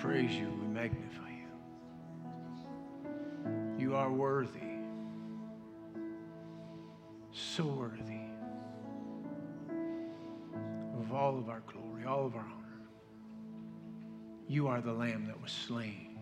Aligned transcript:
praise 0.00 0.32
you. 0.32 0.48
We 0.60 0.66
magnify 0.66 1.28
you. 1.30 1.48
You 3.78 3.94
are 3.94 4.10
worthy. 4.10 4.60
So 7.32 7.64
worthy 7.64 8.20
of 10.98 11.12
all 11.12 11.38
of 11.38 11.48
our 11.48 11.60
glory, 11.60 12.04
all 12.06 12.24
of 12.24 12.34
our 12.34 12.40
honor. 12.40 12.80
You 14.48 14.68
are 14.68 14.80
the 14.80 14.92
Lamb 14.92 15.26
that 15.26 15.40
was 15.40 15.52
slain. 15.52 16.18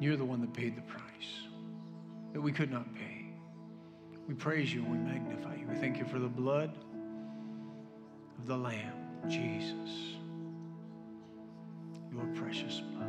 You're 0.00 0.16
the 0.16 0.24
one 0.24 0.40
that 0.42 0.52
paid 0.52 0.76
the 0.76 0.82
price 0.82 1.02
that 2.32 2.40
we 2.40 2.52
could 2.52 2.70
not 2.70 2.94
pay. 2.94 3.32
We 4.28 4.34
praise 4.34 4.72
you 4.72 4.82
and 4.82 4.92
we 4.92 4.98
magnify 4.98 5.56
you. 5.56 5.66
We 5.66 5.76
thank 5.76 5.98
you 5.98 6.04
for 6.04 6.18
the 6.18 6.28
blood 6.28 6.76
of 8.38 8.46
the 8.46 8.56
Lamb, 8.56 8.92
Jesus, 9.26 10.17
your 12.18 12.26
precious 12.34 12.80
blood. 12.80 13.06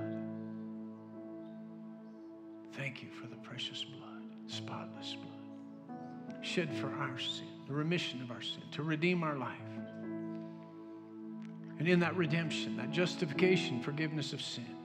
Thank 2.73 3.01
you 3.01 3.09
for 3.09 3.27
the 3.27 3.35
precious 3.37 3.83
blood, 3.83 4.23
spotless 4.47 5.15
blood, 5.15 5.97
shed 6.41 6.73
for 6.75 6.87
our 6.93 7.17
sin, 7.19 7.47
the 7.67 7.73
remission 7.73 8.21
of 8.21 8.31
our 8.31 8.41
sin, 8.41 8.61
to 8.71 8.83
redeem 8.83 9.23
our 9.23 9.35
life. 9.35 9.57
And 11.77 11.87
in 11.87 11.99
that 12.01 12.15
redemption, 12.15 12.77
that 12.77 12.91
justification, 12.91 13.81
forgiveness 13.81 14.33
of 14.33 14.41
sin, 14.41 14.75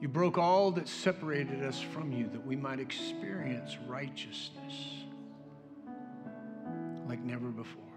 you 0.00 0.08
broke 0.08 0.38
all 0.38 0.70
that 0.72 0.88
separated 0.88 1.62
us 1.62 1.80
from 1.80 2.10
you 2.12 2.28
that 2.32 2.44
we 2.44 2.56
might 2.56 2.80
experience 2.80 3.76
righteousness 3.86 4.74
like 7.06 7.20
never 7.20 7.48
before. 7.48 7.89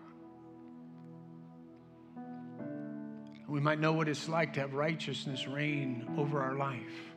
We 3.48 3.60
might 3.60 3.80
know 3.80 3.94
what 3.94 4.08
it's 4.08 4.30
like 4.30 4.54
to 4.54 4.62
have 4.62 4.74
righteousness 4.74 5.48
reign 5.48 6.08
over 6.18 6.42
our 6.42 6.56
life 6.56 7.14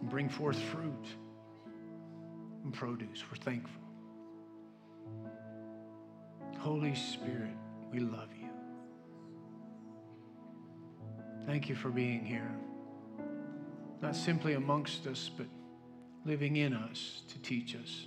and 0.00 0.10
bring 0.10 0.28
forth 0.28 0.58
fruit 0.58 1.06
and 2.64 2.72
produce. 2.72 3.24
We're 3.30 3.36
thankful. 3.38 3.80
Holy 6.58 6.94
Spirit, 6.94 7.56
we 7.90 8.00
love 8.00 8.28
you. 8.40 8.48
Thank 11.46 11.68
you 11.68 11.74
for 11.74 11.90
being 11.90 12.24
here 12.24 12.54
not 14.02 14.16
simply 14.16 14.54
amongst 14.54 15.06
us, 15.06 15.30
but 15.34 15.46
living 16.24 16.56
in 16.56 16.74
us 16.74 17.22
to 17.28 17.38
teach 17.38 17.76
us, 17.76 18.06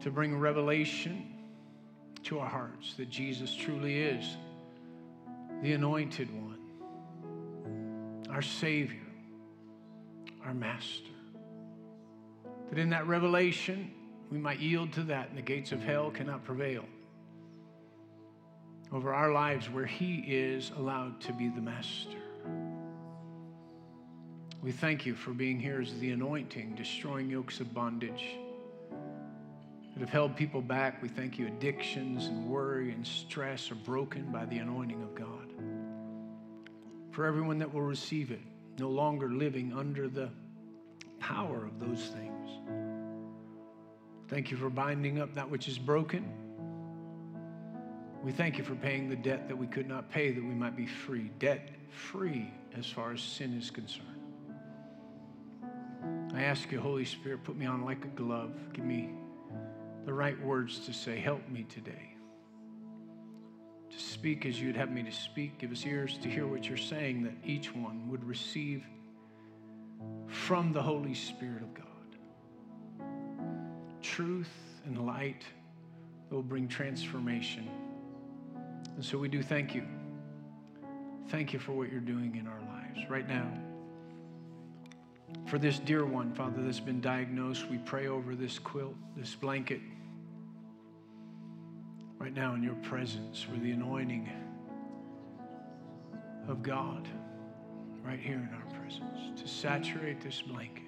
to 0.00 0.10
bring 0.10 0.38
revelation 0.38 1.37
to 2.24 2.38
our 2.40 2.48
hearts 2.48 2.94
that 2.94 3.10
Jesus 3.10 3.54
truly 3.54 4.00
is 4.00 4.36
the 5.62 5.72
anointed 5.72 6.28
one, 6.30 6.58
our 8.30 8.42
Savior, 8.42 9.00
our 10.44 10.54
Master. 10.54 11.04
That 12.70 12.78
in 12.78 12.90
that 12.90 13.06
revelation, 13.06 13.90
we 14.30 14.38
might 14.38 14.60
yield 14.60 14.92
to 14.94 15.02
that, 15.04 15.30
and 15.30 15.38
the 15.38 15.42
gates 15.42 15.72
of 15.72 15.82
hell 15.82 16.10
cannot 16.10 16.44
prevail 16.44 16.84
over 18.92 19.12
our 19.12 19.32
lives 19.32 19.68
where 19.68 19.86
He 19.86 20.24
is 20.26 20.70
allowed 20.76 21.20
to 21.22 21.32
be 21.32 21.48
the 21.48 21.60
Master. 21.60 22.18
We 24.62 24.72
thank 24.72 25.06
you 25.06 25.14
for 25.14 25.32
being 25.32 25.60
here 25.60 25.80
as 25.80 25.98
the 25.98 26.10
anointing, 26.10 26.74
destroying 26.74 27.30
yokes 27.30 27.60
of 27.60 27.72
bondage 27.72 28.36
that 29.98 30.04
have 30.04 30.10
held 30.10 30.36
people 30.36 30.62
back. 30.62 31.02
We 31.02 31.08
thank 31.08 31.40
you, 31.40 31.48
addictions 31.48 32.26
and 32.26 32.48
worry 32.48 32.92
and 32.92 33.04
stress 33.04 33.72
are 33.72 33.76
broken 33.76 34.30
by 34.30 34.44
the 34.44 34.58
anointing 34.58 35.02
of 35.02 35.12
God. 35.16 35.52
For 37.10 37.26
everyone 37.26 37.58
that 37.58 37.74
will 37.74 37.82
receive 37.82 38.30
it, 38.30 38.38
no 38.78 38.88
longer 38.88 39.28
living 39.28 39.72
under 39.76 40.08
the 40.08 40.30
power 41.18 41.64
of 41.64 41.80
those 41.80 42.06
things. 42.06 42.48
Thank 44.28 44.52
you 44.52 44.56
for 44.56 44.70
binding 44.70 45.20
up 45.20 45.34
that 45.34 45.50
which 45.50 45.66
is 45.66 45.78
broken. 45.78 46.32
We 48.22 48.30
thank 48.30 48.56
you 48.56 48.62
for 48.62 48.76
paying 48.76 49.08
the 49.08 49.16
debt 49.16 49.48
that 49.48 49.56
we 49.56 49.66
could 49.66 49.88
not 49.88 50.12
pay 50.12 50.30
that 50.30 50.44
we 50.44 50.54
might 50.54 50.76
be 50.76 50.86
free, 50.86 51.32
debt 51.40 51.70
free 51.90 52.52
as 52.76 52.86
far 52.86 53.12
as 53.12 53.20
sin 53.20 53.58
is 53.58 53.68
concerned. 53.68 54.06
I 56.34 56.42
ask 56.42 56.70
you, 56.70 56.80
Holy 56.80 57.04
Spirit, 57.04 57.42
put 57.42 57.56
me 57.56 57.66
on 57.66 57.84
like 57.84 58.04
a 58.04 58.08
glove. 58.08 58.52
Give 58.72 58.84
me 58.84 59.10
the 60.08 60.14
right 60.14 60.42
words 60.42 60.78
to 60.86 60.92
say. 60.94 61.20
Help 61.20 61.46
me 61.50 61.64
today. 61.64 62.14
To 63.90 63.98
speak 63.98 64.46
as 64.46 64.58
you'd 64.58 64.74
have 64.74 64.90
me 64.90 65.02
to 65.02 65.12
speak. 65.12 65.58
Give 65.58 65.70
us 65.70 65.84
ears 65.84 66.16
to 66.22 66.30
hear 66.30 66.46
what 66.46 66.64
you're 66.64 66.78
saying, 66.78 67.24
that 67.24 67.34
each 67.44 67.74
one 67.74 68.08
would 68.08 68.24
receive 68.24 68.86
from 70.26 70.72
the 70.72 70.82
Holy 70.82 71.12
Spirit 71.12 71.60
of 71.60 71.74
God 71.74 71.84
truth 74.00 74.48
and 74.86 75.04
light 75.04 75.44
that 76.28 76.34
will 76.34 76.42
bring 76.42 76.68
transformation. 76.68 77.68
And 78.94 79.04
so 79.04 79.18
we 79.18 79.28
do 79.28 79.42
thank 79.42 79.74
you. 79.74 79.84
Thank 81.28 81.52
you 81.52 81.58
for 81.58 81.72
what 81.72 81.92
you're 81.92 82.00
doing 82.00 82.34
in 82.34 82.46
our 82.46 82.60
lives 82.60 83.10
right 83.10 83.28
now. 83.28 83.46
For 85.46 85.58
this 85.58 85.78
dear 85.78 86.06
one, 86.06 86.32
Father, 86.32 86.62
that's 86.62 86.80
been 86.80 87.02
diagnosed, 87.02 87.68
we 87.68 87.76
pray 87.76 88.06
over 88.06 88.34
this 88.34 88.58
quilt, 88.58 88.94
this 89.14 89.34
blanket, 89.34 89.80
right 92.18 92.34
now 92.34 92.54
in 92.54 92.62
your 92.62 92.74
presence, 92.74 93.46
with 93.50 93.62
the 93.62 93.70
anointing 93.70 94.28
of 96.48 96.62
God, 96.62 97.06
right 98.04 98.18
here 98.18 98.36
in 98.36 98.54
our 98.54 98.80
presence, 98.80 99.40
to 99.40 99.46
saturate 99.46 100.20
this 100.20 100.42
blanket. 100.42 100.82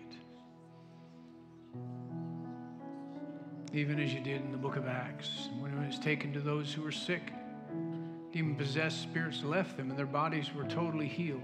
Even 3.73 4.01
as 4.01 4.13
you 4.13 4.21
did 4.21 4.43
in 4.43 4.51
the 4.51 4.59
book 4.59 4.75
of 4.75 4.89
Acts, 4.89 5.49
when 5.61 5.73
it 5.73 5.87
was 5.87 5.99
taken 6.01 6.33
to 6.33 6.41
those 6.41 6.73
who 6.73 6.83
were 6.83 6.91
sick, 6.91 7.33
demon 8.33 8.57
possessed 8.57 9.03
spirits 9.03 9.45
left 9.45 9.77
them 9.77 9.91
and 9.91 9.99
their 9.99 10.07
bodies 10.07 10.53
were 10.53 10.65
totally 10.65 11.07
healed. 11.07 11.43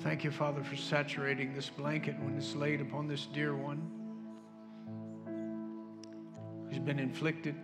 Thank 0.00 0.24
you, 0.24 0.30
Father, 0.30 0.62
for 0.62 0.76
saturating 0.76 1.54
this 1.54 1.70
blanket 1.70 2.18
when 2.20 2.36
it's 2.36 2.54
laid 2.54 2.82
upon 2.82 3.08
this 3.08 3.26
dear 3.26 3.56
one 3.56 3.95
who's 6.76 6.84
been 6.84 6.98
inflicted, 6.98 7.54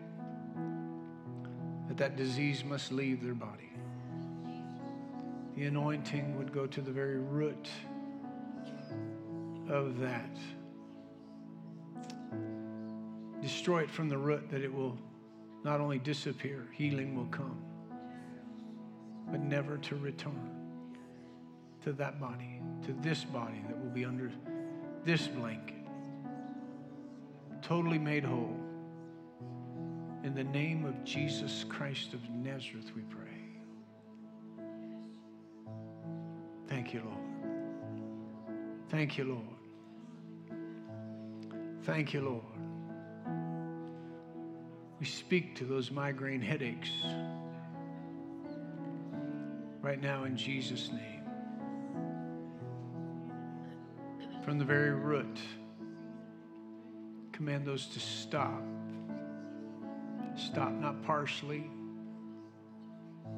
that 1.86 1.98
that 1.98 2.16
disease 2.16 2.64
must 2.64 2.90
leave 2.90 3.22
their 3.22 3.34
body. 3.34 3.70
The 5.54 5.64
anointing 5.66 6.38
would 6.38 6.50
go 6.50 6.66
to 6.66 6.80
the 6.80 6.90
very 6.90 7.18
root 7.18 7.68
of 9.68 9.98
that. 10.00 10.38
Destroy 13.42 13.82
it 13.82 13.90
from 13.90 14.08
the 14.08 14.16
root 14.16 14.48
that 14.50 14.62
it 14.62 14.72
will 14.72 14.96
not 15.62 15.78
only 15.78 15.98
disappear, 15.98 16.66
healing 16.72 17.14
will 17.14 17.26
come, 17.26 17.62
but 19.30 19.40
never 19.40 19.76
to 19.76 19.96
return 19.96 20.50
to 21.84 21.92
that 21.92 22.18
body, 22.18 22.62
to 22.86 22.94
this 23.02 23.24
body 23.24 23.62
that 23.68 23.78
will 23.78 23.90
be 23.90 24.06
under 24.06 24.30
this 25.04 25.26
blanket. 25.28 25.76
Totally 27.60 27.98
made 27.98 28.24
whole. 28.24 28.61
In 30.24 30.34
the 30.34 30.44
name 30.44 30.84
of 30.84 31.04
Jesus 31.04 31.64
Christ 31.68 32.14
of 32.14 32.20
Nazareth, 32.30 32.92
we 32.94 33.02
pray. 33.02 33.18
Thank 36.68 36.94
you, 36.94 37.02
Lord. 37.04 37.18
Thank 38.88 39.18
you, 39.18 39.24
Lord. 39.24 40.60
Thank 41.84 42.14
you, 42.14 42.20
Lord. 42.20 42.42
We 45.00 45.06
speak 45.06 45.56
to 45.56 45.64
those 45.64 45.90
migraine 45.90 46.40
headaches 46.40 46.90
right 49.80 50.00
now 50.00 50.24
in 50.24 50.36
Jesus' 50.36 50.90
name. 50.90 51.12
from 54.42 54.58
the 54.58 54.64
very 54.64 54.90
root. 54.90 55.38
Command 57.32 57.64
those 57.64 57.86
to 57.86 58.00
stop. 58.00 58.62
Stop, 60.52 60.72
not 60.72 61.02
partially, 61.04 61.64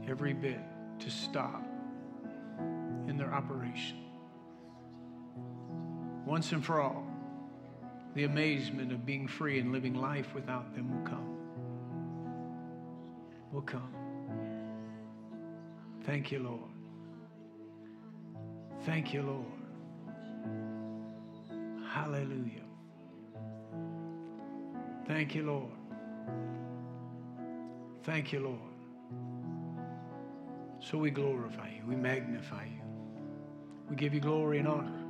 every 0.08 0.32
bit, 0.32 0.58
to 0.98 1.08
stop 1.08 1.64
in 3.06 3.16
their 3.16 3.32
operation. 3.32 3.98
Once 6.26 6.50
and 6.50 6.64
for 6.64 6.80
all, 6.80 7.06
the 8.16 8.24
amazement 8.24 8.90
of 8.90 9.06
being 9.06 9.28
free 9.28 9.60
and 9.60 9.70
living 9.70 9.94
life 9.94 10.34
without 10.34 10.74
them 10.74 10.90
will 10.90 11.08
come. 11.08 11.36
Will 13.52 13.62
come. 13.62 13.94
Thank 16.06 16.32
you, 16.32 16.40
Lord. 16.40 16.72
Thank 18.84 19.14
you, 19.14 19.22
Lord. 19.22 19.46
Hallelujah. 21.92 22.64
Thank 25.06 25.36
you, 25.36 25.44
Lord. 25.44 25.83
Thank 28.04 28.32
you, 28.32 28.40
Lord. 28.40 28.58
So 30.78 30.98
we 30.98 31.10
glorify 31.10 31.70
you, 31.70 31.82
we 31.88 31.96
magnify 31.96 32.64
you, 32.64 32.82
we 33.88 33.96
give 33.96 34.12
you 34.12 34.20
glory 34.20 34.58
and 34.58 34.68
honor 34.68 35.02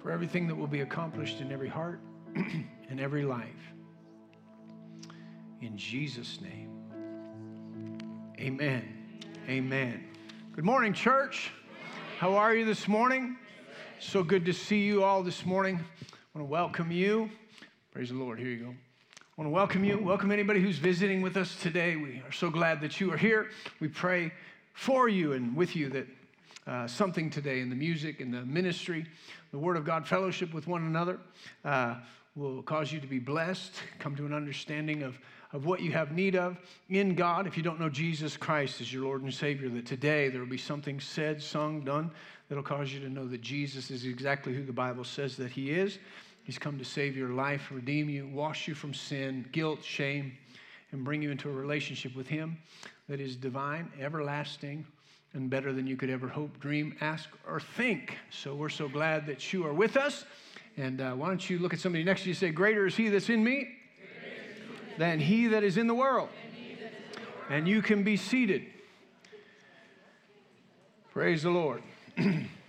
for 0.00 0.12
everything 0.12 0.46
that 0.46 0.54
will 0.54 0.68
be 0.68 0.82
accomplished 0.82 1.40
in 1.40 1.50
every 1.50 1.68
heart 1.68 2.00
and 2.36 3.00
every 3.00 3.24
life. 3.24 3.48
In 5.60 5.76
Jesus' 5.76 6.40
name, 6.40 6.70
amen. 8.38 9.18
Amen. 9.48 10.04
Good 10.54 10.64
morning, 10.64 10.92
church. 10.92 11.50
How 12.20 12.34
are 12.34 12.54
you 12.54 12.64
this 12.64 12.86
morning? 12.86 13.36
So 13.98 14.22
good 14.22 14.44
to 14.44 14.52
see 14.52 14.82
you 14.82 15.02
all 15.02 15.24
this 15.24 15.44
morning. 15.44 15.80
I 15.80 16.38
want 16.38 16.48
to 16.48 16.52
welcome 16.52 16.92
you. 16.92 17.28
Praise 17.90 18.10
the 18.10 18.14
Lord. 18.14 18.38
Here 18.38 18.48
you 18.48 18.64
go. 18.66 18.91
I 19.32 19.40
want 19.40 19.46
to 19.46 19.54
welcome 19.54 19.82
you. 19.82 19.96
Welcome 19.96 20.30
anybody 20.30 20.60
who's 20.60 20.76
visiting 20.76 21.22
with 21.22 21.38
us 21.38 21.56
today. 21.56 21.96
We 21.96 22.20
are 22.26 22.32
so 22.32 22.50
glad 22.50 22.82
that 22.82 23.00
you 23.00 23.10
are 23.14 23.16
here. 23.16 23.48
We 23.80 23.88
pray 23.88 24.30
for 24.74 25.08
you 25.08 25.32
and 25.32 25.56
with 25.56 25.74
you 25.74 25.88
that 25.88 26.06
uh, 26.66 26.86
something 26.86 27.30
today 27.30 27.60
in 27.60 27.70
the 27.70 27.74
music, 27.74 28.20
in 28.20 28.30
the 28.30 28.42
ministry, 28.42 29.06
the 29.50 29.56
Word 29.56 29.78
of 29.78 29.86
God 29.86 30.06
fellowship 30.06 30.52
with 30.52 30.66
one 30.66 30.82
another 30.82 31.18
uh, 31.64 31.94
will 32.36 32.62
cause 32.62 32.92
you 32.92 33.00
to 33.00 33.06
be 33.06 33.18
blessed, 33.18 33.72
come 33.98 34.14
to 34.16 34.26
an 34.26 34.34
understanding 34.34 35.02
of, 35.02 35.18
of 35.54 35.64
what 35.64 35.80
you 35.80 35.92
have 35.92 36.12
need 36.12 36.36
of 36.36 36.58
in 36.90 37.14
God. 37.14 37.46
If 37.46 37.56
you 37.56 37.62
don't 37.62 37.80
know 37.80 37.88
Jesus 37.88 38.36
Christ 38.36 38.82
as 38.82 38.92
your 38.92 39.04
Lord 39.04 39.22
and 39.22 39.32
Savior, 39.32 39.70
that 39.70 39.86
today 39.86 40.28
there 40.28 40.40
will 40.40 40.46
be 40.46 40.58
something 40.58 41.00
said, 41.00 41.42
sung, 41.42 41.80
done 41.80 42.10
that'll 42.50 42.62
cause 42.62 42.92
you 42.92 43.00
to 43.00 43.08
know 43.08 43.26
that 43.28 43.40
Jesus 43.40 43.90
is 43.90 44.04
exactly 44.04 44.52
who 44.52 44.62
the 44.62 44.74
Bible 44.74 45.04
says 45.04 45.38
that 45.38 45.52
He 45.52 45.70
is. 45.70 45.98
He's 46.44 46.58
come 46.58 46.78
to 46.78 46.84
save 46.84 47.16
your 47.16 47.30
life, 47.30 47.70
redeem 47.70 48.08
you, 48.08 48.26
wash 48.26 48.66
you 48.66 48.74
from 48.74 48.92
sin, 48.94 49.46
guilt, 49.52 49.82
shame, 49.84 50.32
and 50.90 51.04
bring 51.04 51.22
you 51.22 51.30
into 51.30 51.48
a 51.48 51.52
relationship 51.52 52.16
with 52.16 52.26
Him 52.26 52.58
that 53.08 53.20
is 53.20 53.36
divine, 53.36 53.90
everlasting, 54.00 54.84
and 55.34 55.48
better 55.48 55.72
than 55.72 55.86
you 55.86 55.96
could 55.96 56.10
ever 56.10 56.28
hope, 56.28 56.58
dream, 56.60 56.96
ask, 57.00 57.28
or 57.48 57.60
think. 57.60 58.16
So 58.30 58.54
we're 58.54 58.68
so 58.68 58.88
glad 58.88 59.26
that 59.26 59.52
you 59.52 59.64
are 59.66 59.72
with 59.72 59.96
us. 59.96 60.24
And 60.76 61.00
uh, 61.00 61.12
why 61.12 61.28
don't 61.28 61.48
you 61.48 61.58
look 61.58 61.72
at 61.72 61.80
somebody 61.80 62.04
next 62.04 62.22
to 62.22 62.28
you 62.28 62.32
and 62.32 62.38
say, 62.38 62.50
Greater 62.50 62.86
is 62.86 62.96
He 62.96 63.08
that's 63.08 63.28
in 63.28 63.42
me 63.42 63.68
than 64.98 65.20
He 65.20 65.46
that 65.48 65.62
is 65.62 65.76
in 65.76 65.86
the 65.86 65.94
world. 65.94 66.28
And 67.48 67.68
you 67.68 67.82
can 67.82 68.02
be 68.02 68.16
seated. 68.16 68.64
Praise 71.12 71.42
the 71.42 71.50
Lord. 71.50 71.82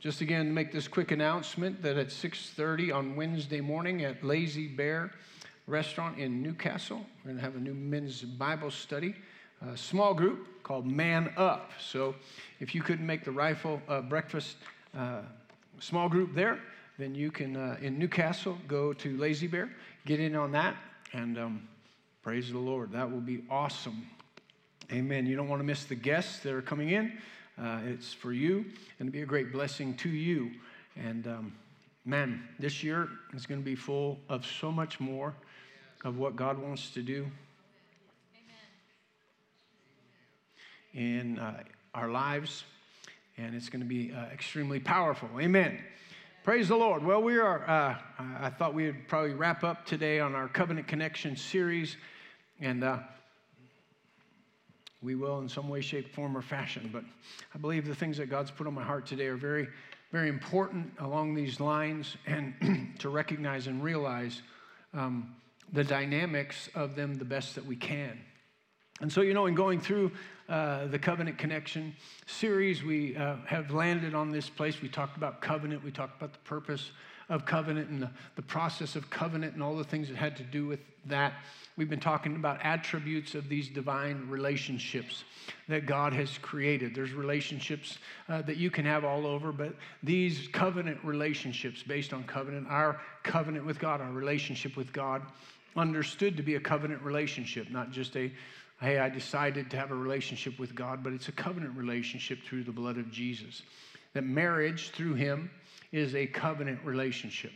Just 0.00 0.22
again, 0.22 0.46
to 0.46 0.52
make 0.52 0.72
this 0.72 0.88
quick 0.88 1.10
announcement 1.10 1.82
that 1.82 1.98
at 1.98 2.10
6:30 2.10 2.90
on 2.90 3.16
Wednesday 3.16 3.60
morning 3.60 4.02
at 4.02 4.24
Lazy 4.24 4.66
Bear 4.66 5.10
Restaurant 5.66 6.18
in 6.18 6.42
Newcastle, 6.42 7.04
we're 7.18 7.32
going 7.32 7.36
to 7.36 7.42
have 7.42 7.54
a 7.54 7.60
new 7.60 7.74
men's 7.74 8.22
Bible 8.22 8.70
study, 8.70 9.14
a 9.60 9.76
small 9.76 10.14
group 10.14 10.62
called 10.62 10.86
Man 10.86 11.30
Up. 11.36 11.72
So, 11.78 12.14
if 12.60 12.74
you 12.74 12.80
couldn't 12.80 13.04
make 13.04 13.24
the 13.24 13.30
rifle 13.30 13.82
uh, 13.88 14.00
breakfast 14.00 14.56
uh, 14.96 15.20
small 15.80 16.08
group 16.08 16.34
there, 16.34 16.58
then 16.96 17.14
you 17.14 17.30
can 17.30 17.54
uh, 17.54 17.76
in 17.82 17.98
Newcastle 17.98 18.56
go 18.66 18.94
to 18.94 19.18
Lazy 19.18 19.48
Bear, 19.48 19.68
get 20.06 20.18
in 20.18 20.34
on 20.34 20.50
that, 20.52 20.76
and 21.12 21.36
um, 21.36 21.68
praise 22.22 22.50
the 22.50 22.58
Lord. 22.58 22.90
That 22.92 23.10
will 23.10 23.20
be 23.20 23.44
awesome. 23.50 24.06
Amen. 24.90 25.26
You 25.26 25.36
don't 25.36 25.48
want 25.48 25.60
to 25.60 25.66
miss 25.66 25.84
the 25.84 25.94
guests 25.94 26.38
that 26.38 26.54
are 26.54 26.62
coming 26.62 26.88
in. 26.88 27.18
Uh, 27.60 27.80
it's 27.84 28.12
for 28.12 28.32
you 28.32 28.64
and 28.98 29.08
to 29.08 29.12
be 29.12 29.20
a 29.20 29.26
great 29.26 29.52
blessing 29.52 29.94
to 29.94 30.08
you. 30.08 30.50
And 30.96 31.26
um, 31.26 31.52
man, 32.06 32.42
this 32.58 32.82
year 32.82 33.08
is 33.34 33.44
going 33.44 33.60
to 33.60 33.64
be 33.64 33.74
full 33.74 34.18
of 34.30 34.46
so 34.46 34.72
much 34.72 34.98
more 34.98 35.34
of 36.04 36.16
what 36.16 36.36
God 36.36 36.58
wants 36.58 36.90
to 36.90 37.02
do 37.02 37.26
in 40.94 41.38
uh, 41.38 41.62
our 41.94 42.08
lives. 42.08 42.64
And 43.36 43.54
it's 43.54 43.68
going 43.68 43.82
to 43.82 43.88
be 43.88 44.12
uh, 44.12 44.24
extremely 44.32 44.80
powerful. 44.80 45.28
Amen. 45.38 45.78
Praise 46.42 46.68
the 46.68 46.76
Lord. 46.76 47.04
Well, 47.04 47.22
we 47.22 47.38
are, 47.38 47.68
uh, 47.68 47.96
I 48.18 48.48
thought 48.48 48.72
we 48.72 48.86
would 48.86 49.06
probably 49.06 49.34
wrap 49.34 49.64
up 49.64 49.84
today 49.84 50.18
on 50.20 50.34
our 50.34 50.48
Covenant 50.48 50.88
Connection 50.88 51.36
series. 51.36 51.98
And 52.60 52.82
uh, 52.82 53.00
we 55.02 55.14
will 55.14 55.38
in 55.38 55.48
some 55.48 55.68
way, 55.68 55.80
shape, 55.80 56.14
form, 56.14 56.36
or 56.36 56.42
fashion. 56.42 56.90
But 56.92 57.04
I 57.54 57.58
believe 57.58 57.86
the 57.86 57.94
things 57.94 58.18
that 58.18 58.26
God's 58.26 58.50
put 58.50 58.66
on 58.66 58.74
my 58.74 58.84
heart 58.84 59.06
today 59.06 59.26
are 59.26 59.36
very, 59.36 59.68
very 60.12 60.28
important 60.28 60.92
along 60.98 61.34
these 61.34 61.60
lines 61.60 62.16
and 62.26 62.94
to 62.98 63.08
recognize 63.08 63.66
and 63.66 63.82
realize 63.82 64.42
um, 64.92 65.34
the 65.72 65.84
dynamics 65.84 66.68
of 66.74 66.96
them 66.96 67.14
the 67.14 67.24
best 67.24 67.54
that 67.54 67.64
we 67.64 67.76
can. 67.76 68.18
And 69.00 69.10
so, 69.10 69.22
you 69.22 69.32
know, 69.32 69.46
in 69.46 69.54
going 69.54 69.80
through 69.80 70.12
uh, 70.48 70.86
the 70.88 70.98
Covenant 70.98 71.38
Connection 71.38 71.94
series, 72.26 72.82
we 72.82 73.16
uh, 73.16 73.36
have 73.46 73.70
landed 73.70 74.14
on 74.14 74.30
this 74.30 74.50
place. 74.50 74.82
We 74.82 74.88
talked 74.88 75.16
about 75.16 75.40
covenant, 75.40 75.82
we 75.82 75.90
talked 75.90 76.18
about 76.18 76.34
the 76.34 76.40
purpose 76.40 76.90
of 77.30 77.46
covenant 77.46 77.88
and 77.88 78.02
the, 78.02 78.10
the 78.36 78.42
process 78.42 78.96
of 78.96 79.08
covenant 79.08 79.54
and 79.54 79.62
all 79.62 79.76
the 79.76 79.84
things 79.84 80.08
that 80.08 80.16
had 80.16 80.36
to 80.36 80.42
do 80.42 80.66
with 80.66 80.80
that. 81.06 81.32
We've 81.76 81.88
been 81.88 82.00
talking 82.00 82.36
about 82.36 82.58
attributes 82.62 83.34
of 83.34 83.48
these 83.48 83.68
divine 83.68 84.28
relationships 84.28 85.24
that 85.68 85.86
God 85.86 86.12
has 86.12 86.36
created. 86.38 86.94
There's 86.94 87.12
relationships 87.12 87.98
uh, 88.28 88.42
that 88.42 88.56
you 88.56 88.70
can 88.70 88.84
have 88.84 89.04
all 89.04 89.26
over, 89.26 89.52
but 89.52 89.74
these 90.02 90.48
covenant 90.52 90.98
relationships 91.04 91.82
based 91.82 92.12
on 92.12 92.24
covenant, 92.24 92.66
our 92.68 93.00
covenant 93.22 93.64
with 93.64 93.78
God, 93.78 94.00
our 94.00 94.12
relationship 94.12 94.76
with 94.76 94.92
God, 94.92 95.22
understood 95.76 96.36
to 96.36 96.42
be 96.42 96.56
a 96.56 96.60
covenant 96.60 97.00
relationship, 97.00 97.70
not 97.70 97.92
just 97.92 98.16
a 98.16 98.30
hey, 98.80 98.98
I 98.98 99.10
decided 99.10 99.70
to 99.70 99.76
have 99.76 99.90
a 99.90 99.94
relationship 99.94 100.58
with 100.58 100.74
God, 100.74 101.04
but 101.04 101.12
it's 101.12 101.28
a 101.28 101.32
covenant 101.32 101.76
relationship 101.76 102.38
through 102.42 102.64
the 102.64 102.72
blood 102.72 102.96
of 102.96 103.10
Jesus. 103.10 103.60
That 104.14 104.24
marriage 104.24 104.90
through 104.90 105.14
Him 105.14 105.50
is 105.92 106.14
a 106.14 106.26
covenant 106.26 106.80
relationship. 106.84 107.52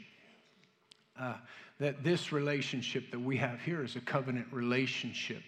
Uh, 1.19 1.35
that 1.79 2.03
this 2.05 2.33
relationship 2.33 3.11
that 3.11 3.21
we 3.21 3.37
have 3.37 3.61
here 3.61 3.83
is 3.83 3.97
a 3.97 4.01
covenant 4.01 4.47
relationship. 4.53 5.43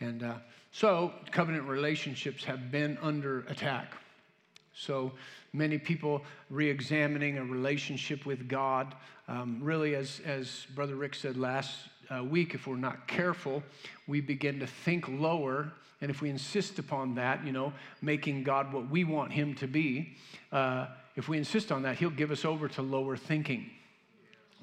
And 0.00 0.22
uh, 0.22 0.34
so, 0.72 1.12
covenant 1.30 1.64
relationships 1.64 2.44
have 2.44 2.70
been 2.70 2.98
under 3.00 3.40
attack. 3.40 3.94
So, 4.74 5.12
many 5.52 5.78
people 5.78 6.22
re 6.50 6.68
examining 6.68 7.38
a 7.38 7.44
relationship 7.44 8.26
with 8.26 8.48
God. 8.48 8.94
Um, 9.28 9.60
really, 9.62 9.94
as, 9.94 10.20
as 10.24 10.66
Brother 10.74 10.96
Rick 10.96 11.14
said 11.14 11.36
last 11.36 11.88
uh, 12.10 12.22
week, 12.22 12.54
if 12.54 12.66
we're 12.66 12.76
not 12.76 13.08
careful, 13.08 13.62
we 14.06 14.20
begin 14.20 14.60
to 14.60 14.66
think 14.66 15.08
lower. 15.08 15.72
And 16.02 16.10
if 16.10 16.20
we 16.20 16.28
insist 16.28 16.78
upon 16.78 17.14
that, 17.14 17.44
you 17.44 17.52
know, 17.52 17.72
making 18.02 18.42
God 18.42 18.72
what 18.72 18.90
we 18.90 19.04
want 19.04 19.32
Him 19.32 19.54
to 19.54 19.66
be, 19.66 20.16
uh, 20.52 20.88
if 21.16 21.28
we 21.28 21.38
insist 21.38 21.72
on 21.72 21.82
that, 21.82 21.96
He'll 21.96 22.10
give 22.10 22.30
us 22.30 22.44
over 22.44 22.68
to 22.68 22.82
lower 22.82 23.16
thinking, 23.16 23.70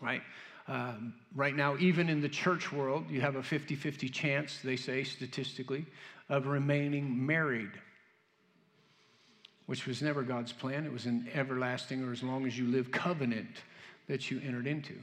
right? 0.01 0.21
Um, 0.67 1.15
right 1.35 1.55
now, 1.55 1.75
even 1.77 2.07
in 2.07 2.21
the 2.21 2.29
church 2.29 2.71
world, 2.71 3.09
you 3.09 3.19
have 3.21 3.35
a 3.35 3.43
50 3.43 3.75
50 3.75 4.07
chance, 4.09 4.59
they 4.63 4.77
say 4.77 5.03
statistically, 5.03 5.85
of 6.29 6.47
remaining 6.47 7.25
married, 7.25 7.71
which 9.65 9.85
was 9.85 10.01
never 10.01 10.23
God's 10.23 10.53
plan. 10.53 10.85
It 10.85 10.93
was 10.93 11.05
an 11.05 11.27
everlasting 11.33 12.03
or 12.03 12.11
as 12.11 12.23
long 12.23 12.45
as 12.45 12.57
you 12.57 12.67
live 12.67 12.91
covenant 12.91 13.63
that 14.07 14.31
you 14.31 14.39
entered 14.45 14.67
into. 14.67 14.95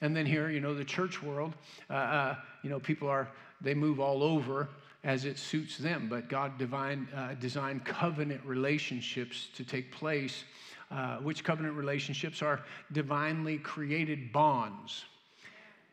And 0.00 0.16
then 0.16 0.26
here, 0.26 0.50
you 0.50 0.60
know, 0.60 0.74
the 0.74 0.84
church 0.84 1.22
world, 1.22 1.54
uh, 1.88 1.94
uh, 1.94 2.36
you 2.62 2.70
know, 2.70 2.80
people 2.80 3.08
are, 3.08 3.28
they 3.60 3.74
move 3.74 4.00
all 4.00 4.22
over 4.22 4.68
as 5.04 5.24
it 5.24 5.38
suits 5.38 5.78
them, 5.78 6.06
but 6.08 6.28
God 6.28 6.58
divine, 6.58 7.08
uh, 7.14 7.34
designed 7.40 7.84
covenant 7.84 8.40
relationships 8.44 9.48
to 9.56 9.64
take 9.64 9.90
place 9.90 10.44
uh, 10.92 11.16
which 11.18 11.42
covenant 11.42 11.74
relationships 11.74 12.42
are 12.42 12.60
divinely 12.92 13.58
created 13.58 14.32
bonds. 14.32 15.04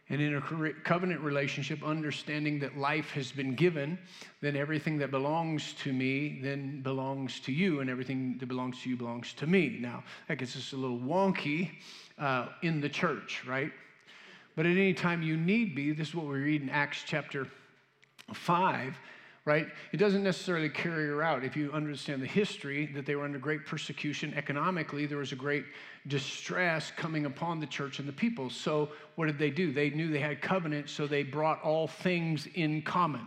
And 0.09 0.19
in 0.19 0.35
a 0.35 0.41
covenant 0.83 1.21
relationship, 1.21 1.83
understanding 1.83 2.59
that 2.59 2.77
life 2.77 3.11
has 3.11 3.31
been 3.31 3.53
given, 3.53 3.97
then 4.41 4.55
everything 4.55 4.97
that 4.97 5.11
belongs 5.11 5.73
to 5.83 5.93
me 5.93 6.39
then 6.41 6.81
belongs 6.81 7.39
to 7.41 7.51
you, 7.51 7.79
and 7.79 7.89
everything 7.89 8.37
that 8.39 8.47
belongs 8.47 8.81
to 8.81 8.89
you 8.89 8.97
belongs 8.97 9.33
to 9.33 9.45
me. 9.45 9.77
Now, 9.79 10.03
that 10.27 10.39
gets 10.39 10.57
us 10.57 10.73
a 10.73 10.77
little 10.77 10.97
wonky 10.97 11.69
uh, 12.17 12.47
in 12.63 12.81
the 12.81 12.89
church, 12.89 13.45
right? 13.47 13.71
But 14.55 14.65
at 14.65 14.71
any 14.71 14.95
time 14.95 15.21
you 15.21 15.37
need 15.37 15.75
be, 15.75 15.91
this 15.91 16.09
is 16.09 16.15
what 16.15 16.25
we 16.25 16.39
read 16.39 16.63
in 16.63 16.69
Acts 16.69 17.03
chapter 17.05 17.47
5 18.33 18.97
right? 19.45 19.67
It 19.91 19.97
doesn't 19.97 20.23
necessarily 20.23 20.69
carry 20.69 21.07
her 21.07 21.23
out. 21.23 21.43
If 21.43 21.55
you 21.55 21.71
understand 21.71 22.21
the 22.21 22.27
history, 22.27 22.87
that 22.93 23.05
they 23.05 23.15
were 23.15 23.23
under 23.23 23.39
great 23.39 23.65
persecution 23.65 24.33
economically, 24.35 25.05
there 25.05 25.17
was 25.17 25.31
a 25.31 25.35
great 25.35 25.65
distress 26.07 26.91
coming 26.95 27.25
upon 27.25 27.59
the 27.59 27.65
church 27.65 27.99
and 27.99 28.07
the 28.07 28.13
people. 28.13 28.49
So, 28.49 28.89
what 29.15 29.27
did 29.27 29.39
they 29.39 29.49
do? 29.49 29.71
They 29.71 29.89
knew 29.89 30.11
they 30.11 30.19
had 30.19 30.41
covenant, 30.41 30.89
so 30.89 31.07
they 31.07 31.23
brought 31.23 31.61
all 31.63 31.87
things 31.87 32.47
in 32.55 32.81
common. 32.81 33.25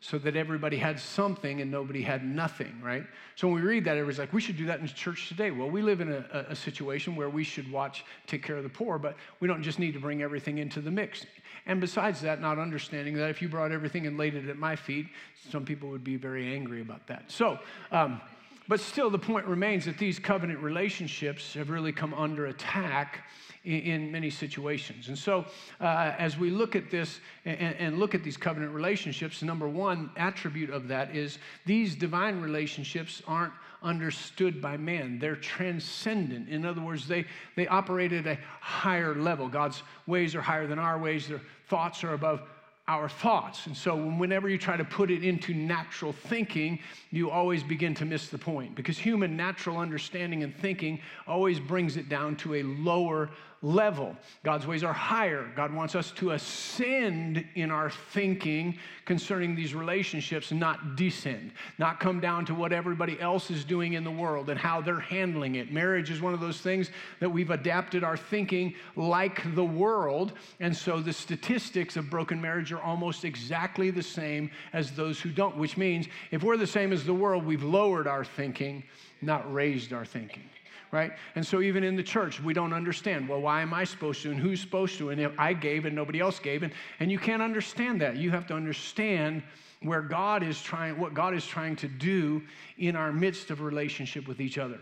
so 0.00 0.16
that 0.16 0.36
everybody 0.36 0.76
had 0.76 0.96
something 1.00 1.60
and 1.60 1.72
nobody 1.72 2.02
had 2.02 2.24
nothing, 2.24 2.80
right? 2.80 3.04
So 3.34 3.48
when 3.48 3.56
we 3.56 3.62
read 3.62 3.84
that, 3.86 3.96
everybody's 3.96 4.20
like, 4.20 4.32
we 4.32 4.40
should 4.40 4.56
do 4.56 4.66
that 4.66 4.78
in 4.78 4.86
church 4.86 5.26
today. 5.26 5.50
Well, 5.50 5.68
we 5.68 5.82
live 5.82 6.00
in 6.00 6.12
a, 6.12 6.46
a, 6.50 6.54
situation 6.54 7.16
where 7.16 7.28
we 7.28 7.42
should 7.42 7.68
watch, 7.72 8.04
take 8.28 8.44
care 8.44 8.56
of 8.56 8.62
the 8.62 8.68
poor, 8.68 8.96
but 8.96 9.16
we 9.40 9.48
don't 9.48 9.60
just 9.60 9.80
need 9.80 9.94
to 9.94 9.98
bring 9.98 10.22
everything 10.22 10.58
into 10.58 10.80
the 10.80 10.92
mix. 10.92 11.26
And 11.68 11.80
besides 11.82 12.22
that, 12.22 12.40
not 12.40 12.58
understanding 12.58 13.14
that 13.14 13.28
if 13.28 13.42
you 13.42 13.48
brought 13.48 13.72
everything 13.72 14.06
and 14.06 14.16
laid 14.16 14.34
it 14.34 14.48
at 14.48 14.56
my 14.56 14.74
feet, 14.74 15.06
some 15.50 15.64
people 15.64 15.90
would 15.90 16.02
be 16.02 16.16
very 16.16 16.54
angry 16.54 16.80
about 16.80 17.06
that. 17.06 17.30
So, 17.30 17.58
um, 17.92 18.20
but 18.68 18.80
still, 18.80 19.10
the 19.10 19.18
point 19.18 19.46
remains 19.46 19.84
that 19.84 19.98
these 19.98 20.18
covenant 20.18 20.60
relationships 20.60 21.54
have 21.54 21.70
really 21.70 21.92
come 21.92 22.12
under 22.14 22.46
attack 22.46 23.20
in, 23.64 23.80
in 23.80 24.12
many 24.12 24.30
situations. 24.30 25.08
And 25.08 25.16
so, 25.16 25.46
uh, 25.80 26.14
as 26.18 26.38
we 26.38 26.50
look 26.50 26.74
at 26.74 26.90
this 26.90 27.20
and, 27.44 27.76
and 27.76 27.98
look 27.98 28.14
at 28.14 28.22
these 28.22 28.36
covenant 28.36 28.72
relationships, 28.72 29.40
the 29.40 29.46
number 29.46 29.68
one 29.68 30.10
attribute 30.16 30.70
of 30.70 30.88
that 30.88 31.14
is 31.14 31.38
these 31.66 31.94
divine 31.94 32.40
relationships 32.40 33.22
aren't 33.26 33.52
understood 33.82 34.60
by 34.60 34.76
man. 34.76 35.18
They're 35.18 35.36
transcendent. 35.36 36.48
In 36.48 36.64
other 36.64 36.80
words, 36.80 37.06
they, 37.06 37.24
they 37.56 37.66
operate 37.66 38.12
at 38.12 38.26
a 38.26 38.38
higher 38.60 39.14
level. 39.14 39.48
God's 39.48 39.82
ways 40.06 40.34
are 40.34 40.42
higher 40.42 40.66
than 40.66 40.78
our 40.78 40.98
ways, 40.98 41.28
their 41.28 41.40
thoughts 41.68 42.02
are 42.04 42.14
above 42.14 42.42
our 42.88 43.08
thoughts. 43.08 43.66
And 43.66 43.76
so, 43.76 43.94
whenever 43.94 44.48
you 44.48 44.56
try 44.56 44.76
to 44.76 44.84
put 44.84 45.10
it 45.10 45.22
into 45.22 45.52
natural 45.52 46.12
thinking, 46.12 46.78
you 47.10 47.30
always 47.30 47.62
begin 47.62 47.94
to 47.96 48.06
miss 48.06 48.28
the 48.28 48.38
point 48.38 48.74
because 48.74 48.96
human 48.96 49.36
natural 49.36 49.76
understanding 49.76 50.42
and 50.42 50.56
thinking 50.56 50.98
always 51.26 51.60
brings 51.60 51.98
it 51.98 52.08
down 52.08 52.34
to 52.36 52.54
a 52.54 52.62
lower 52.62 53.28
level. 53.62 54.16
God's 54.44 54.66
ways 54.66 54.84
are 54.84 54.92
higher. 54.92 55.50
God 55.56 55.72
wants 55.72 55.94
us 55.94 56.12
to 56.12 56.32
ascend 56.32 57.44
in 57.54 57.70
our 57.70 57.90
thinking 57.90 58.78
concerning 59.04 59.54
these 59.56 59.74
relationships, 59.74 60.52
not 60.52 60.96
descend, 60.96 61.52
not 61.78 61.98
come 61.98 62.20
down 62.20 62.46
to 62.46 62.54
what 62.54 62.72
everybody 62.72 63.20
else 63.20 63.50
is 63.50 63.64
doing 63.64 63.94
in 63.94 64.04
the 64.04 64.10
world 64.10 64.48
and 64.48 64.58
how 64.58 64.80
they're 64.80 65.00
handling 65.00 65.56
it. 65.56 65.72
Marriage 65.72 66.10
is 66.10 66.20
one 66.20 66.34
of 66.34 66.40
those 66.40 66.60
things 66.60 66.90
that 67.20 67.28
we've 67.28 67.50
adapted 67.50 68.04
our 68.04 68.16
thinking 68.16 68.74
like 68.94 69.54
the 69.54 69.64
world. 69.64 70.34
And 70.60 70.76
so 70.76 71.00
the 71.00 71.12
statistics 71.12 71.96
of 71.96 72.08
broken 72.08 72.40
marriage 72.40 72.70
are 72.72 72.82
almost 72.82 73.24
exactly 73.24 73.90
the 73.90 74.02
same 74.02 74.50
as 74.72 74.92
those 74.92 75.20
who 75.20 75.30
don't, 75.30 75.56
which 75.56 75.76
means 75.76 76.06
if 76.30 76.42
we're 76.44 76.56
the 76.56 76.66
same 76.66 76.92
as 76.92 77.04
the 77.04 77.14
world, 77.14 77.44
we've 77.44 77.64
lowered 77.64 78.06
our 78.06 78.24
thinking, 78.24 78.84
not 79.20 79.52
raised 79.52 79.92
our 79.92 80.04
thinking 80.04 80.44
right? 80.90 81.12
And 81.34 81.46
so 81.46 81.60
even 81.60 81.84
in 81.84 81.96
the 81.96 82.02
church, 82.02 82.40
we 82.40 82.54
don't 82.54 82.72
understand, 82.72 83.28
well, 83.28 83.40
why 83.40 83.62
am 83.62 83.74
I 83.74 83.84
supposed 83.84 84.22
to 84.22 84.30
and 84.30 84.40
who's 84.40 84.60
supposed 84.60 84.98
to? 84.98 85.10
And 85.10 85.20
if 85.20 85.32
I 85.38 85.52
gave 85.52 85.84
and 85.84 85.94
nobody 85.94 86.20
else 86.20 86.38
gave, 86.38 86.62
and, 86.62 86.72
and 87.00 87.10
you 87.10 87.18
can't 87.18 87.42
understand 87.42 88.00
that. 88.00 88.16
You 88.16 88.30
have 88.30 88.46
to 88.48 88.54
understand 88.54 89.42
where 89.82 90.02
God 90.02 90.42
is 90.42 90.60
trying, 90.60 90.98
what 90.98 91.14
God 91.14 91.34
is 91.34 91.46
trying 91.46 91.76
to 91.76 91.88
do 91.88 92.42
in 92.78 92.96
our 92.96 93.12
midst 93.12 93.50
of 93.50 93.60
relationship 93.60 94.26
with 94.26 94.40
each 94.40 94.58
other. 94.58 94.80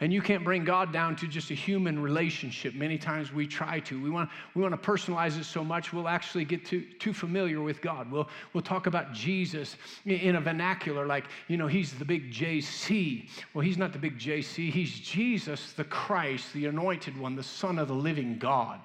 And 0.00 0.12
you 0.12 0.20
can't 0.20 0.42
bring 0.42 0.64
God 0.64 0.92
down 0.92 1.16
to 1.16 1.26
just 1.26 1.50
a 1.50 1.54
human 1.54 2.00
relationship. 2.00 2.74
Many 2.74 2.98
times 2.98 3.32
we 3.32 3.46
try 3.46 3.80
to. 3.80 4.02
We 4.02 4.10
want, 4.10 4.30
we 4.54 4.62
want 4.62 4.80
to 4.80 4.90
personalize 4.90 5.38
it 5.38 5.44
so 5.44 5.64
much 5.64 5.92
we'll 5.92 6.08
actually 6.08 6.44
get 6.44 6.64
too, 6.64 6.84
too 6.98 7.12
familiar 7.12 7.60
with 7.60 7.80
God. 7.80 8.10
We'll, 8.10 8.28
we'll 8.52 8.62
talk 8.62 8.86
about 8.86 9.12
Jesus 9.12 9.76
in 10.04 10.36
a 10.36 10.40
vernacular 10.40 11.06
like, 11.06 11.24
you 11.48 11.56
know, 11.56 11.66
he's 11.66 11.92
the 11.94 12.04
big 12.04 12.32
JC. 12.32 13.28
Well, 13.54 13.64
he's 13.64 13.78
not 13.78 13.92
the 13.92 13.98
big 13.98 14.18
JC. 14.18 14.70
He's 14.70 14.98
Jesus, 14.98 15.72
the 15.72 15.84
Christ, 15.84 16.52
the 16.52 16.66
anointed 16.66 17.18
one, 17.18 17.36
the 17.36 17.42
Son 17.42 17.78
of 17.78 17.88
the 17.88 17.94
living 17.94 18.38
God. 18.38 18.80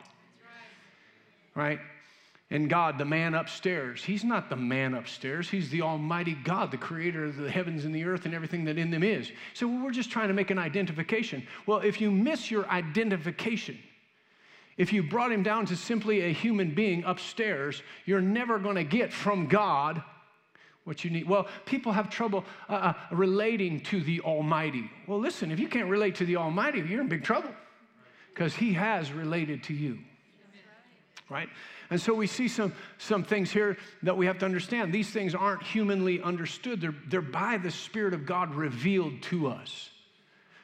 Right. 1.55 1.69
right? 1.69 1.79
And 2.51 2.67
God, 2.67 2.97
the 2.97 3.05
man 3.05 3.35
upstairs, 3.35 4.03
he's 4.03 4.23
not 4.23 4.49
the 4.49 4.55
man 4.55 4.95
upstairs. 4.95 5.49
He's 5.49 5.69
the 5.69 5.83
Almighty 5.83 6.33
God, 6.33 6.71
the 6.71 6.77
creator 6.77 7.25
of 7.25 7.37
the 7.37 7.49
heavens 7.49 7.85
and 7.85 7.93
the 7.93 8.03
earth 8.05 8.25
and 8.25 8.33
everything 8.33 8.65
that 8.65 8.79
in 8.79 8.89
them 8.89 9.03
is. 9.03 9.31
So 9.53 9.67
we're 9.67 9.91
just 9.91 10.09
trying 10.09 10.29
to 10.29 10.33
make 10.33 10.49
an 10.49 10.57
identification. 10.57 11.45
Well, 11.67 11.79
if 11.79 12.01
you 12.01 12.09
miss 12.09 12.49
your 12.49 12.67
identification, 12.67 13.77
if 14.77 14.91
you 14.91 15.03
brought 15.03 15.31
him 15.31 15.43
down 15.43 15.67
to 15.67 15.75
simply 15.75 16.21
a 16.21 16.33
human 16.33 16.73
being 16.73 17.03
upstairs, 17.03 17.83
you're 18.05 18.21
never 18.21 18.57
going 18.57 18.77
to 18.77 18.83
get 18.83 19.13
from 19.13 19.45
God 19.45 20.01
what 20.85 21.03
you 21.03 21.11
need. 21.11 21.29
Well, 21.29 21.47
people 21.65 21.91
have 21.91 22.09
trouble 22.09 22.45
uh, 22.67 22.73
uh, 22.73 22.93
relating 23.11 23.81
to 23.81 24.01
the 24.01 24.21
Almighty. 24.21 24.89
Well, 25.05 25.19
listen, 25.19 25.51
if 25.51 25.59
you 25.59 25.67
can't 25.67 25.89
relate 25.89 26.15
to 26.15 26.25
the 26.25 26.37
Almighty, 26.37 26.79
you're 26.79 27.01
in 27.01 27.09
big 27.09 27.23
trouble 27.23 27.51
because 28.33 28.55
he 28.55 28.73
has 28.73 29.11
related 29.11 29.61
to 29.65 29.73
you. 29.75 29.99
Right? 31.29 31.49
And 31.89 31.99
so 31.99 32.13
we 32.13 32.27
see 32.27 32.47
some, 32.47 32.73
some 32.97 33.23
things 33.23 33.51
here 33.51 33.77
that 34.03 34.15
we 34.15 34.25
have 34.27 34.37
to 34.39 34.45
understand. 34.45 34.93
These 34.93 35.09
things 35.09 35.33
aren't 35.33 35.63
humanly 35.63 36.21
understood, 36.21 36.81
they're, 36.81 36.95
they're 37.07 37.21
by 37.21 37.57
the 37.57 37.71
Spirit 37.71 38.13
of 38.13 38.25
God 38.25 38.53
revealed 38.53 39.21
to 39.23 39.47
us. 39.47 39.89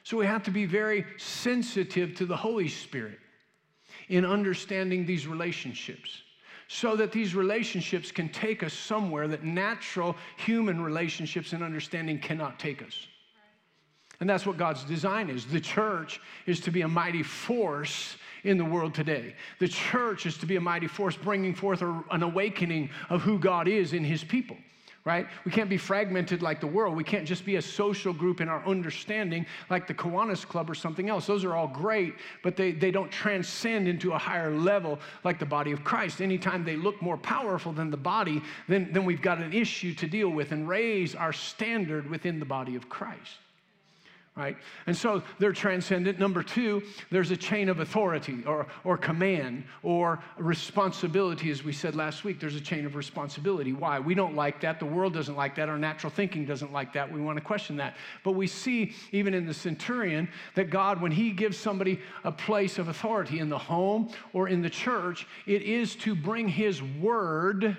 So 0.04 0.16
we 0.16 0.26
have 0.26 0.44
to 0.44 0.52
be 0.52 0.66
very 0.66 1.04
sensitive 1.18 2.14
to 2.16 2.26
the 2.26 2.36
Holy 2.36 2.68
Spirit 2.68 3.18
in 4.08 4.24
understanding 4.24 5.04
these 5.04 5.26
relationships 5.26 6.22
so 6.68 6.96
that 6.96 7.12
these 7.12 7.34
relationships 7.34 8.10
can 8.10 8.28
take 8.28 8.62
us 8.62 8.72
somewhere 8.72 9.28
that 9.28 9.44
natural 9.44 10.16
human 10.36 10.80
relationships 10.80 11.52
and 11.52 11.62
understanding 11.62 12.18
cannot 12.18 12.58
take 12.58 12.82
us. 12.82 13.06
And 14.20 14.28
that's 14.28 14.46
what 14.46 14.56
God's 14.56 14.82
design 14.84 15.28
is. 15.28 15.44
The 15.44 15.60
church 15.60 16.20
is 16.46 16.60
to 16.60 16.70
be 16.70 16.80
a 16.80 16.88
mighty 16.88 17.22
force 17.22 18.16
in 18.46 18.58
the 18.58 18.64
world 18.64 18.94
today. 18.94 19.34
The 19.58 19.68
church 19.68 20.26
is 20.26 20.38
to 20.38 20.46
be 20.46 20.56
a 20.56 20.60
mighty 20.60 20.86
force, 20.86 21.16
bringing 21.16 21.54
forth 21.54 21.82
a, 21.82 22.04
an 22.10 22.22
awakening 22.22 22.90
of 23.10 23.22
who 23.22 23.38
God 23.38 23.68
is 23.68 23.92
in 23.92 24.04
his 24.04 24.24
people 24.24 24.56
right? 25.06 25.28
We 25.44 25.52
can't 25.52 25.70
be 25.70 25.76
fragmented 25.76 26.42
like 26.42 26.60
the 26.60 26.66
world. 26.66 26.96
We 26.96 27.04
can't 27.04 27.24
just 27.24 27.46
be 27.46 27.56
a 27.56 27.62
social 27.62 28.12
group 28.12 28.40
in 28.40 28.48
our 28.48 28.66
understanding 28.66 29.46
like 29.70 29.86
the 29.86 29.94
Kiwanis 29.94 30.44
Club 30.44 30.68
or 30.68 30.74
something 30.74 31.08
else. 31.08 31.28
Those 31.28 31.44
are 31.44 31.54
all 31.54 31.68
great, 31.68 32.16
but 32.42 32.56
they, 32.56 32.72
they 32.72 32.90
don't 32.90 33.10
transcend 33.10 33.86
into 33.86 34.12
a 34.12 34.18
higher 34.18 34.50
level 34.50 34.98
like 35.22 35.38
the 35.38 35.46
body 35.46 35.70
of 35.70 35.84
Christ. 35.84 36.20
Anytime 36.20 36.64
they 36.64 36.74
look 36.74 37.00
more 37.00 37.16
powerful 37.16 37.72
than 37.72 37.88
the 37.88 37.96
body, 37.96 38.42
then, 38.68 38.88
then 38.92 39.04
we've 39.04 39.22
got 39.22 39.38
an 39.38 39.52
issue 39.52 39.94
to 39.94 40.08
deal 40.08 40.28
with 40.28 40.50
and 40.50 40.68
raise 40.68 41.14
our 41.14 41.32
standard 41.32 42.10
within 42.10 42.40
the 42.40 42.44
body 42.44 42.74
of 42.74 42.88
Christ 42.88 43.38
right? 44.36 44.58
And 44.86 44.94
so 44.94 45.22
they're 45.38 45.54
transcendent. 45.54 46.18
Number 46.18 46.42
two, 46.42 46.82
there's 47.10 47.30
a 47.30 47.36
chain 47.36 47.70
of 47.70 47.80
authority 47.80 48.44
or, 48.46 48.66
or 48.84 48.98
command 48.98 49.64
or 49.82 50.22
responsibility, 50.36 51.50
as 51.50 51.64
we 51.64 51.72
said 51.72 51.96
last 51.96 52.22
week. 52.22 52.38
There's 52.38 52.54
a 52.54 52.60
chain 52.60 52.84
of 52.84 52.96
responsibility. 52.96 53.72
Why? 53.72 53.98
We 53.98 54.14
don't 54.14 54.36
like 54.36 54.60
that. 54.60 54.78
The 54.78 54.86
world 54.86 55.14
doesn't 55.14 55.36
like 55.36 55.54
that. 55.56 55.70
Our 55.70 55.78
natural 55.78 56.10
thinking 56.10 56.44
doesn't 56.44 56.70
like 56.70 56.92
that. 56.92 57.10
We 57.10 57.20
want 57.20 57.38
to 57.38 57.44
question 57.44 57.78
that. 57.78 57.96
But 58.24 58.32
we 58.32 58.46
see, 58.46 58.94
even 59.10 59.32
in 59.32 59.46
the 59.46 59.54
centurion, 59.54 60.28
that 60.54 60.68
God, 60.68 61.00
when 61.00 61.12
He 61.12 61.30
gives 61.30 61.56
somebody 61.56 61.98
a 62.22 62.30
place 62.30 62.78
of 62.78 62.88
authority 62.88 63.38
in 63.38 63.48
the 63.48 63.58
home 63.58 64.10
or 64.34 64.48
in 64.48 64.60
the 64.60 64.70
church, 64.70 65.26
it 65.46 65.62
is 65.62 65.96
to 65.96 66.14
bring 66.14 66.46
His 66.46 66.82
word 66.82 67.76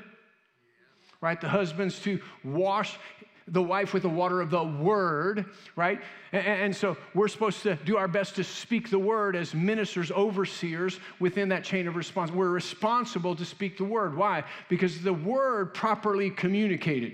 right? 1.22 1.42
The 1.42 1.50
husbands 1.50 2.00
to 2.02 2.20
wash 2.44 3.00
the 3.48 3.62
wife 3.62 3.94
with 3.94 4.04
the 4.04 4.10
water 4.10 4.42
of 4.42 4.50
the 4.50 4.64
word, 4.64 5.46
right? 5.76 6.02
And, 6.32 6.46
and, 6.46 6.76
so 6.76 6.98
we're 7.14 7.30
supposed 7.30 7.62
to 7.64 7.76
do 7.86 7.98
our 7.98 8.08
best 8.08 8.36
to 8.36 8.44
speak 8.44 8.90
the 8.90 9.00
word 9.00 9.36
as 9.36 9.54
ministers, 9.54 10.12
overseers 10.12 11.00
within 11.20 11.50
that 11.50 11.64
chain 11.64 11.88
of 11.88 11.96
response. 11.96 12.32
We're 12.32 12.50
responsible 12.50 13.36
to 13.36 13.46
speak 13.46 13.78
the 13.78 13.86
word. 13.86 14.18
Why? 14.18 14.44
Because 14.68 15.02
the 15.02 15.14
word 15.14 15.74
properly 15.74 16.30
communicated 16.30 17.14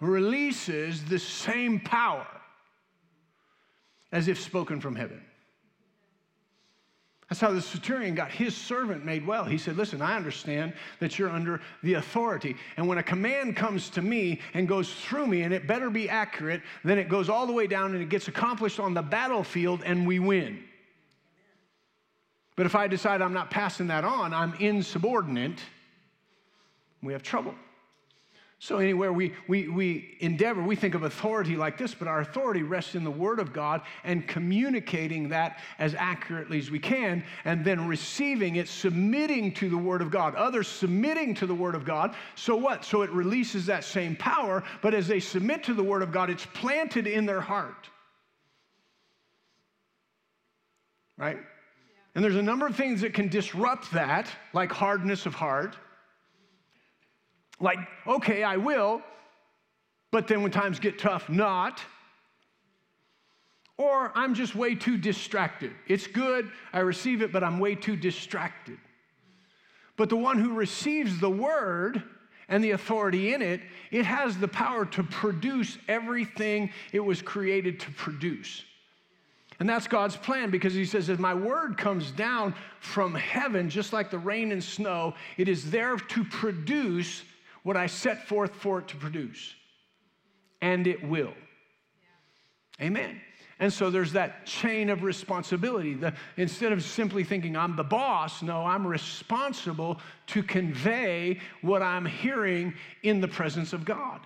releases 0.00 1.04
the 1.04 1.18
same 1.18 1.78
power 1.78 2.26
as 4.12 4.28
if 4.28 4.40
spoken 4.40 4.80
from 4.80 4.96
heaven. 4.96 5.20
That's 7.30 7.40
how 7.40 7.52
the 7.52 7.62
centurion 7.62 8.16
got 8.16 8.32
his 8.32 8.56
servant 8.56 9.04
made 9.04 9.24
well. 9.24 9.44
He 9.44 9.56
said, 9.56 9.76
Listen, 9.76 10.02
I 10.02 10.16
understand 10.16 10.74
that 10.98 11.16
you're 11.16 11.30
under 11.30 11.60
the 11.84 11.94
authority. 11.94 12.56
And 12.76 12.88
when 12.88 12.98
a 12.98 13.04
command 13.04 13.54
comes 13.54 13.88
to 13.90 14.02
me 14.02 14.40
and 14.52 14.66
goes 14.66 14.92
through 14.92 15.28
me, 15.28 15.42
and 15.42 15.54
it 15.54 15.68
better 15.68 15.90
be 15.90 16.08
accurate, 16.08 16.60
then 16.82 16.98
it 16.98 17.08
goes 17.08 17.28
all 17.28 17.46
the 17.46 17.52
way 17.52 17.68
down 17.68 17.94
and 17.94 18.02
it 18.02 18.08
gets 18.08 18.26
accomplished 18.26 18.80
on 18.80 18.94
the 18.94 19.02
battlefield 19.02 19.84
and 19.86 20.08
we 20.08 20.18
win. 20.18 20.64
But 22.56 22.66
if 22.66 22.74
I 22.74 22.88
decide 22.88 23.22
I'm 23.22 23.32
not 23.32 23.48
passing 23.48 23.86
that 23.86 24.04
on, 24.04 24.34
I'm 24.34 24.54
insubordinate, 24.54 25.60
we 27.00 27.12
have 27.12 27.22
trouble. 27.22 27.54
So, 28.62 28.76
anywhere 28.76 29.10
we, 29.10 29.32
we, 29.48 29.68
we 29.68 30.18
endeavor, 30.20 30.62
we 30.62 30.76
think 30.76 30.94
of 30.94 31.04
authority 31.04 31.56
like 31.56 31.78
this, 31.78 31.94
but 31.94 32.06
our 32.06 32.20
authority 32.20 32.62
rests 32.62 32.94
in 32.94 33.04
the 33.04 33.10
Word 33.10 33.40
of 33.40 33.54
God 33.54 33.80
and 34.04 34.28
communicating 34.28 35.30
that 35.30 35.60
as 35.78 35.94
accurately 35.94 36.58
as 36.58 36.70
we 36.70 36.78
can, 36.78 37.24
and 37.46 37.64
then 37.64 37.88
receiving 37.88 38.56
it, 38.56 38.68
submitting 38.68 39.54
to 39.54 39.70
the 39.70 39.78
Word 39.78 40.02
of 40.02 40.10
God. 40.10 40.34
Others 40.34 40.68
submitting 40.68 41.32
to 41.36 41.46
the 41.46 41.54
Word 41.54 41.74
of 41.74 41.86
God. 41.86 42.14
So, 42.34 42.54
what? 42.54 42.84
So, 42.84 43.00
it 43.00 43.08
releases 43.12 43.64
that 43.64 43.82
same 43.82 44.14
power, 44.14 44.62
but 44.82 44.92
as 44.92 45.08
they 45.08 45.20
submit 45.20 45.64
to 45.64 45.72
the 45.72 45.82
Word 45.82 46.02
of 46.02 46.12
God, 46.12 46.28
it's 46.28 46.44
planted 46.52 47.06
in 47.06 47.24
their 47.24 47.40
heart. 47.40 47.88
Right? 51.16 51.38
And 52.14 52.22
there's 52.22 52.36
a 52.36 52.42
number 52.42 52.66
of 52.66 52.76
things 52.76 53.00
that 53.00 53.14
can 53.14 53.28
disrupt 53.28 53.90
that, 53.92 54.28
like 54.52 54.70
hardness 54.70 55.24
of 55.24 55.34
heart 55.34 55.78
Like, 57.60 57.78
okay, 58.06 58.42
I 58.42 58.56
will, 58.56 59.02
but 60.10 60.26
then 60.26 60.42
when 60.42 60.50
times 60.50 60.80
get 60.80 60.98
tough, 60.98 61.28
not. 61.28 61.80
Or 63.76 64.12
I'm 64.14 64.34
just 64.34 64.54
way 64.54 64.74
too 64.74 64.96
distracted. 64.96 65.72
It's 65.86 66.06
good, 66.06 66.50
I 66.72 66.80
receive 66.80 67.22
it, 67.22 67.32
but 67.32 67.44
I'm 67.44 67.58
way 67.58 67.74
too 67.74 67.96
distracted. 67.96 68.78
But 69.96 70.08
the 70.08 70.16
one 70.16 70.38
who 70.38 70.54
receives 70.54 71.20
the 71.20 71.30
word 71.30 72.02
and 72.48 72.64
the 72.64 72.72
authority 72.72 73.32
in 73.32 73.42
it, 73.42 73.60
it 73.90 74.04
has 74.04 74.36
the 74.36 74.48
power 74.48 74.84
to 74.86 75.02
produce 75.02 75.78
everything 75.88 76.72
it 76.92 77.00
was 77.00 77.22
created 77.22 77.78
to 77.80 77.90
produce. 77.92 78.64
And 79.60 79.68
that's 79.68 79.86
God's 79.86 80.16
plan 80.16 80.50
because 80.50 80.74
He 80.74 80.86
says, 80.86 81.10
as 81.10 81.18
my 81.18 81.34
word 81.34 81.76
comes 81.76 82.10
down 82.10 82.54
from 82.80 83.14
heaven, 83.14 83.68
just 83.68 83.92
like 83.92 84.10
the 84.10 84.18
rain 84.18 84.52
and 84.52 84.64
snow, 84.64 85.14
it 85.36 85.48
is 85.48 85.70
there 85.70 85.96
to 85.96 86.24
produce 86.24 87.22
what 87.62 87.76
I 87.76 87.86
set 87.86 88.26
forth 88.26 88.54
for 88.54 88.78
it 88.78 88.88
to 88.88 88.96
produce. 88.96 89.54
And 90.62 90.86
it 90.86 91.02
will. 91.06 91.32
Yeah. 92.78 92.86
Amen. 92.86 93.20
And 93.60 93.70
so 93.70 93.90
there's 93.90 94.12
that 94.12 94.46
chain 94.46 94.88
of 94.88 95.02
responsibility. 95.02 95.92
The, 95.92 96.14
instead 96.38 96.72
of 96.72 96.82
simply 96.82 97.24
thinking 97.24 97.56
I'm 97.56 97.76
the 97.76 97.84
boss, 97.84 98.42
no, 98.42 98.64
I'm 98.64 98.86
responsible 98.86 100.00
to 100.28 100.42
convey 100.42 101.38
what 101.60 101.82
I'm 101.82 102.06
hearing 102.06 102.72
in 103.02 103.20
the 103.20 103.28
presence 103.28 103.74
of 103.74 103.84
God. 103.84 104.20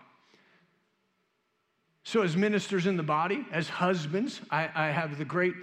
So, 2.05 2.23
as 2.23 2.37
ministers 2.37 2.87
in 2.87 2.97
the 2.97 3.03
body, 3.03 3.45
as 3.51 3.69
husbands, 3.69 4.41
I, 4.51 4.69
I 4.75 4.87
have 4.89 5.19
the 5.19 5.25
great 5.25 5.55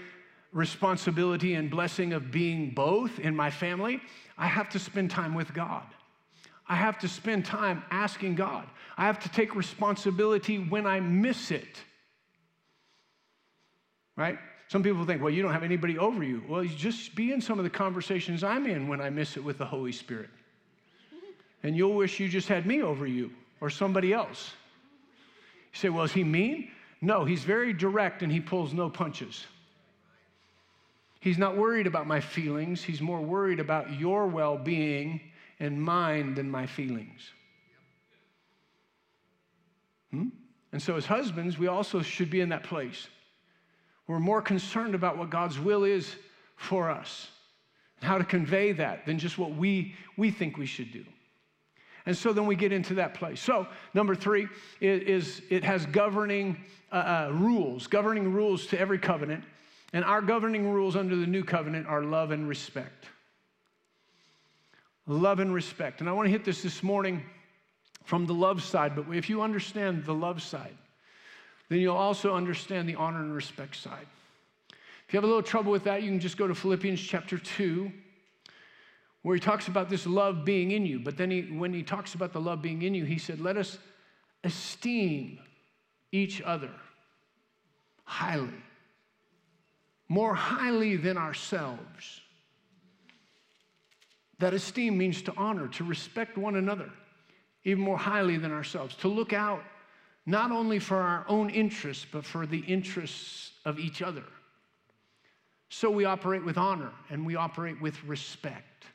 responsibility 0.51 1.53
and 1.53 1.69
blessing 1.69 2.13
of 2.13 2.31
being 2.31 2.71
both 2.71 3.19
in 3.19 3.35
my 3.35 3.49
family. 3.49 4.01
I 4.37 4.47
have 4.47 4.69
to 4.71 4.79
spend 4.79 5.11
time 5.11 5.33
with 5.33 5.53
God. 5.53 5.83
I 6.71 6.75
have 6.75 6.99
to 6.99 7.09
spend 7.09 7.43
time 7.43 7.83
asking 7.91 8.35
God. 8.35 8.65
I 8.97 9.05
have 9.05 9.19
to 9.23 9.29
take 9.29 9.55
responsibility 9.55 10.57
when 10.57 10.87
I 10.87 11.01
miss 11.01 11.51
it. 11.51 11.77
Right? 14.15 14.39
Some 14.69 14.81
people 14.81 15.05
think, 15.05 15.21
well, 15.21 15.33
you 15.33 15.41
don't 15.43 15.51
have 15.51 15.65
anybody 15.65 15.97
over 15.97 16.23
you. 16.23 16.41
Well, 16.47 16.63
you 16.63 16.73
just 16.73 17.13
be 17.13 17.33
in 17.33 17.41
some 17.41 17.59
of 17.59 17.65
the 17.65 17.69
conversations 17.69 18.41
I'm 18.41 18.67
in 18.67 18.87
when 18.87 19.01
I 19.01 19.09
miss 19.09 19.35
it 19.35 19.43
with 19.43 19.57
the 19.57 19.65
Holy 19.65 19.91
Spirit. 19.91 20.29
And 21.61 21.75
you'll 21.75 21.93
wish 21.93 22.21
you 22.21 22.29
just 22.29 22.47
had 22.47 22.65
me 22.65 22.81
over 22.81 23.05
you 23.05 23.31
or 23.59 23.69
somebody 23.69 24.13
else. 24.13 24.53
You 25.73 25.77
say, 25.77 25.89
well, 25.89 26.05
is 26.05 26.13
he 26.13 26.23
mean? 26.23 26.71
No, 27.01 27.25
he's 27.25 27.43
very 27.43 27.73
direct 27.73 28.23
and 28.23 28.31
he 28.31 28.39
pulls 28.39 28.71
no 28.73 28.89
punches. 28.89 29.45
He's 31.19 31.37
not 31.37 31.57
worried 31.57 31.85
about 31.85 32.07
my 32.07 32.21
feelings, 32.21 32.81
he's 32.81 33.01
more 33.01 33.19
worried 33.19 33.59
about 33.59 33.99
your 33.99 34.25
well 34.25 34.57
being 34.57 35.19
and 35.61 35.81
mine 35.81 36.33
than 36.33 36.49
my 36.49 36.65
feelings. 36.65 37.21
Hmm? 40.09 40.29
And 40.73 40.81
so, 40.81 40.97
as 40.97 41.05
husbands, 41.05 41.57
we 41.57 41.67
also 41.67 42.01
should 42.01 42.29
be 42.29 42.41
in 42.41 42.49
that 42.49 42.63
place. 42.63 43.07
We're 44.07 44.19
more 44.19 44.41
concerned 44.41 44.95
about 44.95 45.17
what 45.17 45.29
God's 45.29 45.59
will 45.59 45.83
is 45.83 46.15
for 46.57 46.89
us 46.89 47.29
and 47.99 48.09
how 48.09 48.17
to 48.17 48.23
convey 48.23 48.71
that 48.73 49.05
than 49.05 49.19
just 49.19 49.37
what 49.37 49.55
we, 49.55 49.95
we 50.17 50.31
think 50.31 50.57
we 50.57 50.65
should 50.65 50.91
do. 50.91 51.05
And 52.05 52.17
so 52.17 52.33
then 52.33 52.47
we 52.47 52.55
get 52.55 52.71
into 52.71 52.95
that 52.95 53.13
place. 53.13 53.39
So, 53.39 53.67
number 53.93 54.15
three 54.15 54.47
is, 54.79 55.01
is 55.03 55.41
it 55.51 55.63
has 55.63 55.85
governing 55.85 56.57
uh, 56.91 56.95
uh, 56.95 57.31
rules, 57.33 57.85
governing 57.85 58.33
rules 58.33 58.65
to 58.67 58.79
every 58.79 58.97
covenant. 58.97 59.43
And 59.93 60.03
our 60.05 60.21
governing 60.21 60.71
rules 60.71 60.95
under 60.95 61.15
the 61.15 61.27
new 61.27 61.43
covenant 61.43 61.85
are 61.85 62.01
love 62.01 62.31
and 62.31 62.47
respect. 62.47 63.05
Love 65.07 65.39
and 65.39 65.53
respect. 65.53 65.99
And 65.99 66.09
I 66.09 66.13
want 66.13 66.27
to 66.27 66.31
hit 66.31 66.45
this 66.45 66.61
this 66.61 66.83
morning 66.83 67.23
from 68.03 68.25
the 68.25 68.33
love 68.33 68.63
side, 68.63 68.95
but 68.95 69.05
if 69.13 69.29
you 69.29 69.41
understand 69.41 70.05
the 70.05 70.13
love 70.13 70.41
side, 70.41 70.77
then 71.69 71.79
you'll 71.79 71.95
also 71.95 72.35
understand 72.35 72.87
the 72.87 72.95
honor 72.95 73.19
and 73.19 73.33
respect 73.33 73.75
side. 73.75 74.07
If 75.07 75.13
you 75.13 75.17
have 75.17 75.23
a 75.23 75.27
little 75.27 75.43
trouble 75.43 75.71
with 75.71 75.83
that, 75.85 76.03
you 76.03 76.09
can 76.09 76.19
just 76.19 76.37
go 76.37 76.47
to 76.47 76.55
Philippians 76.55 77.01
chapter 77.01 77.37
2 77.37 77.91
where 79.23 79.35
he 79.35 79.39
talks 79.39 79.67
about 79.67 79.89
this 79.89 80.07
love 80.07 80.45
being 80.45 80.71
in 80.71 80.85
you. 80.85 80.99
But 80.99 81.17
then 81.17 81.29
he, 81.29 81.41
when 81.41 81.73
he 81.73 81.83
talks 81.83 82.15
about 82.15 82.33
the 82.33 82.41
love 82.41 82.61
being 82.61 82.81
in 82.81 82.93
you, 82.93 83.05
he 83.05 83.17
said, 83.17 83.39
Let 83.39 83.57
us 83.57 83.77
esteem 84.43 85.39
each 86.11 86.41
other 86.41 86.71
highly, 88.03 88.63
more 90.09 90.33
highly 90.33 90.97
than 90.97 91.17
ourselves. 91.17 92.20
That 94.41 94.55
esteem 94.55 94.97
means 94.97 95.21
to 95.23 95.33
honor, 95.37 95.67
to 95.67 95.83
respect 95.83 96.35
one 96.35 96.55
another, 96.55 96.89
even 97.63 97.83
more 97.83 97.97
highly 97.97 98.37
than 98.37 98.51
ourselves, 98.51 98.95
to 98.97 99.07
look 99.07 99.33
out 99.33 99.63
not 100.25 100.51
only 100.51 100.79
for 100.79 100.97
our 100.97 101.25
own 101.27 101.51
interests, 101.51 102.07
but 102.11 102.25
for 102.25 102.47
the 102.47 102.59
interests 102.61 103.51
of 103.65 103.77
each 103.77 104.01
other. 104.01 104.23
So 105.69 105.91
we 105.91 106.05
operate 106.05 106.43
with 106.43 106.57
honor 106.57 106.91
and 107.11 107.23
we 107.23 107.35
operate 107.35 107.79
with 107.79 108.03
respect 108.03 108.87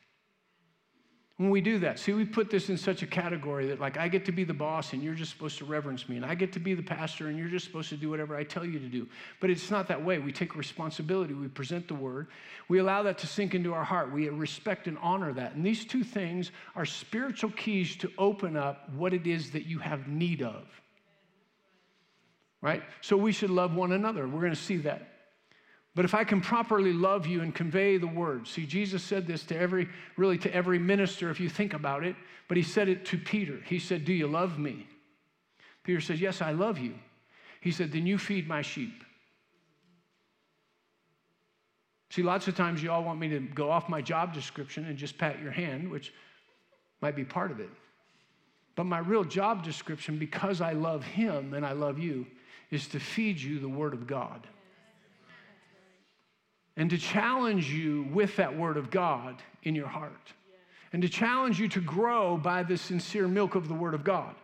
when 1.39 1.51
we 1.51 1.61
do 1.61 1.79
that. 1.81 1.99
See, 1.99 2.15
we 2.15 2.25
put 2.25 2.51
this 2.51 2.71
in 2.71 2.79
such 2.79 3.03
a 3.03 3.07
category 3.07 3.67
that, 3.67 3.79
like, 3.79 3.99
I 3.99 4.09
get 4.09 4.25
to 4.25 4.33
be 4.33 4.45
the 4.45 4.55
boss 4.55 4.95
and 4.95 5.03
you're 5.03 5.15
just 5.15 5.33
supposed 5.33 5.59
to 5.59 5.67
reverence 5.67 6.09
me, 6.09 6.17
and 6.17 6.25
I 6.25 6.35
get 6.35 6.51
to 6.55 6.59
be 6.59 6.73
the 6.75 6.83
pastor 6.83 7.29
and 7.29 7.39
you're 7.39 7.49
just 7.49 7.67
supposed 7.67 7.91
to 7.91 7.97
do 7.97 8.09
whatever 8.09 8.35
I 8.35 8.43
tell 8.43 8.65
you 8.65 8.79
to 8.79 8.89
do. 8.89 9.07
But 9.39 9.51
it's 9.51 9.71
not 9.71 9.87
that 9.89 10.03
way. 10.03 10.19
We 10.19 10.33
take 10.33 10.57
responsibility, 10.57 11.35
we 11.35 11.49
present 11.49 11.89
the 11.89 11.95
word, 11.95 12.29
we 12.69 12.79
allow 12.79 13.03
that 13.03 13.19
to 13.19 13.27
sink 13.27 13.55
into 13.55 13.75
our 13.75 13.85
heart, 13.85 14.13
we 14.13 14.29
respect 14.31 14.87
and 14.87 14.97
honor 15.03 15.33
that. 15.35 15.55
And 15.55 15.65
these 15.65 15.85
two 15.85 16.05
things 16.05 16.53
are 16.75 16.87
spiritual 16.87 17.51
keys 17.51 17.97
to 17.97 18.11
open 18.17 18.57
up 18.57 18.89
what 18.95 19.13
it 19.13 19.27
is 19.27 19.51
that 19.51 19.67
you 19.67 19.79
have 19.79 20.09
need 20.09 20.41
of. 20.43 20.65
Right? 22.63 22.83
So 23.03 23.19
we 23.19 23.33
should 23.33 23.51
love 23.51 23.75
one 23.75 23.93
another. 23.93 24.27
We're 24.27 24.41
going 24.41 24.55
to 24.55 24.57
see 24.57 24.79
that. 24.79 25.16
But 25.97 26.05
if 26.05 26.15
I 26.15 26.25
can 26.25 26.43
properly 26.43 26.93
love 26.93 27.27
you 27.27 27.41
and 27.41 27.55
convey 27.55 27.97
the 27.97 28.07
word, 28.07 28.47
see, 28.47 28.67
Jesus 28.67 29.03
said 29.03 29.27
this 29.27 29.45
to 29.45 29.57
every, 29.59 29.89
really 30.19 30.37
to 30.39 30.55
every 30.55 30.79
minister 30.79 31.31
if 31.31 31.41
you 31.41 31.49
think 31.49 31.73
about 31.73 32.05
it, 32.05 32.15
but 32.49 32.59
he 32.59 32.63
said 32.63 32.91
it 32.91 33.07
to 33.07 33.19
Peter. 33.19 33.59
He 33.65 33.79
said, 33.79 34.05
Do 34.05 34.13
you 34.13 34.27
love 34.27 34.59
me? 34.59 34.87
Peter 35.85 36.03
says, 36.03 36.21
Yes, 36.21 36.43
I 36.43 36.53
love 36.53 36.79
you. 36.79 36.95
He 37.63 37.73
said, 37.73 37.93
Then 37.93 38.07
you 38.07 38.19
feed 38.19 38.47
my 38.47 38.61
sheep. 38.61 39.05
See, 42.11 42.23
lots 42.23 42.47
of 42.47 42.55
times 42.55 42.83
you 42.83 42.93
all 42.93 43.03
want 43.03 43.19
me 43.19 43.31
to 43.31 43.41
go 43.41 43.71
off 43.71 43.89
my 43.89 44.03
job 44.03 44.35
description 44.35 44.85
and 44.85 44.99
just 44.99 45.17
pat 45.17 45.41
your 45.41 45.51
hand, 45.51 45.91
which 45.91 46.13
might 47.01 47.17
be 47.17 47.25
part 47.25 47.51
of 47.51 47.59
it. 47.59 47.71
But 48.75 48.85
my 48.85 48.99
real 48.99 49.25
job 49.25 49.65
description, 49.65 50.19
because 50.19 50.61
I 50.61 50.75
love 50.75 51.05
him 51.05 51.55
and 51.55 51.65
I 51.65 51.73
love 51.73 51.99
you, 51.99 52.27
is 52.71 52.87
to 52.89 53.01
feed 53.01 53.41
you 53.41 53.59
the 53.61 53.69
word 53.69 53.95
of 53.95 54.07
God 54.07 54.47
and 56.77 56.91
to 56.91 56.99
challenge 56.99 57.73
you 57.73 58.07
with 58.13 58.37
that 58.37 58.57
word 58.57 58.77
of 58.77 58.91
God 58.91 59.43
in 59.63 59.75
your 59.75 59.89
heart, 59.89 60.33
and 60.93 61.03
to 61.03 61.09
challenge 61.09 61.59
you 61.59 61.69
to 61.69 61.81
grow 61.81 62.37
by 62.37 62.63
the 62.63 62.77
sincere 62.77 63.29
milk 63.29 63.55
of 63.55 63.69
the 63.69 63.75
word 63.75 63.95
of 63.95 64.05
God. 64.05 64.35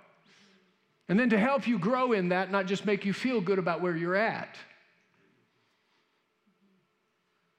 And 1.09 1.19
then 1.19 1.31
to 1.31 1.39
help 1.39 1.67
you 1.67 1.79
grow 1.79 2.13
in 2.13 2.31
that, 2.31 2.51
not 2.51 2.67
just 2.67 2.87
make 2.87 3.05
you 3.05 3.13
feel 3.13 3.41
good 3.41 3.59
about 3.59 3.81
where 3.81 3.97
you're 3.97 4.17
at. 4.17 4.57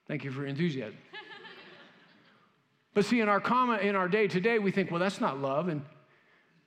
Thank 0.07 0.23
you 0.23 0.31
for 0.31 0.39
your 0.39 0.47
enthusiasm. 0.47 0.97
but 2.93 3.05
see, 3.05 3.19
in 3.19 3.29
our 3.29 3.39
comma, 3.39 3.77
in 3.77 3.95
our 3.95 4.07
day 4.07 4.27
today, 4.27 4.59
we 4.59 4.71
think, 4.71 4.91
well, 4.91 4.99
that's 4.99 5.21
not 5.21 5.39
love. 5.39 5.67
And 5.67 5.81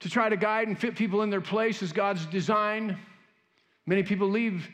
to 0.01 0.09
try 0.09 0.29
to 0.29 0.37
guide 0.37 0.69
and 0.69 0.79
fit 0.79 0.95
people 0.95 1.23
in 1.23 1.31
their 1.31 1.40
place 1.40 1.83
is 1.83 1.92
God's 1.92 2.25
design, 2.27 2.99
many 3.87 4.03
people 4.03 4.29
leave 4.29 4.69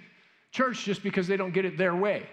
church 0.50 0.84
just 0.84 1.02
because 1.02 1.26
they 1.26 1.36
don't 1.36 1.52
get 1.52 1.64
it 1.64 1.78
their 1.78 1.94
way. 1.94 2.26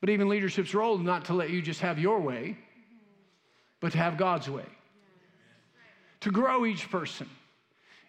But 0.00 0.10
even 0.10 0.28
leadership's 0.28 0.74
role 0.74 0.96
is 0.96 1.02
not 1.02 1.24
to 1.26 1.34
let 1.34 1.50
you 1.50 1.62
just 1.62 1.80
have 1.80 1.98
your 1.98 2.20
way, 2.20 2.56
but 3.80 3.92
to 3.92 3.98
have 3.98 4.16
God's 4.16 4.48
way. 4.48 4.64
To 6.20 6.30
grow 6.30 6.66
each 6.66 6.90
person 6.90 7.28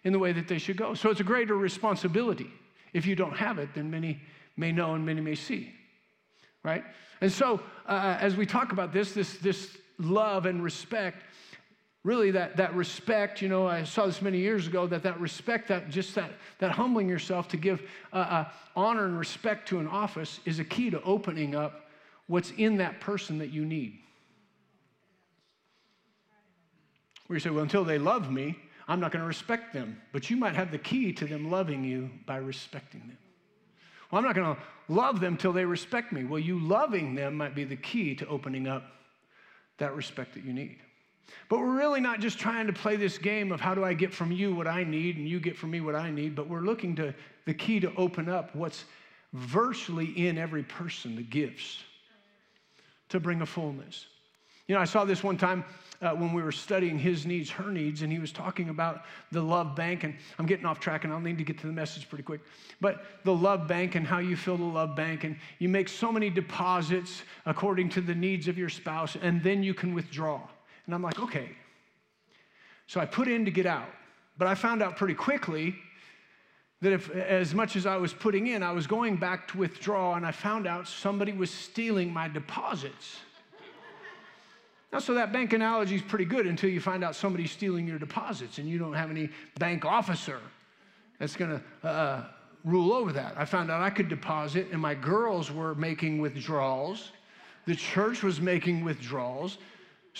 in 0.04 0.12
the 0.12 0.18
way 0.18 0.32
that 0.32 0.48
they 0.48 0.58
should 0.58 0.76
go. 0.76 0.94
So 0.94 1.10
it's 1.10 1.20
a 1.20 1.24
greater 1.24 1.56
responsibility. 1.56 2.50
If 2.92 3.06
you 3.06 3.14
don't 3.14 3.36
have 3.36 3.58
it, 3.58 3.70
then 3.74 3.90
many 3.90 4.20
may 4.56 4.72
know 4.72 4.94
and 4.94 5.04
many 5.04 5.20
may 5.20 5.34
see. 5.34 5.72
Right? 6.62 6.84
And 7.20 7.32
so 7.32 7.60
uh, 7.86 8.16
as 8.20 8.36
we 8.36 8.46
talk 8.46 8.72
about 8.72 8.92
this, 8.92 9.12
this, 9.12 9.36
this 9.38 9.76
love 9.98 10.46
and 10.46 10.62
respect, 10.62 11.22
really 12.04 12.30
that, 12.30 12.56
that 12.56 12.74
respect, 12.74 13.42
you 13.42 13.48
know, 13.48 13.66
I 13.66 13.84
saw 13.84 14.06
this 14.06 14.22
many 14.22 14.38
years 14.38 14.66
ago, 14.66 14.86
that 14.86 15.02
that 15.02 15.20
respect, 15.20 15.68
that 15.68 15.90
just 15.90 16.14
that, 16.14 16.30
that 16.58 16.70
humbling 16.72 17.08
yourself 17.08 17.48
to 17.48 17.56
give 17.56 17.82
uh, 18.12 18.16
uh, 18.16 18.44
honor 18.76 19.04
and 19.04 19.18
respect 19.18 19.68
to 19.68 19.78
an 19.78 19.88
office 19.88 20.40
is 20.44 20.58
a 20.58 20.64
key 20.64 20.90
to 20.90 21.02
opening 21.02 21.54
up 21.54 21.88
what's 22.26 22.52
in 22.52 22.76
that 22.78 23.00
person 23.00 23.38
that 23.38 23.50
you 23.50 23.64
need. 23.64 23.98
Where 27.26 27.36
you 27.36 27.40
say, 27.40 27.50
well, 27.50 27.62
until 27.62 27.84
they 27.84 27.98
love 27.98 28.30
me, 28.30 28.56
I'm 28.86 29.00
not 29.00 29.12
going 29.12 29.22
to 29.22 29.28
respect 29.28 29.74
them. 29.74 30.00
But 30.12 30.30
you 30.30 30.36
might 30.36 30.54
have 30.54 30.70
the 30.70 30.78
key 30.78 31.12
to 31.12 31.26
them 31.26 31.50
loving 31.50 31.84
you 31.84 32.10
by 32.26 32.36
respecting 32.36 33.00
them. 33.00 33.18
Well, 34.10 34.18
I'm 34.18 34.24
not 34.24 34.34
going 34.34 34.54
to 34.54 34.62
love 34.88 35.20
them 35.20 35.36
till 35.36 35.52
they 35.52 35.66
respect 35.66 36.12
me. 36.12 36.24
Well, 36.24 36.38
you 36.38 36.58
loving 36.58 37.14
them 37.14 37.34
might 37.34 37.54
be 37.54 37.64
the 37.64 37.76
key 37.76 38.14
to 38.14 38.26
opening 38.28 38.66
up 38.66 38.84
that 39.76 39.94
respect 39.94 40.34
that 40.34 40.44
you 40.44 40.54
need. 40.54 40.78
But 41.48 41.60
we're 41.60 41.76
really 41.76 42.00
not 42.00 42.20
just 42.20 42.38
trying 42.38 42.66
to 42.66 42.72
play 42.72 42.96
this 42.96 43.18
game 43.18 43.52
of 43.52 43.60
how 43.60 43.74
do 43.74 43.84
I 43.84 43.94
get 43.94 44.12
from 44.12 44.32
you 44.32 44.54
what 44.54 44.66
I 44.66 44.84
need 44.84 45.16
and 45.16 45.28
you 45.28 45.40
get 45.40 45.56
from 45.56 45.70
me 45.70 45.80
what 45.80 45.94
I 45.94 46.10
need, 46.10 46.34
but 46.34 46.48
we're 46.48 46.60
looking 46.60 46.94
to 46.96 47.14
the 47.46 47.54
key 47.54 47.80
to 47.80 47.94
open 47.96 48.28
up 48.28 48.54
what's 48.54 48.84
virtually 49.32 50.26
in 50.26 50.38
every 50.38 50.62
person, 50.62 51.16
the 51.16 51.22
gifts, 51.22 51.82
to 53.08 53.20
bring 53.20 53.40
a 53.42 53.46
fullness. 53.46 54.06
You 54.66 54.74
know, 54.74 54.82
I 54.82 54.84
saw 54.84 55.06
this 55.06 55.24
one 55.24 55.38
time 55.38 55.64
uh, 56.02 56.10
when 56.10 56.32
we 56.32 56.42
were 56.42 56.52
studying 56.52 56.98
his 56.98 57.26
needs, 57.26 57.50
her 57.50 57.70
needs, 57.70 58.02
and 58.02 58.12
he 58.12 58.18
was 58.18 58.30
talking 58.30 58.68
about 58.68 59.04
the 59.32 59.40
love 59.40 59.74
bank. 59.74 60.04
And 60.04 60.14
I'm 60.38 60.44
getting 60.44 60.66
off 60.66 60.78
track, 60.78 61.04
and 61.04 61.12
I'll 61.12 61.20
need 61.20 61.38
to 61.38 61.44
get 61.44 61.58
to 61.60 61.66
the 61.66 61.72
message 61.72 62.08
pretty 62.08 62.22
quick. 62.22 62.42
But 62.80 63.02
the 63.24 63.34
love 63.34 63.66
bank 63.66 63.94
and 63.94 64.06
how 64.06 64.18
you 64.18 64.36
fill 64.36 64.58
the 64.58 64.64
love 64.64 64.94
bank, 64.94 65.24
and 65.24 65.36
you 65.58 65.68
make 65.68 65.88
so 65.88 66.12
many 66.12 66.28
deposits 66.28 67.22
according 67.46 67.88
to 67.90 68.00
the 68.00 68.14
needs 68.14 68.46
of 68.46 68.58
your 68.58 68.68
spouse, 68.68 69.16
and 69.20 69.42
then 69.42 69.62
you 69.62 69.74
can 69.74 69.94
withdraw. 69.94 70.40
And 70.88 70.94
I'm 70.94 71.02
like, 71.02 71.20
okay. 71.20 71.50
So 72.86 72.98
I 72.98 73.04
put 73.04 73.28
in 73.28 73.44
to 73.44 73.50
get 73.50 73.66
out, 73.66 73.90
but 74.38 74.48
I 74.48 74.54
found 74.54 74.82
out 74.82 74.96
pretty 74.96 75.12
quickly 75.12 75.76
that 76.80 76.94
if 76.94 77.10
as 77.10 77.54
much 77.54 77.76
as 77.76 77.84
I 77.84 77.98
was 77.98 78.14
putting 78.14 78.46
in, 78.46 78.62
I 78.62 78.72
was 78.72 78.86
going 78.86 79.16
back 79.16 79.48
to 79.48 79.58
withdraw, 79.58 80.14
and 80.14 80.24
I 80.24 80.32
found 80.32 80.66
out 80.66 80.88
somebody 80.88 81.32
was 81.32 81.50
stealing 81.50 82.10
my 82.10 82.26
deposits. 82.26 83.18
Now, 84.90 84.98
so 84.98 85.12
that 85.12 85.30
bank 85.30 85.52
analogy 85.52 85.96
is 85.96 86.00
pretty 86.00 86.24
good 86.24 86.46
until 86.46 86.70
you 86.70 86.80
find 86.80 87.04
out 87.04 87.14
somebody's 87.14 87.50
stealing 87.50 87.86
your 87.86 87.98
deposits 87.98 88.56
and 88.56 88.66
you 88.66 88.78
don't 88.78 88.94
have 88.94 89.10
any 89.10 89.28
bank 89.58 89.84
officer 89.84 90.40
that's 91.18 91.36
going 91.36 91.60
to 91.82 91.86
uh, 91.86 92.24
rule 92.64 92.94
over 92.94 93.12
that. 93.12 93.34
I 93.36 93.44
found 93.44 93.70
out 93.70 93.82
I 93.82 93.90
could 93.90 94.08
deposit, 94.08 94.68
and 94.72 94.80
my 94.80 94.94
girls 94.94 95.52
were 95.52 95.74
making 95.74 96.18
withdrawals. 96.18 97.12
The 97.66 97.74
church 97.74 98.22
was 98.22 98.40
making 98.40 98.82
withdrawals. 98.82 99.58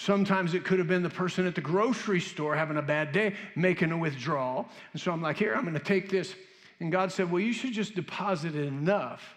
Sometimes 0.01 0.55
it 0.55 0.65
could 0.65 0.79
have 0.79 0.87
been 0.87 1.03
the 1.03 1.11
person 1.11 1.45
at 1.45 1.57
the 1.57 1.61
grocery 1.61 2.21
store 2.21 2.55
having 2.55 2.77
a 2.77 2.83
bad 2.83 3.11
day 3.11 3.35
making 3.57 3.91
a 3.91 3.99
withdrawal. 3.99 4.69
And 4.93 5.03
so 5.03 5.11
I'm 5.11 5.21
like, 5.21 5.37
here, 5.37 5.55
I'm 5.55 5.63
going 5.63 5.75
to 5.75 5.81
take 5.81 6.09
this. 6.09 6.37
And 6.79 6.93
God 6.93 7.11
said, 7.11 7.33
well, 7.33 7.41
you 7.41 7.53
should 7.53 7.73
just 7.73 7.97
deposit 7.97 8.55
it 8.55 8.65
enough, 8.65 9.35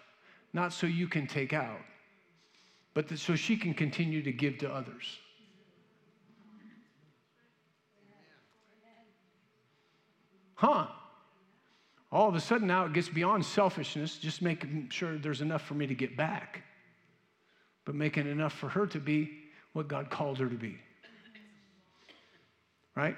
not 0.52 0.72
so 0.72 0.86
you 0.86 1.08
can 1.08 1.26
take 1.26 1.52
out, 1.52 1.80
but 2.94 3.18
so 3.18 3.34
she 3.34 3.56
can 3.56 3.74
continue 3.74 4.22
to 4.22 4.30
give 4.30 4.58
to 4.58 4.72
others. 4.72 5.18
huh? 10.54 10.86
All 12.12 12.28
of 12.28 12.36
a 12.36 12.40
sudden 12.40 12.68
now 12.68 12.84
it 12.84 12.92
gets 12.92 13.08
beyond 13.08 13.44
selfishness, 13.44 14.16
just 14.16 14.40
making 14.40 14.90
sure 14.90 15.18
there's 15.18 15.40
enough 15.40 15.62
for 15.62 15.74
me 15.74 15.88
to 15.88 15.94
get 15.94 16.16
back, 16.16 16.62
but 17.84 17.96
making 17.96 18.28
enough 18.28 18.52
for 18.52 18.68
her 18.68 18.86
to 18.86 19.00
be 19.00 19.41
what 19.72 19.88
God 19.88 20.10
called 20.10 20.38
her 20.38 20.48
to 20.48 20.54
be. 20.54 20.78
Right? 22.94 23.16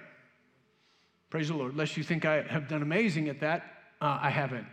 Praise 1.31 1.49
the 1.49 1.55
Lord. 1.55 1.73
Unless 1.73 1.97
you 1.97 2.05
think 2.05 2.25
I 2.25 2.43
have 2.43 2.69
done 2.69 2.83
amazing 2.83 3.29
at 3.29 3.41
that, 3.41 3.63
uh, 4.01 4.19
I 4.23 4.31
haven't. 4.31 4.67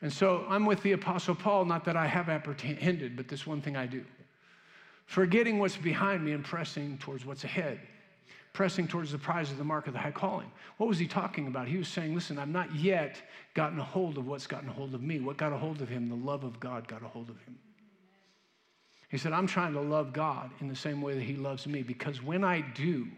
And 0.00 0.12
so 0.12 0.44
I'm 0.48 0.64
with 0.64 0.82
the 0.82 0.92
Apostle 0.92 1.34
Paul, 1.34 1.64
not 1.64 1.84
that 1.84 1.96
I 1.96 2.06
have 2.06 2.28
apprehended, 2.28 3.16
but 3.16 3.28
this 3.28 3.46
one 3.46 3.60
thing 3.60 3.76
I 3.76 3.86
do. 3.86 4.04
Forgetting 5.06 5.58
what's 5.58 5.76
behind 5.76 6.24
me 6.24 6.32
and 6.32 6.44
pressing 6.44 6.98
towards 6.98 7.24
what's 7.24 7.44
ahead 7.44 7.80
pressing 8.58 8.88
towards 8.88 9.12
the 9.12 9.18
prize 9.18 9.52
of 9.52 9.56
the 9.56 9.62
mark 9.62 9.86
of 9.86 9.92
the 9.92 9.98
high 10.00 10.10
calling. 10.10 10.50
What 10.78 10.88
was 10.88 10.98
he 10.98 11.06
talking 11.06 11.46
about? 11.46 11.68
He 11.68 11.76
was 11.76 11.86
saying, 11.86 12.12
Listen, 12.12 12.40
I've 12.40 12.48
not 12.48 12.74
yet 12.74 13.22
gotten 13.54 13.78
a 13.78 13.84
hold 13.84 14.18
of 14.18 14.26
what's 14.26 14.48
gotten 14.48 14.68
a 14.68 14.72
hold 14.72 14.94
of 14.94 15.00
me. 15.00 15.20
What 15.20 15.36
got 15.36 15.52
a 15.52 15.56
hold 15.56 15.80
of 15.80 15.88
him? 15.88 16.08
The 16.08 16.16
love 16.16 16.42
of 16.42 16.58
God 16.58 16.88
got 16.88 17.02
a 17.04 17.06
hold 17.06 17.30
of 17.30 17.38
him. 17.42 17.56
He 19.08 19.18
said, 19.18 19.32
I'm 19.32 19.46
trying 19.46 19.72
to 19.72 19.80
love 19.80 20.12
God 20.12 20.50
in 20.60 20.68
the 20.68 20.76
same 20.76 21.00
way 21.00 21.14
that 21.14 21.22
he 21.22 21.36
loves 21.36 21.66
me 21.66 21.82
because 21.82 22.22
when 22.22 22.44
I 22.44 22.60
do, 22.60 23.08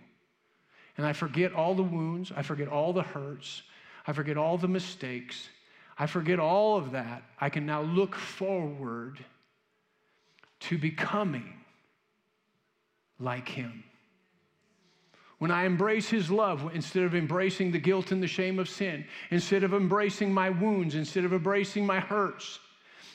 and 0.97 1.07
I 1.07 1.13
forget 1.13 1.53
all 1.53 1.75
the 1.75 1.83
wounds, 1.83 2.33
I 2.35 2.43
forget 2.43 2.69
all 2.69 2.93
the 2.93 3.03
hurts, 3.03 3.63
I 4.07 4.13
forget 4.13 4.37
all 4.37 4.57
the 4.57 4.69
mistakes, 4.69 5.49
I 5.99 6.07
forget 6.07 6.39
all 6.39 6.77
of 6.77 6.93
that, 6.93 7.23
I 7.41 7.51
can 7.51 7.67
now 7.67 7.83
look 7.83 8.15
forward 8.15 9.25
to 10.61 10.79
becoming 10.79 11.55
like 13.19 13.49
him. 13.49 13.85
When 15.39 15.51
I 15.51 15.65
embrace 15.65 16.11
His 16.11 16.31
love, 16.31 16.71
instead 16.75 17.05
of 17.05 17.15
embracing 17.15 17.73
the 17.73 17.79
guilt 17.79 18.13
and 18.13 18.23
the 18.23 18.27
shame 18.27 18.59
of 18.59 18.69
sin, 18.69 19.07
instead 19.31 19.65
of 19.65 19.73
embracing 19.73 20.35
my 20.35 20.51
wounds, 20.51 20.95
instead 20.95 21.25
of 21.25 21.33
embracing 21.33 21.87
my 21.87 21.99
hurts, 21.99 22.59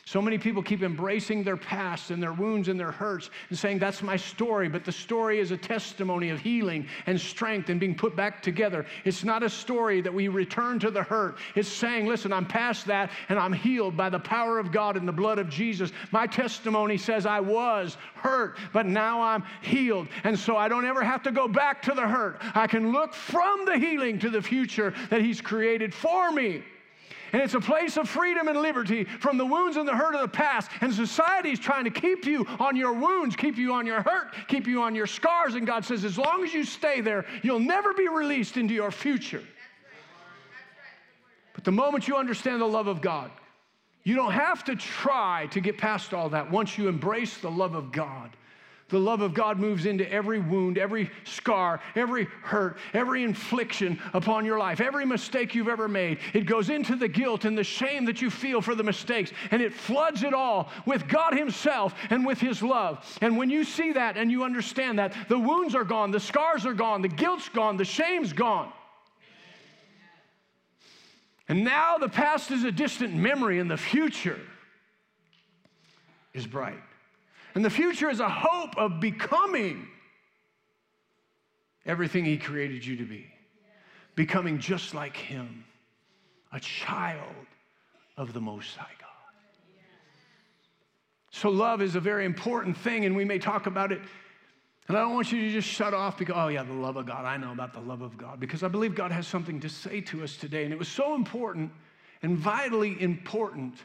so 0.08 0.22
many 0.22 0.38
people 0.38 0.62
keep 0.62 0.84
embracing 0.84 1.44
their 1.44 1.58
past 1.58 2.12
and 2.12 2.22
their 2.22 2.32
wounds 2.32 2.68
and 2.68 2.80
their 2.80 2.91
hurts 2.91 3.32
and 3.50 3.58
saying, 3.58 3.80
That's 3.80 4.04
my 4.04 4.15
story. 4.15 4.70
But 4.70 4.86
the 4.86 4.91
story 4.91 5.39
is 5.39 5.50
a 5.50 5.58
testimony 5.58 6.30
of 6.30 6.39
healing 6.39 6.88
and 7.08 7.20
strength 7.20 7.70
and 7.70 7.80
being 7.80 7.96
put 7.96 8.15
back 8.15 8.44
together. 8.44 8.86
It's 9.04 9.24
not 9.24 9.41
a 9.41 9.50
story 9.50 10.02
that 10.02 10.13
we 10.13 10.28
return 10.28 10.78
to 10.80 10.91
the 10.91 11.02
hurt. 11.02 11.39
It's 11.56 11.68
saying, 11.68 12.06
Listen, 12.06 12.32
I'm 12.32 12.46
past 12.46 12.86
that 12.86 13.10
and 13.30 13.39
I'm 13.39 13.52
healed 13.52 13.98
by 13.98 14.10
the 14.10 14.20
power 14.20 14.60
of 14.60 14.72
God 14.72 14.96
and 14.96 15.08
the 15.08 15.12
blood 15.12 15.39
of 15.39 15.50
Jesus. 15.50 15.91
My 16.12 16.28
testimony 16.28 16.98
says 16.98 17.26
I 17.26 17.39
was 17.39 17.98
hurt, 18.13 18.60
but 18.74 18.86
now 18.86 19.24
I'm 19.24 19.44
healed. 19.63 20.08
And 20.24 20.38
so 20.38 20.56
I 20.56 20.68
don't 20.68 20.86
ever 20.86 21.04
have 21.04 21.24
to 21.24 21.32
go 21.32 21.48
back 21.48 21.82
to 21.82 21.96
the 21.96 22.08
hurt. 22.08 22.39
I 22.54 22.68
can 22.68 22.91
look 22.91 23.15
from 23.15 23.65
the 23.65 23.80
healing 23.80 24.20
to 24.20 24.30
the 24.30 24.41
future 24.44 24.94
that 25.10 25.22
He's 25.22 25.41
created 25.41 25.96
for 25.96 26.32
me. 26.32 26.63
And 27.36 27.43
it's 27.43 27.54
a 27.54 27.60
place 27.60 27.98
of 27.98 28.08
freedom 28.08 28.48
and 28.48 28.62
liberty 28.62 29.04
from 29.04 29.38
the 29.38 29.45
wounds 29.45 29.76
and 29.76 29.86
the 29.86 29.93
hurt 29.93 30.15
of 30.15 30.21
the 30.21 30.28
past. 30.30 30.71
And 30.80 30.93
society 30.93 31.52
is 31.52 31.60
trying 31.60 31.84
to 31.84 31.89
keep 31.89 32.26
you 32.26 32.45
on 32.62 32.78
your 32.78 32.93
wounds, 32.93 33.36
keep 33.36 33.58
you 33.58 33.74
on 33.74 33.86
your 33.86 34.02
hurt, 34.04 34.34
keep 34.48 34.65
you 34.65 34.82
on 34.82 34.95
your 34.95 35.06
scars. 35.06 35.56
And 35.56 35.67
God 35.67 35.84
says, 35.84 36.06
as 36.06 36.17
long 36.17 36.45
as 36.45 36.54
you 36.54 36.63
stay 36.63 37.02
there, 37.02 37.26
you'll 37.43 37.60
never 37.60 37.93
be 37.93 38.08
released 38.08 38.56
into 38.56 38.74
your 38.74 38.89
future. 38.89 39.43
But 41.54 41.65
the 41.65 41.74
moment 41.74 42.08
you 42.08 42.15
understand 42.15 42.62
the 42.62 42.67
love 42.67 42.88
of 42.88 43.02
God, 43.02 43.30
you 44.06 44.15
don't 44.15 44.32
have 44.32 44.63
to 44.63 44.78
try 44.78 45.48
to 45.48 45.60
get 45.60 45.78
past 45.78 46.13
all 46.13 46.30
that 46.30 46.50
once 46.50 46.78
you 46.78 46.88
embrace 46.88 47.39
the 47.39 47.52
love 47.52 47.76
of 47.76 47.91
God. 47.91 48.30
The 48.89 49.00
love 49.00 49.21
of 49.21 49.34
God 49.34 49.58
moves 49.58 49.88
into 49.88 50.10
every 50.12 50.39
wound, 50.39 50.78
every 50.78 51.10
scar, 51.24 51.82
every 51.95 52.26
hurt, 52.43 52.78
every 52.93 53.24
infliction 53.24 54.00
upon 54.13 54.45
your 54.45 54.60
life, 54.60 54.80
every 54.80 55.08
mistake 55.08 55.56
you've 55.56 55.67
ever 55.67 55.88
made. 55.88 56.19
It 56.36 56.45
goes 56.45 56.69
into 56.69 56.95
the 56.95 57.08
guilt 57.08 57.45
and 57.45 57.58
the 57.58 57.63
shame 57.63 58.06
that 58.06 58.21
you 58.21 58.30
feel 58.30 58.62
for 58.62 58.76
the 58.76 58.84
mistakes, 58.84 59.32
and 59.50 59.60
it 59.60 59.74
floods 59.74 60.21
it 60.21 60.36
all 60.36 60.69
with 60.86 61.08
God 61.08 61.34
Himself 61.34 61.95
and 62.12 62.24
with 62.24 62.39
His 62.39 62.62
love. 62.62 63.04
And 63.21 63.38
when 63.38 63.50
you 63.50 63.63
see 63.63 63.91
that 63.93 64.17
and 64.17 64.30
you 64.30 64.43
understand 64.43 65.00
that, 65.00 65.15
the 65.30 65.39
wounds 65.39 65.74
are 65.74 65.84
gone, 65.84 66.12
the 66.12 66.19
scars 66.19 66.63
are 66.67 66.76
gone, 66.76 67.02
the 67.02 67.08
guilt's 67.08 67.50
gone, 67.50 67.78
the 67.78 67.86
shame's 67.86 68.34
gone. 68.34 68.71
And 71.50 71.63
now 71.63 71.98
the 71.98 72.10
past 72.10 72.52
is 72.52 72.63
a 72.63 72.71
distant 72.71 73.15
memory, 73.15 73.60
and 73.60 73.69
the 73.69 73.78
future 73.78 74.39
is 76.36 76.45
bright. 76.45 76.78
And 77.56 77.63
the 77.63 77.70
future 77.70 78.10
is 78.10 78.20
a 78.20 78.30
hope 78.30 78.78
of 78.78 79.00
becoming 79.00 79.88
everything 81.86 82.26
He 82.26 82.38
created 82.38 82.86
you 82.86 82.98
to 82.98 83.06
be, 83.06 83.26
becoming 84.15 84.60
just 84.60 84.94
like 84.94 85.15
Him, 85.15 85.63
a 86.52 86.60
child 86.60 87.34
of 88.18 88.34
the 88.34 88.41
Most 88.41 88.76
High 88.76 88.91
God. 89.00 89.10
So, 91.32 91.50
love 91.50 91.82
is 91.82 91.96
a 91.96 92.00
very 92.00 92.26
important 92.26 92.78
thing, 92.78 93.06
and 93.06 93.15
we 93.15 93.26
may 93.26 93.39
talk 93.39 93.68
about 93.68 93.91
it. 93.91 94.00
And 94.88 94.96
I 94.96 95.02
don't 95.02 95.13
want 95.13 95.32
you 95.32 95.41
to 95.41 95.52
just 95.52 95.68
shut 95.68 95.94
off 95.94 96.18
because, 96.18 96.36
oh, 96.38 96.48
yeah, 96.48 96.63
the 96.63 96.74
love 96.74 96.96
of 96.96 97.06
God. 97.06 97.26
I 97.26 97.38
know 97.38 97.52
about 97.52 97.74
the 97.74 97.80
love 97.80 98.02
of 98.02 98.18
God 98.18 98.39
because 98.39 98.63
I 98.63 98.68
believe 98.68 98.96
God 98.96 99.12
has 99.12 99.26
something 99.26 99.60
to 99.62 99.70
say 99.70 100.00
to 100.02 100.24
us 100.24 100.38
today. 100.38 100.63
And 100.63 100.72
it 100.72 100.78
was 100.78 100.88
so 100.88 101.15
important 101.15 101.72
and 102.22 102.38
vitally 102.38 103.02
important 103.02 103.76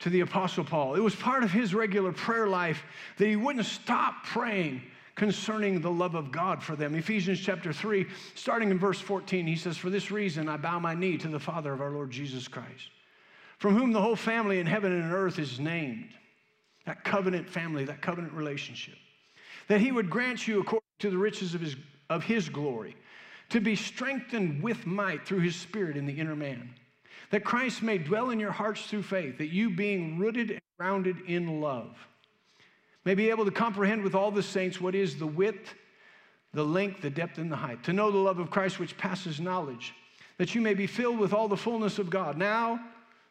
to 0.00 0.10
the 0.10 0.20
Apostle 0.20 0.64
Paul. 0.64 0.94
It 0.94 1.00
was 1.00 1.14
part 1.14 1.42
of 1.42 1.50
his 1.50 1.74
regular 1.74 2.12
prayer 2.12 2.46
life 2.46 2.84
that 3.16 3.26
he 3.26 3.36
wouldn't 3.36 3.66
stop 3.66 4.24
praying 4.24 4.82
concerning 5.14 5.80
the 5.80 5.90
love 5.90 6.14
of 6.14 6.30
God 6.30 6.62
for 6.62 6.76
them. 6.76 6.94
Ephesians 6.94 7.40
chapter 7.40 7.72
3, 7.72 8.06
starting 8.36 8.70
in 8.70 8.78
verse 8.78 9.00
14, 9.00 9.46
he 9.46 9.56
says, 9.56 9.76
For 9.76 9.90
this 9.90 10.12
reason 10.12 10.48
I 10.48 10.56
bow 10.56 10.78
my 10.78 10.94
knee 10.94 11.18
to 11.18 11.28
the 11.28 11.40
Father 11.40 11.72
of 11.72 11.80
our 11.80 11.90
Lord 11.90 12.10
Jesus 12.10 12.46
Christ, 12.46 12.90
from 13.58 13.76
whom 13.76 13.92
the 13.92 14.00
whole 14.00 14.16
family 14.16 14.60
in 14.60 14.66
heaven 14.66 14.92
and 14.92 15.12
earth 15.12 15.40
is 15.40 15.58
named. 15.58 16.10
That 16.86 17.02
covenant 17.04 17.50
family, 17.50 17.84
that 17.86 18.00
covenant 18.00 18.32
relationship. 18.32 18.94
That 19.66 19.80
he 19.80 19.90
would 19.90 20.08
grant 20.08 20.46
you 20.46 20.60
according 20.60 20.86
to 21.00 21.10
the 21.10 21.18
riches 21.18 21.54
of 21.54 21.60
his, 21.60 21.76
of 22.08 22.22
his 22.22 22.48
glory, 22.48 22.96
to 23.50 23.60
be 23.60 23.74
strengthened 23.74 24.62
with 24.62 24.86
might 24.86 25.26
through 25.26 25.40
his 25.40 25.56
spirit 25.56 25.96
in 25.96 26.06
the 26.06 26.18
inner 26.18 26.36
man 26.36 26.70
that 27.30 27.44
Christ 27.44 27.82
may 27.82 27.98
dwell 27.98 28.30
in 28.30 28.40
your 28.40 28.52
hearts 28.52 28.86
through 28.86 29.02
faith, 29.02 29.38
that 29.38 29.52
you, 29.52 29.70
being 29.70 30.18
rooted 30.18 30.50
and 30.50 30.60
grounded 30.78 31.16
in 31.26 31.60
love, 31.60 31.96
may 33.04 33.14
be 33.14 33.30
able 33.30 33.44
to 33.44 33.50
comprehend 33.50 34.02
with 34.02 34.14
all 34.14 34.30
the 34.30 34.42
saints 34.42 34.80
what 34.80 34.94
is 34.94 35.18
the 35.18 35.26
width, 35.26 35.74
the 36.52 36.64
length, 36.64 37.02
the 37.02 37.10
depth, 37.10 37.38
and 37.38 37.50
the 37.52 37.56
height, 37.56 37.82
to 37.84 37.92
know 37.92 38.10
the 38.10 38.18
love 38.18 38.38
of 38.38 38.50
Christ 38.50 38.78
which 38.78 38.96
passes 38.96 39.40
knowledge, 39.40 39.94
that 40.38 40.54
you 40.54 40.60
may 40.60 40.74
be 40.74 40.86
filled 40.86 41.18
with 41.18 41.32
all 41.32 41.48
the 41.48 41.56
fullness 41.56 41.98
of 41.98 42.10
God. 42.10 42.38
Now, 42.38 42.80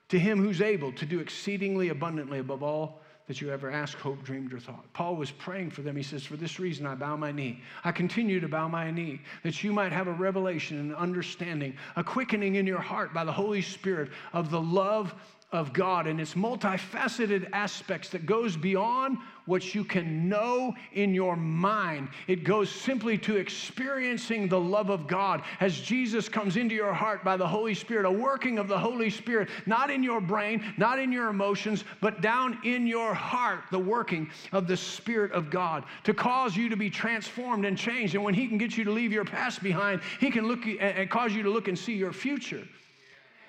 to 0.10 0.20
him 0.20 0.40
who's 0.40 0.62
able 0.62 0.92
to 0.94 1.06
do 1.06 1.20
exceedingly 1.20 1.90
abundantly 1.90 2.40
above 2.40 2.64
all 2.64 3.02
that 3.28 3.42
you 3.42 3.52
ever 3.52 3.70
asked, 3.70 3.96
hoped, 3.96 4.24
dreamed, 4.24 4.54
or 4.54 4.60
thought. 4.60 4.86
Paul 4.94 5.18
was 5.18 5.32
praying 5.32 5.72
for 5.72 5.82
them. 5.82 5.98
He 5.98 6.04
says, 6.04 6.26
For 6.26 6.38
this 6.38 6.60
reason 6.60 6.86
I 6.86 6.96
bow 6.96 7.18
my 7.18 7.32
knee. 7.32 7.62
I 7.84 7.92
continue 7.92 8.40
to 8.40 8.48
bow 8.48 8.70
my 8.70 8.90
knee, 8.90 9.22
that 9.44 9.64
you 9.64 9.74
might 9.74 9.92
have 9.92 10.08
a 10.08 10.14
revelation 10.14 10.80
and 10.80 10.96
understanding, 10.96 11.76
a 11.98 12.04
quickening 12.04 12.56
in 12.56 12.66
your 12.66 12.80
heart 12.80 13.14
by 13.14 13.26
the 13.26 13.32
Holy 13.32 13.62
Spirit 13.62 14.10
of 14.32 14.50
the 14.50 14.62
love 14.62 15.14
of 15.54 15.72
God 15.72 16.08
and 16.08 16.20
its 16.20 16.34
multifaceted 16.34 17.48
aspects 17.54 18.10
that 18.10 18.26
goes 18.26 18.58
beyond 18.58 19.18
what 19.46 19.74
you 19.74 19.86
can 19.86 20.28
know 20.28 20.76
in 20.92 21.14
your 21.14 21.38
mind. 21.38 22.10
It 22.28 22.44
goes 22.44 22.70
simply 22.70 23.18
to 23.20 23.38
experiencing 23.38 24.50
the 24.50 24.60
love 24.60 24.90
of 24.90 25.08
God 25.08 25.44
as 25.62 25.80
Jesus 25.80 26.28
comes 26.28 26.58
into 26.58 26.76
your 26.76 26.94
heart 26.94 27.24
by 27.24 27.38
the 27.38 27.48
Holy 27.48 27.74
Spirit, 27.74 28.06
a 28.06 28.12
working 28.12 28.60
of 28.60 28.68
the 28.68 28.78
Holy 28.78 29.10
Spirit, 29.10 29.48
not 29.66 29.90
in 29.90 30.04
your 30.04 30.20
brain, 30.20 30.62
not 30.76 31.00
in 31.00 31.14
your 31.14 31.30
emotions, 31.30 31.86
but 32.02 32.20
down 32.20 32.60
in 32.66 32.86
your 32.86 33.14
heart, 33.14 33.64
the 33.72 33.80
working 33.80 34.30
of 34.52 34.68
the 34.68 34.76
Spirit 34.76 35.32
of 35.32 35.50
God 35.50 35.86
to 36.04 36.14
cause 36.14 36.58
you 36.58 36.68
to 36.68 36.76
be 36.76 36.90
transformed 36.90 37.66
and 37.66 37.78
changed. 37.78 38.16
And 38.16 38.24
when 38.24 38.34
He 38.34 38.50
can 38.50 38.58
get 38.58 38.76
you 38.76 38.84
to 38.84 38.92
leave 38.92 39.14
your 39.14 39.26
past 39.26 39.64
behind, 39.64 40.02
He 40.20 40.30
can 40.30 40.46
look 40.46 40.66
and 40.66 41.10
cause 41.10 41.34
you 41.34 41.44
to 41.44 41.50
look 41.50 41.70
and 41.70 41.80
see 41.80 41.94
your 41.94 42.12
future 42.12 42.68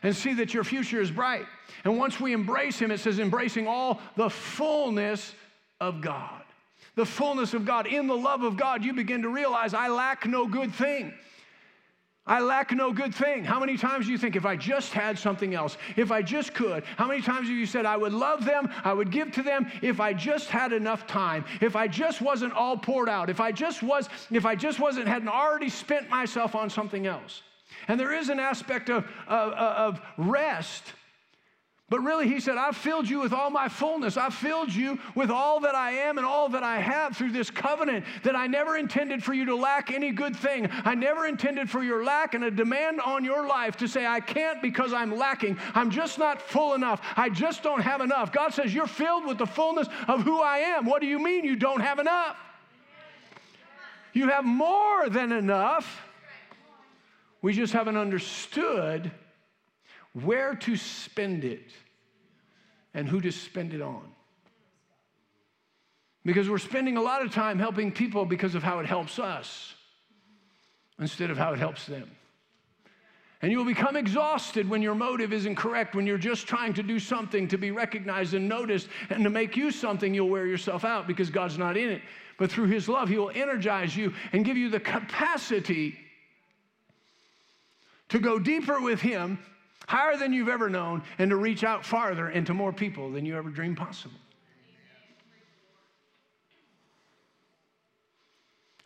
and 0.03 0.15
see 0.15 0.35
that 0.35 0.55
your 0.55 0.65
future 0.65 1.01
is 1.01 1.11
bright. 1.11 1.47
And 1.85 1.99
once 1.99 2.21
we 2.21 2.33
embrace 2.33 2.79
Him, 2.79 2.91
it 2.91 2.99
says, 2.99 3.19
embracing 3.19 3.67
all 3.67 4.01
the 4.17 4.31
fullness 4.31 5.35
of 5.81 6.01
God. 6.01 6.43
The 6.95 7.07
fullness 7.07 7.55
of 7.55 7.65
God. 7.65 7.87
In 7.87 8.07
the 8.07 8.17
love 8.17 8.43
of 8.43 8.57
God, 8.57 8.85
you 8.85 8.93
begin 8.93 9.23
to 9.23 9.29
realize 9.29 9.75
I 9.75 9.89
lack 9.89 10.27
no 10.27 10.47
good 10.47 10.75
thing. 10.75 11.13
I 12.29 12.41
lack 12.41 12.73
no 12.73 12.93
good 12.93 13.15
thing. 13.15 13.43
How 13.43 13.59
many 13.59 13.79
times 13.79 14.05
do 14.05 14.13
you 14.13 14.19
think 14.19 14.37
if 14.37 14.45
I 14.45 14.55
just 14.55 14.93
had 14.93 15.19
something 15.19 15.55
else, 15.55 15.79
if 15.97 16.13
I 16.13 16.21
just 16.21 16.53
could? 16.53 16.85
How 16.97 17.07
many 17.07 17.23
times 17.23 17.49
have 17.49 17.57
you 17.57 17.65
said, 17.65 17.87
I 17.87 17.97
would 17.97 18.13
love 18.13 18.45
them, 18.45 18.69
I 18.85 18.93
would 18.93 19.11
give 19.11 19.33
to 19.33 19.43
them 19.43 19.71
if 19.81 19.99
I 19.99 20.13
just 20.13 20.49
had 20.51 20.75
enough 20.75 21.07
time, 21.07 21.47
if 21.63 21.75
I 21.75 21.89
just 21.89 22.21
wasn't 22.21 22.53
all 22.53 22.77
poured 22.77 23.09
out, 23.09 23.31
if 23.31 23.41
I 23.41 23.51
just 23.51 23.83
was, 23.83 24.11
if 24.31 24.45
I 24.45 24.55
just 24.55 24.79
wasn't, 24.79 25.09
hadn't 25.09 25.29
already 25.29 25.71
spent 25.71 26.11
myself 26.11 26.55
on 26.55 26.69
something 26.69 27.07
else? 27.07 27.43
And 27.89 27.99
there 27.99 28.13
is 28.13 28.29
an 28.29 28.39
aspect 28.39 28.91
of, 28.91 29.05
of, 29.27 29.53
of 29.53 30.01
rest. 30.17 30.85
But 31.91 32.01
really, 32.01 32.29
he 32.29 32.39
said, 32.39 32.59
I've 32.59 32.77
filled 32.77 33.09
you 33.09 33.21
with 33.21 33.33
all 33.33 33.49
my 33.49 33.71
fullness. 33.71 34.19
I've 34.19 34.35
filled 34.35 34.75
you 34.75 34.99
with 35.15 35.31
all 35.31 35.61
that 35.61 35.75
I 35.75 35.93
am 35.93 36.19
and 36.19 36.27
all 36.27 36.51
that 36.51 36.63
I 36.63 36.81
have 36.81 37.17
through 37.17 37.33
this 37.33 37.49
covenant 37.51 38.05
that 38.25 38.37
I 38.37 38.47
never 38.47 38.77
intended 38.77 39.25
for 39.25 39.33
you 39.33 39.47
to 39.47 39.57
lack 39.57 39.91
any 39.91 40.11
good 40.11 40.37
thing. 40.37 40.69
I 40.85 40.95
never 40.95 41.27
intended 41.27 41.71
for 41.71 41.83
your 41.83 42.05
lack 42.05 42.35
and 42.35 42.45
a 42.45 42.51
demand 42.51 43.01
on 43.01 43.25
your 43.25 43.47
life 43.47 43.79
to 43.79 43.89
say, 43.89 44.07
I 44.07 44.21
can't 44.21 44.61
because 44.61 44.93
I'm 44.93 45.17
lacking. 45.17 45.57
I'm 45.75 45.91
just 45.91 46.19
not 46.19 46.43
full 46.43 46.75
enough. 46.75 47.01
I 47.17 47.31
just 47.31 47.63
don't 47.63 47.81
have 47.81 48.03
enough. 48.03 48.33
God 48.33 48.53
says, 48.53 48.75
You're 48.75 48.87
filled 48.87 49.27
with 49.27 49.39
the 49.39 49.47
fullness 49.47 49.89
of 50.09 50.25
who 50.25 50.43
I 50.43 50.59
am. 50.59 50.85
What 50.85 51.01
do 51.01 51.07
you 51.07 51.19
mean 51.19 51.47
you 51.47 51.57
don't 51.57 51.81
have 51.81 51.99
enough? 51.99 52.37
You 54.13 54.29
have 54.29 54.45
more 54.45 55.09
than 55.09 55.33
enough. 55.33 56.03
We 57.43 57.53
just 57.53 57.73
haven't 57.73 57.97
understood 57.97 59.11
where 60.13 60.55
to 60.55 60.77
spend 60.77 61.45
it 61.45 61.71
and 62.95 63.09
who 63.09 63.21
to 63.21 63.31
spend 63.31 63.75
it 63.75 63.81
on. 63.81 64.13
Because 66.25 66.51
we're 66.51 66.59
spending 66.59 66.97
a 66.97 67.03
lot 67.03 67.25
of 67.25 67.33
time 67.33 67.59
helping 67.59 67.93
people 67.93 68.25
because 68.25 68.55
of 68.55 68.63
how 68.63 68.81
it 68.81 68.87
helps 68.87 69.19
us 69.19 69.75
instead 70.99 71.31
of 71.31 71.39
how 71.39 71.53
it 71.53 71.59
helps 71.59 71.87
them. 71.87 72.11
And 73.41 73.53
you 73.53 73.59
will 73.59 73.65
become 73.65 73.97
exhausted 73.97 74.69
when 74.69 74.83
your 74.83 74.97
motive 74.97 75.33
isn't 75.33 75.55
correct, 75.55 75.95
when 75.95 76.07
you're 76.07 76.19
just 76.19 76.49
trying 76.49 76.75
to 76.75 76.83
do 76.83 76.99
something 76.99 77.47
to 77.49 77.57
be 77.57 77.71
recognized 77.71 78.35
and 78.35 78.49
noticed 78.49 78.89
and 79.11 79.23
to 79.23 79.31
make 79.31 79.57
you 79.57 79.71
something, 79.71 80.13
you'll 80.13 80.29
wear 80.29 80.47
yourself 80.47 80.85
out 80.85 81.07
because 81.07 81.31
God's 81.31 81.57
not 81.57 81.77
in 81.77 81.89
it. 81.89 82.03
But 82.37 82.51
through 82.51 82.67
His 82.67 82.89
love, 82.89 83.09
He 83.09 83.17
will 83.17 83.31
energize 83.33 83.97
you 83.97 84.13
and 84.33 84.45
give 84.45 84.57
you 84.57 84.69
the 84.69 84.81
capacity 84.81 85.97
to 88.09 88.19
go 88.19 88.39
deeper 88.39 88.81
with 88.81 89.01
Him, 89.01 89.39
higher 89.87 90.17
than 90.17 90.33
you've 90.33 90.49
ever 90.49 90.69
known, 90.69 91.03
and 91.19 91.31
to 91.31 91.37
reach 91.37 91.65
out 91.65 91.85
farther 91.85 92.29
and 92.29 92.47
to 92.47 92.55
more 92.55 92.73
people 92.73 93.11
than 93.11 93.25
you 93.27 93.37
ever 93.37 93.51
dreamed 93.51 93.77
possible. 93.77 94.19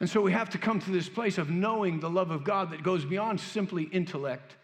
And 0.00 0.10
so 0.10 0.20
we 0.20 0.32
have 0.32 0.50
to 0.50 0.58
come 0.58 0.80
to 0.80 0.90
this 0.90 1.08
place 1.08 1.38
of 1.38 1.48
knowing 1.48 2.00
the 2.00 2.10
love 2.10 2.32
of 2.32 2.42
God 2.42 2.72
that 2.72 2.82
goes 2.82 3.04
beyond 3.04 3.38
simply 3.38 3.84
intellect 3.84 4.56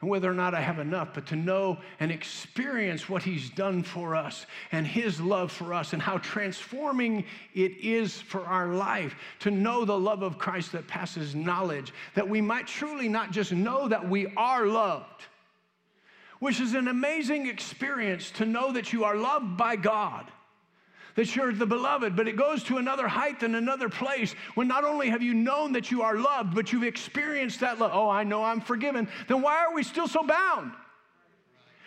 and 0.00 0.08
whether 0.08 0.30
or 0.30 0.34
not 0.34 0.54
I 0.54 0.60
have 0.60 0.78
enough, 0.78 1.10
but 1.12 1.26
to 1.26 1.36
know 1.36 1.78
and 1.98 2.10
experience 2.10 3.08
what 3.08 3.22
He's 3.22 3.50
done 3.50 3.82
for 3.82 4.16
us 4.16 4.46
and 4.72 4.86
His 4.86 5.20
love 5.20 5.52
for 5.52 5.74
us 5.74 5.92
and 5.92 6.00
how 6.00 6.18
transforming 6.18 7.24
it 7.54 7.76
is 7.78 8.18
for 8.18 8.40
our 8.46 8.68
life 8.68 9.14
to 9.40 9.50
know 9.50 9.84
the 9.84 9.98
love 9.98 10.22
of 10.22 10.38
Christ 10.38 10.72
that 10.72 10.88
passes 10.88 11.34
knowledge, 11.34 11.92
that 12.14 12.28
we 12.28 12.40
might 12.40 12.66
truly 12.66 13.08
not 13.08 13.30
just 13.30 13.52
know 13.52 13.88
that 13.88 14.08
we 14.08 14.32
are 14.36 14.66
loved, 14.66 15.24
which 16.38 16.60
is 16.60 16.74
an 16.74 16.88
amazing 16.88 17.46
experience 17.46 18.30
to 18.32 18.46
know 18.46 18.72
that 18.72 18.94
you 18.94 19.04
are 19.04 19.16
loved 19.16 19.58
by 19.58 19.76
God 19.76 20.30
that 21.16 21.34
you're 21.34 21.52
the 21.52 21.66
beloved, 21.66 22.16
but 22.16 22.28
it 22.28 22.36
goes 22.36 22.62
to 22.64 22.78
another 22.78 23.08
height 23.08 23.42
and 23.42 23.56
another 23.56 23.88
place 23.88 24.34
when 24.54 24.68
not 24.68 24.84
only 24.84 25.10
have 25.10 25.22
you 25.22 25.34
known 25.34 25.72
that 25.72 25.90
you 25.90 26.02
are 26.02 26.16
loved, 26.16 26.54
but 26.54 26.72
you've 26.72 26.84
experienced 26.84 27.60
that 27.60 27.78
love. 27.78 27.90
Oh, 27.94 28.08
I 28.08 28.24
know 28.24 28.44
I'm 28.44 28.60
forgiven. 28.60 29.08
Then 29.28 29.42
why 29.42 29.64
are 29.64 29.74
we 29.74 29.82
still 29.82 30.08
so 30.08 30.22
bound? 30.22 30.72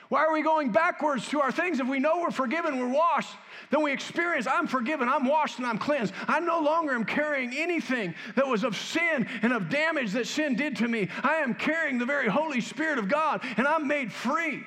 Why 0.09 0.25
are 0.25 0.33
we 0.33 0.43
going 0.43 0.71
backwards 0.71 1.27
to 1.29 1.41
our 1.41 1.51
things 1.51 1.79
if 1.79 1.87
we 1.87 1.97
know 1.97 2.19
we're 2.19 2.29
forgiven, 2.29 2.77
we're 2.77 2.87
washed? 2.87 3.35
Then 3.71 3.81
we 3.81 3.91
experience, 3.91 4.45
I'm 4.45 4.67
forgiven, 4.67 5.09
I'm 5.09 5.25
washed, 5.25 5.57
and 5.57 5.65
I'm 5.65 5.79
cleansed. 5.79 6.13
I 6.27 6.39
no 6.39 6.59
longer 6.59 6.93
am 6.93 7.03
carrying 7.03 7.51
anything 7.57 8.13
that 8.35 8.45
was 8.45 8.63
of 8.63 8.77
sin 8.77 9.27
and 9.41 9.51
of 9.51 9.69
damage 9.69 10.11
that 10.11 10.27
sin 10.27 10.53
did 10.53 10.75
to 10.77 10.87
me. 10.87 11.09
I 11.23 11.37
am 11.37 11.55
carrying 11.55 11.97
the 11.97 12.05
very 12.05 12.29
Holy 12.29 12.61
Spirit 12.61 12.99
of 12.99 13.09
God, 13.09 13.41
and 13.57 13.67
I'm 13.67 13.87
made 13.87 14.13
free. 14.13 14.63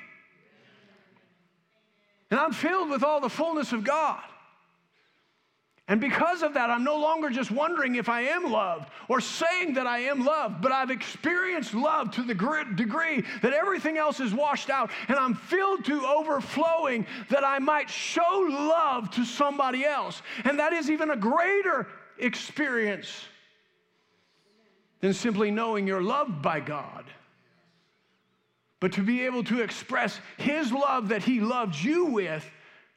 And 2.29 2.39
I'm 2.39 2.51
filled 2.51 2.89
with 2.89 3.03
all 3.03 3.21
the 3.21 3.29
fullness 3.29 3.71
of 3.71 3.85
God. 3.85 4.21
And 5.89 6.01
because 6.01 6.41
of 6.41 6.53
that, 6.55 6.69
I'm 6.69 6.83
no 6.83 6.99
longer 6.99 7.29
just 7.29 7.49
wondering 7.49 7.95
if 7.95 8.09
I 8.09 8.21
am 8.21 8.51
loved 8.51 8.89
or 9.07 9.21
saying 9.21 9.75
that 9.75 9.87
I 9.87 9.99
am 9.99 10.25
loved, 10.25 10.61
but 10.61 10.73
I've 10.73 10.91
experienced 10.91 11.73
love 11.73 12.11
to 12.11 12.23
the 12.23 12.33
degree 12.75 13.23
that 13.41 13.53
everything 13.53 13.97
else 13.97 14.19
is 14.19 14.33
washed 14.33 14.69
out, 14.69 14.91
and 15.07 15.17
I'm 15.17 15.33
filled 15.33 15.85
to 15.85 16.05
overflowing 16.05 17.07
that 17.29 17.45
I 17.45 17.59
might 17.59 17.89
show 17.89 18.47
love 18.49 19.09
to 19.11 19.23
somebody 19.23 19.85
else. 19.85 20.21
And 20.43 20.59
that 20.59 20.73
is 20.73 20.91
even 20.91 21.11
a 21.11 21.15
greater 21.15 21.87
experience 22.17 23.23
than 24.99 25.13
simply 25.13 25.51
knowing 25.51 25.87
you're 25.87 26.01
loved 26.01 26.41
by 26.41 26.59
God. 26.59 27.05
But 28.81 28.91
to 28.93 29.03
be 29.03 29.23
able 29.23 29.43
to 29.45 29.61
express 29.61 30.19
His 30.37 30.71
love 30.73 31.07
that 31.09 31.23
He 31.23 31.39
loved 31.39 31.81
you 31.81 32.05
with 32.05 32.45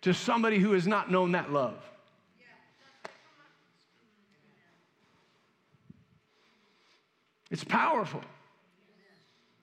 to 0.03 0.13
somebody 0.13 0.59
who 0.59 0.73
has 0.73 0.89
not 0.89 1.11
known 1.11 1.33
that 1.33 1.53
love. 1.53 1.77
It's 7.51 7.65
powerful. 7.65 8.23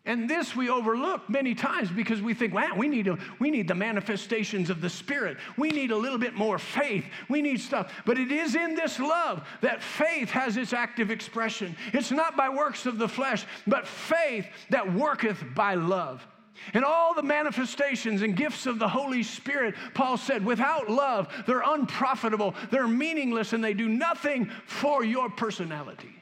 And 0.07 0.29
this 0.29 0.55
we 0.55 0.69
overlook 0.69 1.29
many 1.29 1.53
times 1.53 1.91
because 1.91 2.21
we 2.21 2.33
think, 2.33 2.53
wow, 2.53 2.71
we 2.77 2.87
need, 2.87 3.09
a, 3.09 3.17
we 3.41 3.51
need 3.51 3.67
the 3.67 3.75
manifestations 3.75 4.69
of 4.69 4.79
the 4.79 4.89
Spirit. 4.89 5.37
We 5.57 5.69
need 5.69 5.91
a 5.91 5.97
little 5.97 6.17
bit 6.17 6.33
more 6.33 6.57
faith. 6.57 7.03
We 7.27 7.41
need 7.41 7.59
stuff. 7.59 7.91
But 8.05 8.17
it 8.17 8.31
is 8.31 8.55
in 8.55 8.73
this 8.73 9.01
love 9.01 9.45
that 9.59 9.83
faith 9.83 10.29
has 10.29 10.55
its 10.55 10.71
active 10.71 11.11
expression. 11.11 11.75
It's 11.91 12.09
not 12.09 12.37
by 12.37 12.47
works 12.47 12.85
of 12.85 12.99
the 12.99 13.09
flesh, 13.09 13.45
but 13.67 13.85
faith 13.85 14.47
that 14.69 14.93
worketh 14.93 15.43
by 15.53 15.75
love. 15.75 16.25
And 16.73 16.85
all 16.85 17.13
the 17.13 17.21
manifestations 17.21 18.21
and 18.21 18.33
gifts 18.33 18.65
of 18.65 18.79
the 18.79 18.87
Holy 18.87 19.23
Spirit, 19.23 19.75
Paul 19.93 20.15
said, 20.15 20.45
without 20.45 20.89
love, 20.89 21.27
they're 21.45 21.63
unprofitable, 21.65 22.55
they're 22.71 22.87
meaningless, 22.87 23.51
and 23.51 23.61
they 23.61 23.73
do 23.73 23.89
nothing 23.89 24.49
for 24.65 25.03
your 25.03 25.29
personality. 25.29 26.16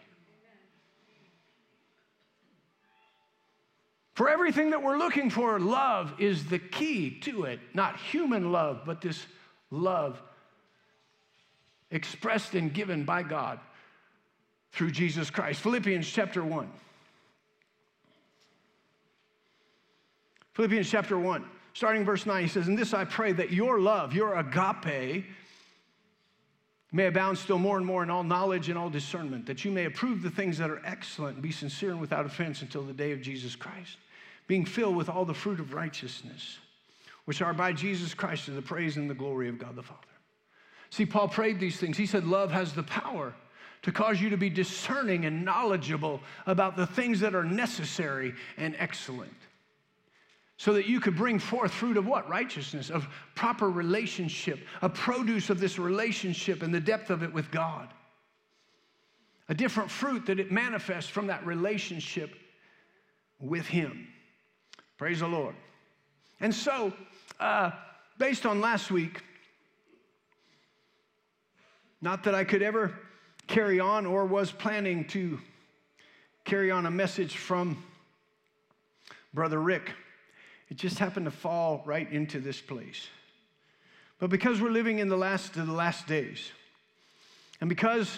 For 4.15 4.29
everything 4.29 4.69
that 4.69 4.81
we're 4.81 4.97
looking 4.97 5.29
for, 5.29 5.59
love 5.59 6.13
is 6.19 6.45
the 6.45 6.57
key 6.57 7.19
to 7.21 7.43
it. 7.43 7.59
Not 7.73 7.97
human 7.97 8.53
love, 8.53 8.83
but 8.85 9.01
this 9.01 9.25
love 9.71 10.21
expressed 11.91 12.55
and 12.55 12.73
given 12.73 13.03
by 13.03 13.23
God 13.23 13.59
through 14.71 14.91
Jesus 14.91 15.29
Christ. 15.29 15.59
Philippians 15.59 16.09
chapter 16.09 16.43
1. 16.45 16.71
Philippians 20.53 20.89
chapter 20.89 21.19
1, 21.19 21.43
starting 21.73 22.05
verse 22.05 22.25
9, 22.25 22.41
he 22.41 22.47
says, 22.47 22.69
And 22.69 22.77
this 22.77 22.93
I 22.93 23.03
pray 23.03 23.33
that 23.33 23.51
your 23.51 23.81
love, 23.81 24.13
your 24.13 24.35
agape, 24.35 25.25
may 26.93 27.07
abound 27.07 27.37
still 27.37 27.59
more 27.59 27.75
and 27.75 27.85
more 27.85 28.01
in 28.01 28.09
all 28.09 28.23
knowledge 28.23 28.69
and 28.69 28.77
all 28.77 28.89
discernment, 28.89 29.45
that 29.47 29.65
you 29.65 29.71
may 29.71 29.83
approve 29.83 30.21
the 30.21 30.29
things 30.29 30.57
that 30.59 30.69
are 30.69 30.81
excellent 30.85 31.33
and 31.33 31.43
be 31.43 31.51
sincere 31.51 31.91
and 31.91 31.99
without 31.99 32.25
offense 32.25 32.61
until 32.61 32.83
the 32.83 32.93
day 32.93 33.11
of 33.11 33.21
Jesus 33.21 33.57
Christ 33.57 33.97
being 34.47 34.65
filled 34.65 34.95
with 34.95 35.09
all 35.09 35.25
the 35.25 35.33
fruit 35.33 35.59
of 35.59 35.73
righteousness, 35.73 36.59
which 37.25 37.41
are 37.41 37.53
by 37.53 37.73
Jesus 37.73 38.13
Christ 38.13 38.45
to 38.45 38.51
the 38.51 38.61
praise 38.61 38.97
and 38.97 39.09
the 39.09 39.15
glory 39.15 39.49
of 39.49 39.57
God 39.57 39.75
the 39.75 39.83
Father. 39.83 40.01
See, 40.89 41.05
Paul 41.05 41.27
prayed 41.27 41.59
these 41.59 41.77
things. 41.77 41.97
He 41.97 42.05
said, 42.05 42.25
Love 42.25 42.51
has 42.51 42.73
the 42.73 42.83
power 42.83 43.33
to 43.81 43.91
cause 43.91 44.19
you 44.19 44.29
to 44.29 44.37
be 44.37 44.49
discerning 44.49 45.25
and 45.25 45.45
knowledgeable 45.45 46.19
about 46.47 46.75
the 46.75 46.87
things 46.87 47.19
that 47.19 47.35
are 47.35 47.43
necessary 47.43 48.33
and 48.57 48.75
excellent. 48.79 49.33
So 50.57 50.73
that 50.73 50.87
you 50.87 50.99
could 50.99 51.17
bring 51.17 51.37
forth 51.37 51.71
fruit 51.71 51.97
of 51.97 52.07
what? 52.07 52.29
Righteousness, 52.29 52.89
of 52.89 53.07
proper 53.35 53.69
relationship, 53.69 54.59
a 54.81 54.89
produce 54.89 55.49
of 55.49 55.59
this 55.59 55.77
relationship 55.77 56.63
and 56.63 56.73
the 56.73 56.79
depth 56.79 57.09
of 57.09 57.23
it 57.23 57.33
with 57.33 57.51
God. 57.51 57.89
A 59.49 59.53
different 59.53 59.91
fruit 59.91 60.25
that 60.27 60.39
it 60.39 60.51
manifests 60.51 61.09
from 61.09 61.27
that 61.27 61.45
relationship 61.45 62.33
with 63.39 63.67
Him. 63.67 64.07
Praise 64.97 65.19
the 65.19 65.27
Lord. 65.27 65.55
And 66.39 66.53
so, 66.53 66.93
uh, 67.39 67.71
based 68.17 68.45
on 68.45 68.61
last 68.61 68.91
week, 68.91 69.23
not 72.01 72.23
that 72.23 72.35
I 72.35 72.43
could 72.43 72.61
ever 72.61 72.97
carry 73.47 73.79
on 73.79 74.05
or 74.05 74.25
was 74.25 74.51
planning 74.51 75.05
to 75.09 75.39
carry 76.45 76.71
on 76.71 76.85
a 76.85 76.91
message 76.91 77.37
from 77.37 77.83
Brother 79.33 79.59
Rick. 79.59 79.91
It 80.69 80.77
just 80.77 80.97
happened 80.97 81.25
to 81.25 81.31
fall 81.31 81.83
right 81.85 82.09
into 82.11 82.39
this 82.39 82.61
place. 82.61 83.07
But 84.19 84.29
because 84.29 84.61
we're 84.61 84.69
living 84.69 84.99
in 84.99 85.09
the 85.09 85.17
last 85.17 85.57
of 85.57 85.67
the 85.67 85.73
last 85.73 86.07
days, 86.07 86.51
and 87.59 87.69
because 87.69 88.17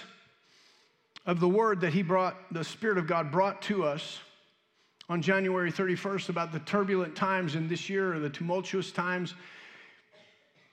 of 1.25 1.39
the 1.39 1.49
word 1.49 1.81
that 1.81 1.93
he 1.93 2.03
brought, 2.03 2.35
the 2.51 2.63
Spirit 2.63 2.97
of 2.97 3.07
God 3.07 3.31
brought 3.31 3.63
to 3.63 3.83
us 3.83 4.19
on 5.09 5.21
January 5.21 5.71
31st 5.71 6.29
about 6.29 6.51
the 6.51 6.59
turbulent 6.59 7.15
times 7.15 7.55
in 7.55 7.67
this 7.67 7.89
year 7.89 8.13
or 8.13 8.19
the 8.19 8.29
tumultuous 8.29 8.91
times 8.91 9.33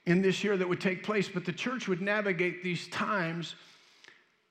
in 0.05 0.21
this 0.21 0.43
year 0.43 0.57
that 0.57 0.67
would 0.67 0.81
take 0.81 1.03
place, 1.03 1.27
but 1.27 1.45
the 1.45 1.53
church 1.53 1.87
would 1.87 2.01
navigate 2.01 2.63
these 2.63 2.87
times 2.89 3.55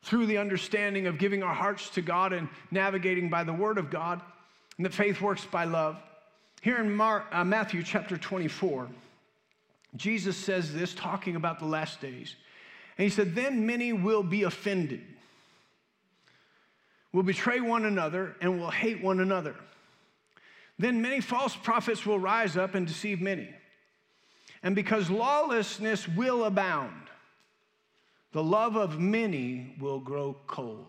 through 0.02 0.26
the 0.26 0.38
understanding 0.38 1.06
of 1.06 1.18
giving 1.18 1.42
our 1.42 1.54
hearts 1.54 1.88
to 1.90 2.02
God 2.02 2.32
and 2.32 2.48
navigating 2.70 3.28
by 3.28 3.44
the 3.44 3.52
Word 3.52 3.78
of 3.78 3.90
God, 3.90 4.20
and 4.76 4.84
that 4.84 4.92
faith 4.92 5.20
works 5.20 5.44
by 5.44 5.64
love. 5.64 5.96
Here 6.60 6.78
in 6.78 6.94
Mark, 6.94 7.26
uh, 7.30 7.44
Matthew 7.44 7.82
chapter 7.82 8.16
24, 8.16 8.88
Jesus 9.96 10.36
says 10.36 10.74
this, 10.74 10.94
talking 10.94 11.36
about 11.36 11.58
the 11.58 11.66
last 11.66 12.00
days. 12.00 12.34
And 12.98 13.04
he 13.04 13.10
said, 13.10 13.34
Then 13.34 13.66
many 13.66 13.92
will 13.92 14.22
be 14.22 14.42
offended, 14.42 15.02
will 17.12 17.22
betray 17.22 17.60
one 17.60 17.84
another, 17.84 18.34
and 18.40 18.58
will 18.58 18.70
hate 18.70 19.02
one 19.02 19.20
another. 19.20 19.54
Then 20.78 21.00
many 21.00 21.20
false 21.20 21.54
prophets 21.54 22.04
will 22.04 22.18
rise 22.18 22.56
up 22.56 22.74
and 22.74 22.86
deceive 22.86 23.20
many. 23.20 23.48
And 24.62 24.74
because 24.74 25.10
lawlessness 25.10 26.08
will 26.08 26.44
abound, 26.44 27.02
the 28.32 28.42
love 28.42 28.76
of 28.76 28.98
many 28.98 29.76
will 29.78 30.00
grow 30.00 30.36
cold. 30.46 30.86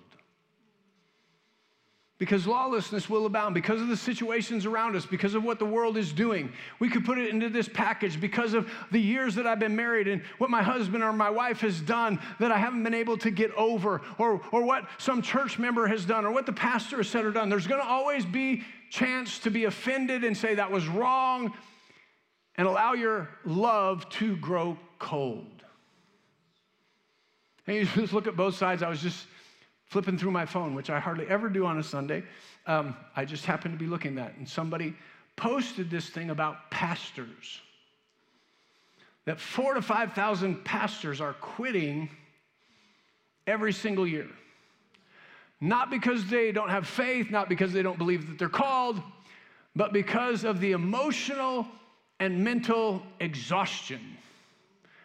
Because 2.17 2.47
lawlessness 2.47 3.09
will 3.09 3.25
abound, 3.25 3.53
because 3.53 3.81
of 3.81 3.89
the 3.89 3.97
situations 3.97 4.65
around 4.65 4.95
us, 4.95 5.05
because 5.05 5.35
of 5.35 5.43
what 5.43 5.59
the 5.59 5.65
world 5.65 5.97
is 5.97 6.13
doing. 6.13 6.49
We 6.79 6.89
could 6.89 7.03
put 7.03 7.17
it 7.17 7.29
into 7.29 7.49
this 7.49 7.67
package 7.67 8.21
because 8.21 8.53
of 8.53 8.71
the 8.89 9.01
years 9.01 9.35
that 9.35 9.45
I've 9.45 9.59
been 9.59 9.75
married 9.75 10.07
and 10.07 10.21
what 10.37 10.49
my 10.49 10.63
husband 10.63 11.03
or 11.03 11.11
my 11.11 11.29
wife 11.29 11.59
has 11.59 11.81
done 11.81 12.19
that 12.39 12.53
I 12.53 12.57
haven't 12.57 12.83
been 12.83 12.93
able 12.93 13.17
to 13.17 13.29
get 13.29 13.51
over, 13.55 14.01
or, 14.17 14.41
or 14.53 14.63
what 14.63 14.87
some 14.97 15.21
church 15.21 15.59
member 15.59 15.87
has 15.87 16.05
done, 16.05 16.23
or 16.23 16.31
what 16.31 16.45
the 16.45 16.53
pastor 16.53 16.97
has 16.97 17.09
said 17.09 17.25
or 17.25 17.31
done. 17.31 17.49
There's 17.49 17.67
gonna 17.67 17.83
always 17.83 18.25
be 18.25 18.63
chance 18.89 19.39
to 19.39 19.51
be 19.51 19.65
offended 19.65 20.23
and 20.23 20.35
say 20.35 20.55
that 20.55 20.71
was 20.71 20.87
wrong 20.87 21.53
and 22.55 22.67
allow 22.67 22.93
your 22.93 23.29
love 23.43 24.07
to 24.09 24.35
grow 24.37 24.77
cold. 24.99 25.63
And 27.67 27.77
you 27.77 27.85
just 27.95 28.13
look 28.13 28.27
at 28.27 28.35
both 28.35 28.55
sides. 28.55 28.83
I 28.83 28.89
was 28.89 29.01
just 29.01 29.27
flipping 29.85 30.17
through 30.17 30.31
my 30.31 30.45
phone, 30.45 30.75
which 30.75 30.89
I 30.89 30.99
hardly 30.99 31.27
ever 31.27 31.49
do 31.49 31.65
on 31.65 31.79
a 31.79 31.83
Sunday. 31.83 32.23
Um, 32.65 32.95
I 33.15 33.25
just 33.25 33.45
happened 33.45 33.77
to 33.77 33.83
be 33.83 33.89
looking 33.89 34.17
at, 34.17 34.35
and 34.37 34.47
somebody 34.47 34.95
posted 35.35 35.89
this 35.89 36.09
thing 36.09 36.29
about 36.29 36.71
pastors. 36.71 37.61
That 39.25 39.39
four 39.39 39.73
to 39.73 39.81
5,000 39.81 40.63
pastors 40.63 41.19
are 41.19 41.33
quitting 41.33 42.09
every 43.47 43.73
single 43.73 44.07
year. 44.07 44.27
Not 45.61 45.89
because 45.89 46.25
they 46.27 46.51
don't 46.51 46.69
have 46.69 46.87
faith, 46.87 47.31
not 47.31 47.49
because 47.49 47.71
they 47.73 47.81
don't 47.81 47.97
believe 47.97 48.27
that 48.27 48.37
they're 48.37 48.49
called, 48.49 49.01
but 49.75 49.93
because 49.93 50.43
of 50.43 50.59
the 50.59 50.73
emotional 50.73 51.67
and 52.19 52.43
mental 52.43 53.01
exhaustion. 53.19 53.99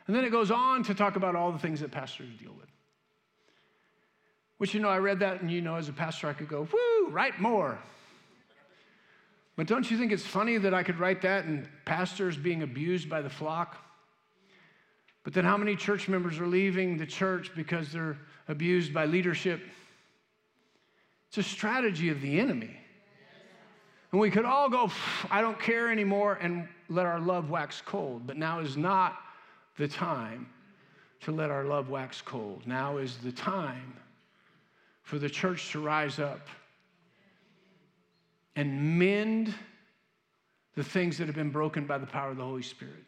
And 0.06 0.16
then 0.16 0.24
it 0.24 0.30
goes 0.30 0.50
on 0.50 0.82
to 0.84 0.94
talk 0.94 1.16
about 1.16 1.36
all 1.36 1.52
the 1.52 1.58
things 1.58 1.80
that 1.80 1.92
pastors 1.92 2.28
deal 2.40 2.52
with. 2.58 2.68
Which, 4.58 4.74
you 4.74 4.80
know, 4.80 4.88
I 4.88 4.98
read 4.98 5.20
that, 5.20 5.40
and 5.40 5.50
you 5.50 5.60
know, 5.60 5.76
as 5.76 5.88
a 5.88 5.92
pastor, 5.92 6.28
I 6.28 6.32
could 6.32 6.48
go, 6.48 6.68
whoo, 6.70 7.08
write 7.10 7.40
more. 7.40 7.78
But 9.56 9.66
don't 9.66 9.90
you 9.90 9.96
think 9.98 10.12
it's 10.12 10.26
funny 10.26 10.58
that 10.58 10.74
I 10.74 10.82
could 10.82 10.98
write 10.98 11.22
that 11.22 11.44
and 11.44 11.68
pastors 11.84 12.36
being 12.36 12.62
abused 12.62 13.08
by 13.08 13.22
the 13.22 13.30
flock? 13.30 13.76
But 15.22 15.32
then 15.32 15.44
how 15.44 15.56
many 15.56 15.76
church 15.76 16.08
members 16.08 16.38
are 16.38 16.46
leaving 16.46 16.96
the 16.96 17.06
church 17.06 17.52
because 17.54 17.92
they're 17.92 18.16
abused 18.48 18.92
by 18.92 19.04
leadership? 19.04 19.60
It's 21.30 21.38
a 21.38 21.42
strategy 21.44 22.08
of 22.08 22.20
the 22.20 22.40
enemy. 22.40 22.76
And 24.10 24.20
we 24.20 24.32
could 24.32 24.44
all 24.44 24.68
go, 24.68 24.90
I 25.30 25.40
don't 25.40 25.60
care 25.60 25.88
anymore, 25.88 26.36
and 26.40 26.66
let 26.88 27.06
our 27.06 27.20
love 27.20 27.50
wax 27.50 27.80
cold. 27.86 28.26
But 28.26 28.36
now 28.36 28.58
is 28.58 28.76
not 28.76 29.16
the 29.76 29.86
time 29.86 30.48
to 31.20 31.30
let 31.30 31.50
our 31.50 31.62
love 31.62 31.88
wax 31.88 32.20
cold. 32.20 32.66
Now 32.66 32.96
is 32.96 33.16
the 33.18 33.30
time 33.30 33.94
for 35.04 35.20
the 35.20 35.30
church 35.30 35.70
to 35.70 35.80
rise 35.80 36.18
up 36.18 36.48
and 38.56 38.98
mend 38.98 39.54
the 40.74 40.82
things 40.82 41.18
that 41.18 41.26
have 41.26 41.36
been 41.36 41.50
broken 41.50 41.86
by 41.86 41.98
the 41.98 42.06
power 42.06 42.30
of 42.30 42.38
the 42.38 42.44
Holy 42.44 42.62
Spirit. 42.62 43.04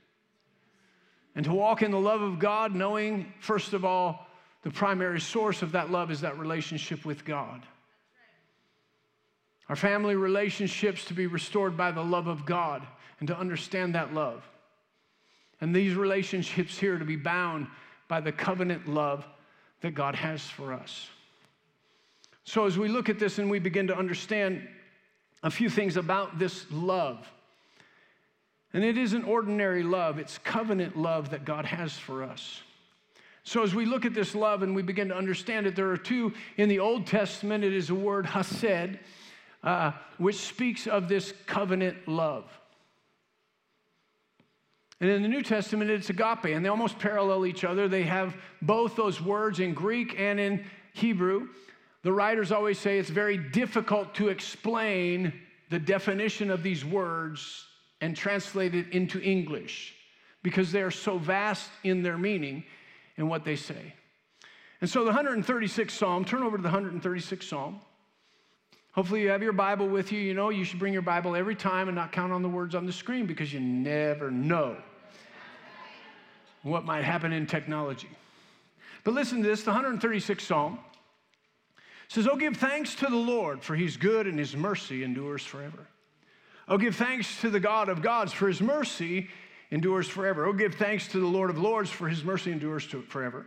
And 1.34 1.44
to 1.44 1.52
walk 1.52 1.82
in 1.82 1.90
the 1.90 1.98
love 1.98 2.22
of 2.22 2.38
God, 2.38 2.72
knowing, 2.72 3.32
first 3.40 3.72
of 3.72 3.84
all, 3.84 4.28
the 4.62 4.70
primary 4.70 5.20
source 5.20 5.62
of 5.62 5.72
that 5.72 5.90
love 5.90 6.12
is 6.12 6.20
that 6.20 6.38
relationship 6.38 7.04
with 7.04 7.24
God. 7.24 7.66
Our 9.72 9.76
family 9.76 10.16
relationships 10.16 11.06
to 11.06 11.14
be 11.14 11.26
restored 11.26 11.78
by 11.78 11.92
the 11.92 12.04
love 12.04 12.26
of 12.26 12.44
God 12.44 12.86
and 13.20 13.28
to 13.28 13.38
understand 13.38 13.94
that 13.94 14.12
love. 14.12 14.46
And 15.62 15.74
these 15.74 15.94
relationships 15.94 16.78
here 16.78 16.98
to 16.98 17.06
be 17.06 17.16
bound 17.16 17.68
by 18.06 18.20
the 18.20 18.32
covenant 18.32 18.86
love 18.86 19.24
that 19.80 19.92
God 19.94 20.14
has 20.14 20.42
for 20.42 20.74
us. 20.74 21.08
So, 22.44 22.66
as 22.66 22.76
we 22.76 22.86
look 22.86 23.08
at 23.08 23.18
this 23.18 23.38
and 23.38 23.50
we 23.50 23.60
begin 23.60 23.86
to 23.86 23.96
understand 23.96 24.68
a 25.42 25.50
few 25.50 25.70
things 25.70 25.96
about 25.96 26.38
this 26.38 26.66
love, 26.70 27.26
and 28.74 28.84
it 28.84 28.98
isn't 28.98 29.24
ordinary 29.24 29.82
love, 29.82 30.18
it's 30.18 30.36
covenant 30.36 30.98
love 30.98 31.30
that 31.30 31.46
God 31.46 31.64
has 31.64 31.96
for 31.96 32.22
us. 32.22 32.60
So, 33.42 33.62
as 33.62 33.74
we 33.74 33.86
look 33.86 34.04
at 34.04 34.12
this 34.12 34.34
love 34.34 34.62
and 34.62 34.76
we 34.76 34.82
begin 34.82 35.08
to 35.08 35.16
understand 35.16 35.66
it, 35.66 35.74
there 35.74 35.90
are 35.90 35.96
two 35.96 36.34
in 36.58 36.68
the 36.68 36.78
Old 36.78 37.06
Testament. 37.06 37.64
It 37.64 37.72
is 37.72 37.88
a 37.88 37.94
word, 37.94 38.26
hesed, 38.26 38.98
uh, 39.62 39.92
which 40.18 40.36
speaks 40.36 40.86
of 40.86 41.08
this 41.08 41.32
covenant 41.46 42.08
love. 42.08 42.44
And 45.00 45.10
in 45.10 45.22
the 45.22 45.28
New 45.28 45.42
Testament, 45.42 45.90
it's 45.90 46.10
agape, 46.10 46.44
and 46.44 46.64
they 46.64 46.68
almost 46.68 46.98
parallel 46.98 47.44
each 47.44 47.64
other. 47.64 47.88
They 47.88 48.04
have 48.04 48.36
both 48.62 48.94
those 48.94 49.20
words 49.20 49.58
in 49.58 49.74
Greek 49.74 50.14
and 50.18 50.38
in 50.38 50.64
Hebrew. 50.92 51.48
The 52.02 52.12
writers 52.12 52.52
always 52.52 52.78
say 52.78 52.98
it's 52.98 53.10
very 53.10 53.36
difficult 53.36 54.14
to 54.16 54.28
explain 54.28 55.32
the 55.70 55.78
definition 55.78 56.50
of 56.50 56.62
these 56.62 56.84
words 56.84 57.66
and 58.00 58.16
translate 58.16 58.74
it 58.74 58.90
into 58.92 59.20
English 59.20 59.94
because 60.42 60.70
they 60.70 60.82
are 60.82 60.90
so 60.90 61.18
vast 61.18 61.70
in 61.82 62.02
their 62.02 62.18
meaning 62.18 62.64
and 63.16 63.28
what 63.28 63.44
they 63.44 63.56
say. 63.56 63.94
And 64.80 64.90
so 64.90 65.04
the 65.04 65.12
136th 65.12 65.92
Psalm, 65.92 66.24
turn 66.24 66.42
over 66.42 66.56
to 66.56 66.62
the 66.62 66.68
136th 66.68 67.44
Psalm. 67.44 67.80
Hopefully, 68.92 69.22
you 69.22 69.30
have 69.30 69.42
your 69.42 69.52
Bible 69.52 69.88
with 69.88 70.12
you. 70.12 70.20
You 70.20 70.34
know, 70.34 70.50
you 70.50 70.64
should 70.64 70.78
bring 70.78 70.92
your 70.92 71.02
Bible 71.02 71.34
every 71.34 71.54
time 71.54 71.88
and 71.88 71.94
not 71.94 72.12
count 72.12 72.32
on 72.32 72.42
the 72.42 72.48
words 72.48 72.74
on 72.74 72.84
the 72.84 72.92
screen 72.92 73.26
because 73.26 73.52
you 73.52 73.60
never 73.60 74.30
know 74.30 74.76
what 76.62 76.84
might 76.84 77.02
happen 77.02 77.32
in 77.32 77.46
technology. 77.46 78.10
But 79.04 79.14
listen 79.14 79.42
to 79.42 79.48
this 79.48 79.62
the 79.62 79.72
136th 79.72 80.42
Psalm 80.42 80.78
says, 82.08 82.28
Oh, 82.28 82.36
give 82.36 82.56
thanks 82.58 82.94
to 82.96 83.06
the 83.06 83.16
Lord, 83.16 83.62
for 83.62 83.74
he's 83.74 83.96
good 83.96 84.26
and 84.26 84.38
his 84.38 84.54
mercy 84.54 85.02
endures 85.02 85.42
forever. 85.42 85.86
Oh, 86.68 86.76
give 86.78 86.94
thanks 86.94 87.40
to 87.40 87.50
the 87.50 87.60
God 87.60 87.88
of 87.88 88.02
gods, 88.02 88.32
for 88.32 88.46
his 88.46 88.60
mercy 88.60 89.28
endures 89.70 90.06
forever. 90.06 90.46
Oh, 90.46 90.52
give 90.52 90.74
thanks 90.74 91.08
to 91.08 91.18
the 91.18 91.26
Lord 91.26 91.50
of 91.50 91.58
lords, 91.58 91.90
for 91.90 92.08
his 92.08 92.22
mercy 92.22 92.52
endures 92.52 92.84
forever. 92.84 93.46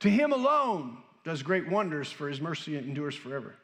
To 0.00 0.10
him 0.10 0.32
alone 0.32 0.96
does 1.24 1.42
great 1.42 1.68
wonders, 1.68 2.10
for 2.10 2.28
his 2.28 2.40
mercy 2.40 2.76
endures 2.76 3.14
forever. 3.14 3.54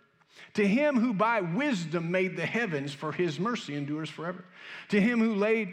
To 0.55 0.67
him 0.67 0.99
who 0.99 1.15
by 1.15 1.41
wisdom 1.41 2.11
made 2.11 2.37
the 2.37 2.47
heavens, 2.47 2.93
for 2.93 3.13
his 3.13 3.41
mercy 3.41 3.75
endures 3.75 4.11
forever. 4.11 4.45
To 4.91 5.01
him 5.01 5.21
who 5.21 5.35
laid 5.35 5.73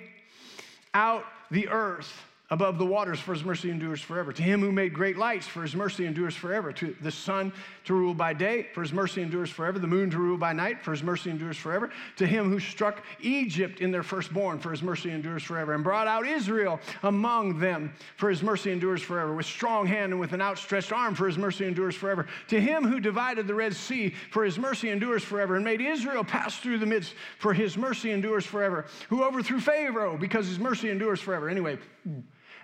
out 0.93 1.25
the 1.51 1.69
earth 1.69 2.25
above 2.51 2.79
the 2.79 2.85
waters, 2.85 3.19
for 3.19 3.33
his 3.33 3.43
mercy 3.43 3.69
endures 3.69 4.01
forever. 4.01 4.33
To 4.33 4.41
him 4.41 4.61
who 4.61 4.71
made 4.71 4.93
great 4.93 5.17
lights, 5.17 5.45
for 5.45 5.61
his 5.61 5.75
mercy 5.75 6.05
endures 6.05 6.35
forever. 6.35 6.73
To 6.73 6.95
the 7.01 7.11
sun 7.11 7.53
to 7.85 7.93
rule 7.93 8.13
by 8.13 8.33
day, 8.33 8.67
for 8.73 8.81
his 8.81 8.91
mercy 8.91 9.21
endures 9.21 9.51
forever. 9.51 9.77
The 9.77 9.87
moon 9.87 10.09
to 10.09 10.17
rule 10.17 10.37
by 10.37 10.53
night, 10.53 10.81
for 10.81 10.91
his 10.91 11.03
mercy 11.03 11.29
endures 11.29 11.57
forever. 11.57 11.91
To 12.17 12.25
him 12.25 12.49
who 12.49 12.59
struck 12.59 13.03
Egypt 13.21 13.81
in 13.81 13.91
their 13.91 14.01
firstborn, 14.01 14.59
for 14.59 14.71
his 14.71 14.81
mercy 14.81 15.11
endures 15.11 15.43
forever. 15.43 15.73
And 15.73 15.83
brought 15.83 16.07
out 16.07 16.25
Israel 16.25 16.79
among 17.03 17.59
them, 17.59 17.93
for 18.17 18.29
his 18.29 18.41
mercy 18.41 18.71
endures 18.71 19.01
forever. 19.01 19.35
With 19.35 19.45
strong 19.45 19.85
hand 19.85 20.11
and 20.11 20.19
with 20.19 20.33
an 20.33 20.41
outstretched 20.41 20.91
arm, 20.91 21.13
for 21.13 21.27
his 21.27 21.37
mercy 21.37 21.67
endures 21.67 21.95
forever. 21.95 22.25
To 22.47 22.59
him 22.59 22.83
who 22.83 22.99
divided 22.99 23.45
the 23.45 23.55
Red 23.55 23.75
Sea, 23.75 24.15
for 24.31 24.43
his 24.43 24.57
mercy 24.57 24.89
endures 24.89 25.23
forever. 25.23 25.55
And 25.55 25.63
made 25.63 25.81
Israel 25.81 26.23
pass 26.23 26.57
through 26.57 26.79
the 26.79 26.85
midst, 26.87 27.13
for 27.37 27.53
his 27.53 27.77
mercy 27.77 28.11
endures 28.11 28.45
forever. 28.45 28.85
Who 29.09 29.23
overthrew 29.23 29.59
Pharaoh, 29.59 30.17
because 30.17 30.47
his 30.47 30.57
mercy 30.57 30.89
endures 30.89 31.21
forever. 31.21 31.47
Anyway, 31.49 31.77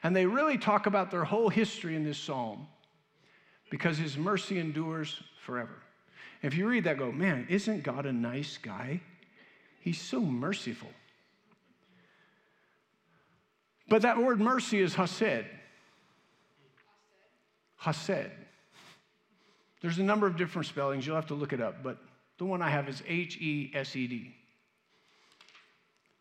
and 0.05 0.15
they 0.15 0.27
really 0.27 0.59
talk 0.59 0.85
about 0.85 1.09
their 1.09 1.23
whole 1.23 1.49
history 1.49 1.95
in 1.95 2.03
this 2.03 2.19
psalm 2.19 2.67
because 3.71 3.97
his 3.97 4.19
mercy 4.19 4.59
endures 4.59 5.19
forever. 5.43 5.81
If 6.43 6.55
you 6.55 6.67
read 6.67 6.83
that, 6.83 6.99
go, 6.99 7.11
man, 7.11 7.47
isn't 7.49 7.81
God 7.81 8.05
a 8.05 8.13
nice 8.13 8.59
guy? 8.61 9.01
He's 9.79 9.99
so 9.99 10.19
merciful. 10.19 10.91
But 13.89 14.03
that 14.03 14.19
word 14.19 14.39
mercy 14.39 14.79
is 14.79 14.93
hased. 14.93 15.47
Hased. 17.79 18.29
There's 19.81 19.97
a 19.97 20.03
number 20.03 20.27
of 20.27 20.37
different 20.37 20.67
spellings. 20.67 21.07
You'll 21.07 21.15
have 21.15 21.25
to 21.27 21.33
look 21.33 21.51
it 21.51 21.61
up, 21.61 21.81
but 21.81 21.97
the 22.37 22.45
one 22.45 22.61
I 22.61 22.69
have 22.69 22.87
is 22.87 23.01
H 23.07 23.37
E 23.37 23.71
S 23.73 23.95
E 23.95 24.05
D. 24.05 24.35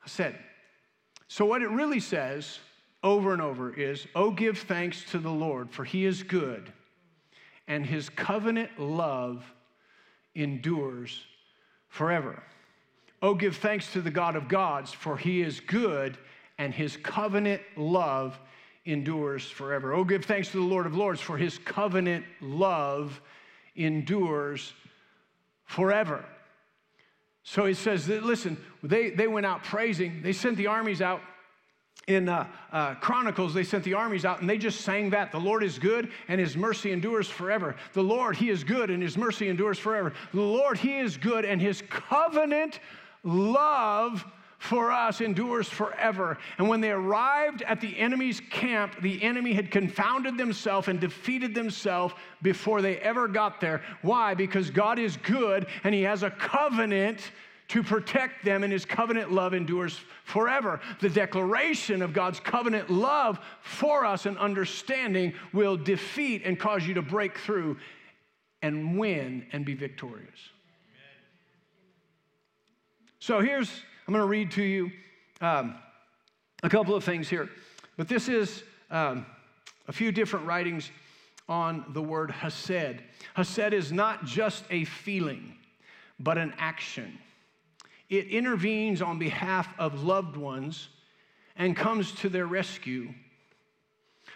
Hased. 0.07 0.37
So, 1.28 1.45
what 1.45 1.61
it 1.61 1.68
really 1.68 2.01
says 2.01 2.61
over 3.05 3.34
and 3.34 3.42
over 3.42 3.72
is, 3.72 4.09
Oh, 4.16 4.30
give 4.30 4.59
thanks 4.59 5.05
to 5.12 5.18
the 5.18 5.30
Lord, 5.30 5.70
for 5.70 5.84
he 5.84 6.07
is 6.07 6.24
good, 6.24 6.72
and 7.68 7.86
his 7.86 8.09
covenant 8.09 8.80
love 8.80 9.44
endures 10.34 11.24
forever. 11.88 12.42
Oh, 13.22 13.34
give 13.34 13.57
thanks 13.57 13.92
to 13.92 14.00
the 14.00 14.11
God 14.11 14.34
of 14.34 14.48
gods, 14.48 14.92
for 14.92 15.16
he 15.16 15.42
is 15.42 15.61
good, 15.61 16.18
and 16.59 16.74
his 16.74 16.96
covenant 16.96 17.62
love 17.76 18.38
endures 18.84 19.48
forever. 19.48 19.94
Oh, 19.94 20.05
give 20.05 20.24
thanks 20.24 20.50
to 20.50 20.57
the 20.57 20.64
Lord 20.64 20.86
of 20.86 20.96
lords, 20.96 21.20
for 21.20 21.36
his 21.36 21.59
covenant 21.59 22.24
love 22.40 23.20
endures 23.76 24.72
forever. 25.64 26.24
So 27.42 27.66
he 27.66 27.74
says, 27.74 28.09
listen, 28.09 28.57
they, 28.82 29.11
they 29.11 29.26
went 29.26 29.44
out 29.44 29.62
praising, 29.62 30.22
they 30.22 30.32
sent 30.32 30.57
the 30.57 30.66
armies 30.66 31.02
out 31.02 31.20
in 32.07 32.28
uh, 32.28 32.47
uh, 32.70 32.95
Chronicles, 32.97 33.55
they 33.55 33.64
sent 33.64 33.84
the 33.84 33.95
armies 33.95 34.24
out 34.24 34.40
and 34.40 34.51
they 34.51 34.59
just 34.59 34.82
sang 34.82 35.11
that. 35.11 35.32
The 35.32 35.40
Lord 35.40 35.62
is 35.62 35.78
good 35.78 36.11
and 36.28 36.38
his 36.38 36.57
mercy 36.57 36.92
endures 36.92 37.28
forever. 37.28 37.76
The 37.95 38.03
Lord, 38.03 38.36
he 38.36 38.51
is 38.51 38.62
good 38.62 38.90
and 38.90 39.03
his 39.03 39.16
mercy 39.16 39.49
endures 39.49 39.78
forever. 39.78 40.12
The 40.32 40.40
Lord, 40.40 40.76
he 40.78 40.99
is 40.99 41.16
good 41.16 41.45
and 41.45 41.61
his 41.61 41.82
covenant 41.88 42.80
love 43.22 44.24
for 44.59 44.90
us 44.90 45.20
endures 45.20 45.68
forever. 45.68 46.38
And 46.57 46.68
when 46.68 46.80
they 46.80 46.90
arrived 46.90 47.62
at 47.62 47.80
the 47.82 47.99
enemy's 47.99 48.40
camp, 48.51 49.01
the 49.03 49.22
enemy 49.22 49.53
had 49.53 49.70
confounded 49.70 50.38
themselves 50.38 50.88
and 50.88 50.99
defeated 50.99 51.55
themselves 51.55 52.14
before 52.40 52.80
they 52.80 52.97
ever 52.99 53.28
got 53.28 53.61
there. 53.61 53.82
Why? 54.01 54.34
Because 54.34 54.70
God 54.70 54.99
is 54.99 55.18
good 55.18 55.66
and 55.84 55.95
he 55.95 56.03
has 56.03 56.22
a 56.22 56.30
covenant 56.30 57.30
to 57.68 57.82
protect 57.82 58.44
them, 58.44 58.62
and 58.62 58.72
his 58.72 58.84
covenant 58.84 59.32
love 59.32 59.54
endures 59.54 59.98
forever. 60.24 60.80
The 61.00 61.08
declaration 61.08 62.02
of 62.02 62.12
God's 62.12 62.38
covenant 62.38 62.90
love 62.90 63.38
for 63.62 64.04
us 64.04 64.26
and 64.26 64.36
understanding 64.38 65.32
will 65.52 65.76
defeat 65.76 66.42
and 66.44 66.58
cause 66.58 66.86
you 66.86 66.94
to 66.94 67.02
break 67.02 67.38
through 67.38 67.78
and 68.62 68.98
win 68.98 69.46
and 69.52 69.64
be 69.64 69.74
victorious. 69.74 70.38
So 73.18 73.40
here's, 73.40 73.70
I'm 74.06 74.12
going 74.12 74.22
to 74.22 74.28
read 74.28 74.50
to 74.52 74.62
you 74.62 74.90
um, 75.40 75.76
a 76.62 76.68
couple 76.68 76.94
of 76.94 77.04
things 77.04 77.28
here. 77.28 77.48
But 77.96 78.08
this 78.08 78.28
is 78.28 78.62
um, 78.90 79.24
a 79.88 79.92
few 79.92 80.12
different 80.12 80.46
writings 80.46 80.90
on 81.48 81.84
the 81.90 82.02
word 82.02 82.30
Hased. 82.30 83.00
Hased 83.36 83.72
is 83.72 83.92
not 83.92 84.24
just 84.24 84.64
a 84.70 84.84
feeling, 84.84 85.54
but 86.18 86.38
an 86.38 86.52
action. 86.58 87.18
It 88.09 88.28
intervenes 88.28 89.02
on 89.02 89.18
behalf 89.18 89.68
of 89.78 90.02
loved 90.02 90.36
ones 90.36 90.88
and 91.57 91.76
comes 91.76 92.12
to 92.12 92.28
their 92.28 92.46
rescue. 92.46 93.14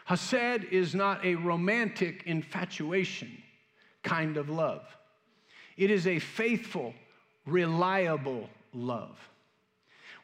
Hased 0.06 0.64
is 0.70 0.94
not 0.94 1.24
a 1.24 1.34
romantic 1.34 2.22
infatuation 2.24 3.42
kind 4.02 4.36
of 4.36 4.48
love. 4.48 4.82
It 5.76 5.90
is 5.90 6.06
a 6.06 6.18
faithful, 6.18 6.94
reliable 7.46 8.48
love. 8.72 9.18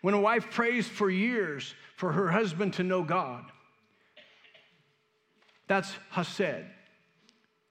When 0.01 0.15
a 0.15 0.21
wife 0.21 0.51
prays 0.51 0.87
for 0.87 1.11
years 1.11 1.75
for 1.97 2.13
her 2.13 2.29
husband 2.29 2.75
to 2.75 2.83
know 2.83 3.03
God, 3.03 3.45
that's 5.67 5.95
Hased. 6.13 6.65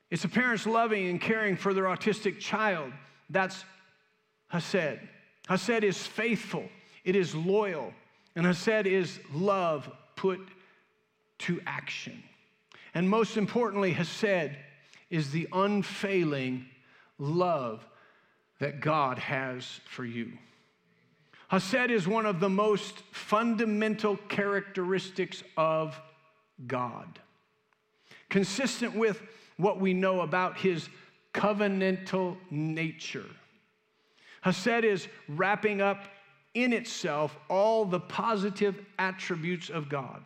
It's 0.09 0.23
a 0.23 0.29
parent's 0.29 0.67
loving 0.67 1.09
and 1.09 1.19
caring 1.19 1.57
for 1.57 1.73
their 1.73 1.85
autistic 1.85 2.39
child. 2.39 2.91
That's 3.29 3.63
Hased. 4.51 4.99
Hased 5.49 5.83
is 5.83 5.97
faithful, 5.97 6.63
it 7.03 7.15
is 7.15 7.35
loyal, 7.35 7.93
and 8.35 8.45
Hased 8.45 8.87
is 8.87 9.19
love 9.33 9.89
put 10.15 10.39
to 11.39 11.61
action. 11.65 12.23
And 12.93 13.09
most 13.09 13.37
importantly, 13.37 13.91
Hased 13.93 14.55
is 15.09 15.31
the 15.31 15.47
unfailing 15.51 16.65
love 17.17 17.85
that 18.59 18.79
God 18.79 19.19
has 19.19 19.81
for 19.85 20.05
you. 20.05 20.31
Hased 21.51 21.91
is 21.91 22.07
one 22.07 22.25
of 22.25 22.39
the 22.39 22.49
most 22.49 22.99
fundamental 23.11 24.15
characteristics 24.29 25.43
of 25.57 25.99
God, 26.65 27.19
consistent 28.29 28.95
with 28.95 29.21
what 29.57 29.79
we 29.79 29.93
know 29.93 30.21
about 30.21 30.57
his 30.57 30.87
covenantal 31.33 32.37
nature. 32.49 33.25
Hased 34.43 34.83
is 34.83 35.07
wrapping 35.27 35.81
up 35.81 36.05
in 36.53 36.73
itself 36.73 37.37
all 37.49 37.85
the 37.85 37.99
positive 37.99 38.85
attributes 38.99 39.69
of 39.69 39.89
God 39.89 40.23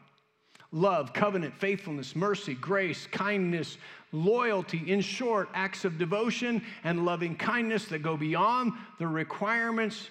love, 0.73 1.13
covenant, 1.13 1.55
faithfulness, 1.55 2.13
mercy, 2.13 2.53
grace, 2.53 3.07
kindness, 3.07 3.77
loyalty. 4.11 4.91
In 4.91 4.99
short, 4.99 5.49
acts 5.53 5.85
of 5.85 5.97
devotion 5.97 6.61
and 6.83 7.05
loving 7.05 7.35
kindness 7.37 7.85
that 7.85 7.99
go 7.99 8.17
beyond 8.17 8.73
the 8.99 9.07
requirements 9.07 10.09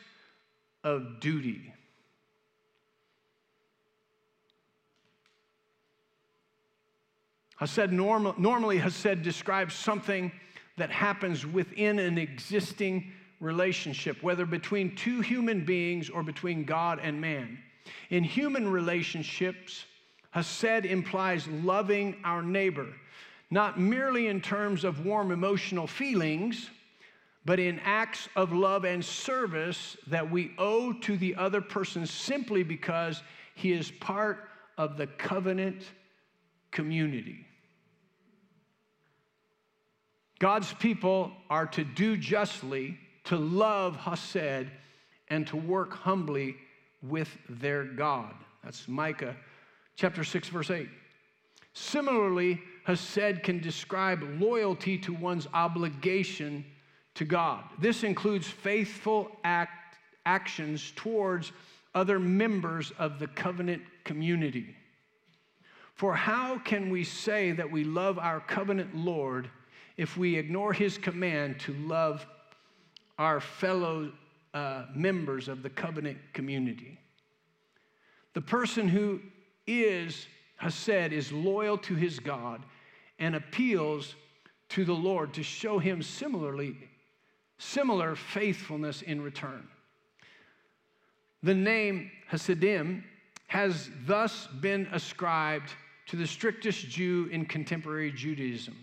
of 0.82 1.20
duty. 1.20 1.74
Hased 7.60 7.92
normal, 7.92 8.34
normally 8.38 8.78
Hased 8.78 9.22
describes 9.22 9.74
something 9.74 10.32
that 10.76 10.90
happens 10.90 11.46
within 11.46 11.98
an 11.98 12.18
existing 12.18 13.12
relationship, 13.40 14.22
whether 14.22 14.46
between 14.46 14.94
two 14.96 15.20
human 15.20 15.64
beings 15.64 16.08
or 16.08 16.22
between 16.22 16.64
God 16.64 16.98
and 17.02 17.20
man. 17.20 17.58
In 18.10 18.24
human 18.24 18.68
relationships, 18.68 19.84
Hased 20.34 20.84
implies 20.84 21.46
loving 21.48 22.16
our 22.24 22.42
neighbor, 22.42 22.88
not 23.50 23.78
merely 23.78 24.26
in 24.26 24.40
terms 24.40 24.84
of 24.84 25.04
warm 25.04 25.30
emotional 25.30 25.86
feelings, 25.86 26.70
but 27.44 27.60
in 27.60 27.78
acts 27.84 28.28
of 28.34 28.52
love 28.52 28.84
and 28.84 29.04
service 29.04 29.96
that 30.08 30.30
we 30.30 30.52
owe 30.58 30.92
to 30.92 31.16
the 31.16 31.36
other 31.36 31.60
person 31.60 32.04
simply 32.04 32.62
because 32.64 33.22
he 33.54 33.72
is 33.72 33.90
part 33.92 34.48
of 34.76 34.96
the 34.96 35.06
covenant 35.06 35.82
community. 36.70 37.46
God's 40.38 40.72
people 40.74 41.32
are 41.48 41.66
to 41.68 41.84
do 41.84 42.16
justly 42.16 42.98
to 43.26 43.36
love 43.36 43.96
Hased 43.96 44.66
and 45.28 45.46
to 45.48 45.56
work 45.56 45.92
humbly 45.92 46.56
with 47.02 47.28
their 47.48 47.84
God. 47.84 48.34
That's 48.64 48.88
Micah 48.88 49.36
chapter 49.96 50.24
6, 50.24 50.48
verse 50.48 50.70
8. 50.70 50.88
Similarly, 51.72 52.60
Hased 52.86 53.42
can 53.42 53.60
describe 53.60 54.22
loyalty 54.40 54.96
to 54.98 55.12
one's 55.12 55.46
obligation 55.52 56.64
to 57.14 57.24
God. 57.24 57.64
This 57.78 58.04
includes 58.04 58.46
faithful 58.46 59.30
act, 59.44 59.96
actions 60.24 60.92
towards 60.96 61.52
other 61.94 62.18
members 62.18 62.92
of 62.98 63.18
the 63.18 63.26
covenant 63.26 63.82
community. 64.04 64.76
For 65.94 66.14
how 66.14 66.58
can 66.58 66.90
we 66.90 67.04
say 67.04 67.52
that 67.52 67.70
we 67.70 67.82
love 67.82 68.18
our 68.18 68.40
covenant 68.40 68.94
Lord 68.94 69.50
if 69.96 70.16
we 70.16 70.36
ignore 70.36 70.74
his 70.74 70.98
command 70.98 71.58
to 71.60 71.72
love 71.74 72.26
our 73.18 73.40
fellow 73.40 74.12
uh, 74.54 74.84
members 74.94 75.48
of 75.48 75.62
the 75.62 75.70
covenant 75.70 76.18
community. 76.32 76.98
The 78.34 78.40
person 78.40 78.88
who 78.88 79.20
is 79.66 80.26
Hesed 80.56 81.12
is 81.12 81.32
loyal 81.32 81.78
to 81.78 81.94
his 81.94 82.18
God 82.18 82.62
and 83.18 83.34
appeals 83.34 84.14
to 84.70 84.84
the 84.84 84.94
Lord 84.94 85.34
to 85.34 85.42
show 85.42 85.78
him 85.78 86.02
similarly 86.02 86.76
similar 87.58 88.14
faithfulness 88.14 89.02
in 89.02 89.22
return. 89.22 89.66
The 91.42 91.54
name 91.54 92.10
Hasidim 92.28 93.04
has 93.46 93.90
thus 94.06 94.48
been 94.60 94.88
ascribed 94.92 95.70
to 96.06 96.16
the 96.16 96.26
strictest 96.26 96.88
Jew 96.88 97.28
in 97.30 97.46
contemporary 97.46 98.12
Judaism. 98.12 98.76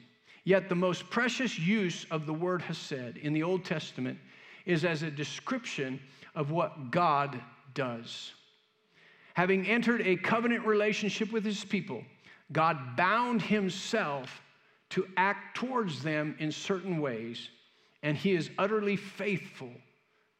Yet 0.44 0.68
the 0.68 0.76
most 0.76 1.10
precious 1.10 1.58
use 1.58 2.06
of 2.12 2.26
the 2.26 2.34
word 2.34 2.62
Hesed 2.62 3.18
in 3.18 3.34
the 3.34 3.44
Old 3.44 3.64
Testament 3.64 4.20
is 4.66 4.84
as 4.84 5.04
a 5.04 5.12
description 5.12 6.00
of 6.36 6.52
what 6.52 6.92
God 6.92 7.40
does. 7.74 8.34
Having 9.36 9.68
entered 9.68 10.02
a 10.02 10.16
covenant 10.16 10.66
relationship 10.66 11.32
with 11.32 11.46
his 11.46 11.64
people, 11.64 12.04
God 12.52 12.96
bound 12.96 13.42
himself 13.42 14.42
to 14.90 15.08
act 15.18 15.58
towards 15.58 16.04
them 16.04 16.36
in 16.40 16.52
certain 16.52 17.00
ways, 17.02 17.50
and 18.04 18.16
he 18.16 18.34
is 18.34 18.52
utterly 18.58 18.96
faithful 18.96 19.72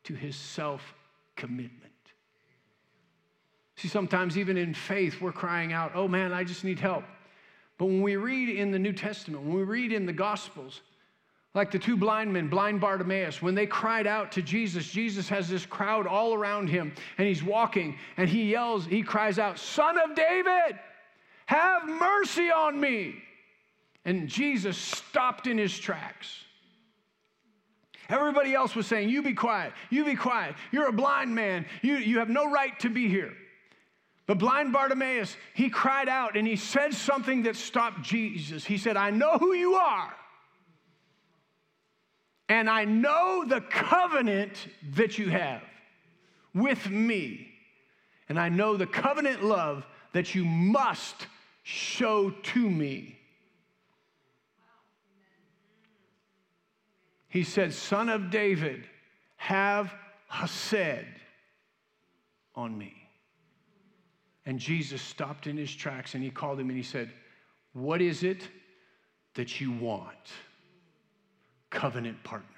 to 0.04 0.14
his 0.14 0.36
self 0.36 0.94
commitment. 1.36 1.92
See, 3.78 3.88
sometimes 3.88 4.38
even 4.38 4.58
in 4.58 4.74
faith, 4.74 5.20
we're 5.20 5.32
crying 5.32 5.74
out, 5.74 5.94
oh 5.96 6.08
man, 6.08 6.34
I 6.34 6.44
just 6.44 6.64
need 6.64 6.80
help. 6.80 7.04
But 7.78 7.86
when 7.86 8.02
we 8.02 8.16
read 8.16 8.50
in 8.50 8.72
the 8.72 8.80
New 8.80 8.94
Testament, 8.94 9.44
when 9.44 9.56
we 9.56 9.64
read 9.64 9.92
in 9.92 10.06
the 10.06 10.14
Gospels, 10.14 10.82
like 11.56 11.72
the 11.72 11.80
two 11.80 11.98
blind 11.98 12.34
men, 12.34 12.48
blind 12.48 12.82
Bartimaeus, 12.82 13.42
when 13.42 13.56
they 13.56 13.66
cried 13.66 14.08
out 14.08 14.32
to 14.34 14.42
Jesus, 14.42 14.90
Jesus 14.90 15.30
has 15.30 15.48
this 15.48 15.66
crowd 15.66 16.08
all 16.08 16.34
around 16.34 16.68
him 16.68 16.94
and 17.18 17.28
he's 17.28 17.44
walking 17.44 17.98
and 18.18 18.28
he 18.28 18.52
yells, 18.52 18.86
he 18.86 19.04
cries 19.04 19.38
out, 19.38 19.60
Son 19.60 19.98
of 20.00 20.16
David, 20.16 20.80
have 21.46 21.88
mercy 21.88 22.50
on 22.50 22.80
me. 22.80 23.16
And 24.06 24.28
Jesus 24.28 24.78
stopped 24.78 25.48
in 25.48 25.58
his 25.58 25.78
tracks. 25.78 26.44
Everybody 28.10 28.54
else 28.54 28.76
was 28.76 28.86
saying, 28.86 29.10
You 29.10 29.22
be 29.22 29.34
quiet, 29.34 29.74
you 29.90 30.04
be 30.04 30.16
quiet. 30.16 30.56
You're 30.72 30.88
a 30.88 30.94
blind 30.94 31.34
man, 31.34 31.66
you, 31.82 31.96
you 31.96 32.20
have 32.20 32.30
no 32.30 32.52
right 32.52 32.78
to 32.80 32.90
be 32.90 33.08
here. 33.08 33.34
But 34.26 34.38
blind 34.38 34.72
Bartimaeus, 34.72 35.36
he 35.54 35.70
cried 35.70 36.08
out 36.08 36.38
and 36.38 36.48
he 36.48 36.56
said 36.56 36.94
something 36.94 37.44
that 37.44 37.56
stopped 37.56 38.02
Jesus. 38.02 38.64
He 38.64 38.78
said, 38.78 38.96
I 38.96 39.10
know 39.10 39.38
who 39.38 39.54
you 39.54 39.76
are. 39.76 40.14
And 42.48 42.70
I 42.70 42.86
know 42.86 43.44
the 43.48 43.62
covenant 43.62 44.68
that 44.94 45.18
you 45.18 45.30
have 45.30 45.62
with 46.54 46.90
me. 46.90 47.48
And 48.30 48.40
I 48.40 48.50
know 48.50 48.78
the 48.78 48.88
covenant 48.88 49.44
love 49.44 49.86
that 50.14 50.34
you 50.36 50.46
must 50.46 51.28
show 51.64 52.30
to 52.30 52.70
me. 52.70 53.20
He 57.28 57.44
said, 57.44 57.74
Son 57.74 58.10
of 58.10 58.30
David, 58.30 58.86
have 59.38 59.94
Hesed 60.30 61.06
on 62.56 62.78
me. 62.78 63.03
And 64.46 64.60
Jesus 64.60 65.02
stopped 65.02 65.48
in 65.48 65.58
his 65.58 65.74
tracks 65.74 66.16
and 66.16 66.24
he 66.24 66.30
called 66.30 66.60
him 66.60 66.70
and 66.70 66.78
he 66.78 66.84
said, 66.84 67.12
What 67.74 68.02
is 68.02 68.24
it 68.24 68.48
that 69.36 69.62
you 69.62 69.72
want? 69.72 70.32
Covenant 71.70 72.24
partner. 72.24 72.50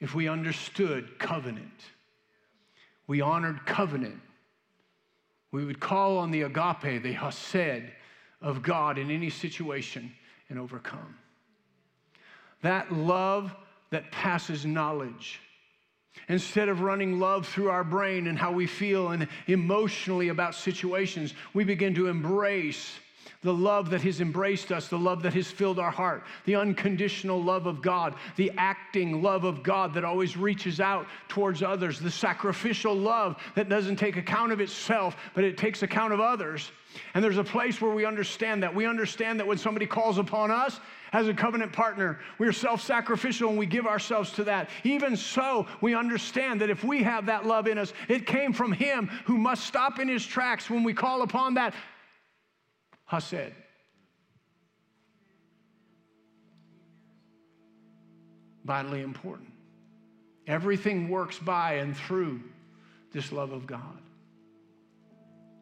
If 0.00 0.14
we 0.14 0.28
understood 0.28 1.18
covenant, 1.18 1.84
we 3.06 3.20
honored 3.20 3.64
covenant, 3.64 4.20
we 5.52 5.64
would 5.64 5.80
call 5.80 6.18
on 6.18 6.30
the 6.30 6.42
agape, 6.42 7.02
the 7.02 7.12
hesed 7.12 7.90
of 8.42 8.62
God 8.62 8.98
in 8.98 9.10
any 9.10 9.30
situation 9.30 10.12
and 10.50 10.58
overcome. 10.58 11.16
That 12.62 12.92
love 12.92 13.54
that 13.90 14.10
passes 14.10 14.66
knowledge. 14.66 15.40
Instead 16.28 16.68
of 16.68 16.80
running 16.80 17.20
love 17.20 17.46
through 17.46 17.70
our 17.70 17.84
brain 17.84 18.26
and 18.26 18.38
how 18.38 18.50
we 18.50 18.66
feel 18.66 19.10
and 19.10 19.28
emotionally 19.46 20.28
about 20.28 20.54
situations, 20.54 21.34
we 21.54 21.62
begin 21.62 21.94
to 21.94 22.08
embrace 22.08 22.98
the 23.42 23.52
love 23.52 23.90
that 23.90 24.02
has 24.02 24.20
embraced 24.20 24.72
us, 24.72 24.88
the 24.88 24.98
love 24.98 25.22
that 25.22 25.34
has 25.34 25.48
filled 25.48 25.78
our 25.78 25.90
heart, 25.90 26.24
the 26.46 26.56
unconditional 26.56 27.40
love 27.40 27.66
of 27.66 27.80
God, 27.80 28.14
the 28.34 28.50
acting 28.56 29.22
love 29.22 29.44
of 29.44 29.62
God 29.62 29.94
that 29.94 30.04
always 30.04 30.36
reaches 30.36 30.80
out 30.80 31.06
towards 31.28 31.62
others, 31.62 32.00
the 32.00 32.10
sacrificial 32.10 32.94
love 32.94 33.36
that 33.54 33.68
doesn't 33.68 33.96
take 33.96 34.16
account 34.16 34.52
of 34.52 34.60
itself, 34.60 35.16
but 35.34 35.44
it 35.44 35.56
takes 35.56 35.82
account 35.82 36.12
of 36.12 36.20
others. 36.20 36.72
And 37.14 37.22
there's 37.22 37.38
a 37.38 37.44
place 37.44 37.80
where 37.80 37.92
we 37.92 38.04
understand 38.04 38.62
that. 38.62 38.74
We 38.74 38.86
understand 38.86 39.38
that 39.38 39.46
when 39.46 39.58
somebody 39.58 39.86
calls 39.86 40.18
upon 40.18 40.50
us 40.50 40.80
as 41.12 41.28
a 41.28 41.34
covenant 41.34 41.72
partner, 41.72 42.18
we 42.38 42.46
are 42.46 42.52
self 42.52 42.82
sacrificial 42.82 43.48
and 43.48 43.58
we 43.58 43.66
give 43.66 43.86
ourselves 43.86 44.32
to 44.32 44.44
that. 44.44 44.68
Even 44.84 45.16
so, 45.16 45.66
we 45.80 45.94
understand 45.94 46.60
that 46.60 46.70
if 46.70 46.84
we 46.84 47.02
have 47.02 47.26
that 47.26 47.46
love 47.46 47.66
in 47.66 47.78
us, 47.78 47.92
it 48.08 48.26
came 48.26 48.52
from 48.52 48.72
Him 48.72 49.08
who 49.24 49.38
must 49.38 49.64
stop 49.64 49.98
in 49.98 50.08
His 50.08 50.24
tracks 50.24 50.68
when 50.68 50.82
we 50.82 50.94
call 50.94 51.22
upon 51.22 51.54
that 51.54 51.74
Hesed. 53.06 53.52
Vitally 58.64 59.02
important. 59.02 59.52
Everything 60.46 61.08
works 61.08 61.38
by 61.38 61.74
and 61.74 61.96
through 61.96 62.40
this 63.12 63.30
love 63.30 63.52
of 63.52 63.66
God. 63.66 63.98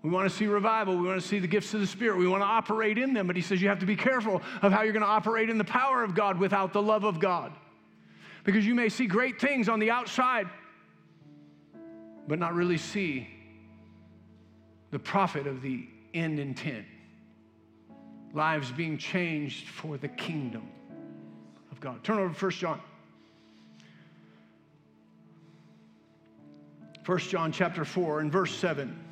We 0.05 0.11
want 0.11 0.31
to 0.31 0.37
see 0.37 0.47
revival. 0.47 0.99
We 0.99 1.07
want 1.09 1.19
to 1.19 1.27
see 1.27 1.39
the 1.39 1.49
gifts 1.49 1.73
of 1.73 1.81
the 1.81 1.87
Spirit. 1.87 2.19
We 2.19 2.29
want 2.29 2.43
to 2.43 2.47
operate 2.47 2.99
in 2.99 3.15
them. 3.15 3.27
But 3.27 3.37
he 3.37 3.43
says 3.43 3.63
you 3.63 3.69
have 3.69 3.79
to 3.79 3.87
be 3.87 3.97
careful 3.97 4.43
of 4.61 4.71
how 4.71 4.83
you're 4.83 4.93
going 4.93 5.03
to 5.03 5.09
operate 5.09 5.49
in 5.49 5.57
the 5.57 5.65
power 5.65 6.05
of 6.05 6.15
God 6.15 6.39
without 6.39 6.75
the 6.75 6.83
love 6.83 7.05
of 7.05 7.19
God. 7.19 7.53
Because 8.45 8.67
you 8.67 8.75
may 8.75 8.91
see 8.91 9.07
great 9.07 9.41
things 9.41 9.67
on 9.67 9.81
the 9.81 9.91
outside, 9.91 10.47
but 12.29 12.39
not 12.39 12.53
really 12.53 12.77
see 12.77 13.27
the 14.91 14.99
profit 14.99 15.47
of 15.47 15.63
the 15.63 15.89
end 16.13 16.39
intent 16.39 16.85
lives 18.35 18.71
being 18.73 18.99
changed 18.99 19.69
for 19.69 19.97
the 19.97 20.09
kingdom 20.09 20.69
of 21.73 21.81
God. 21.81 22.05
Turn 22.05 22.19
over 22.19 22.35
to 22.35 22.45
1 22.45 22.51
John. 22.53 22.81
1 27.07 27.19
John 27.21 27.53
chapter 27.53 27.87
4 27.87 28.21
and 28.21 28.31
verse 28.31 28.55
7. 28.55 29.04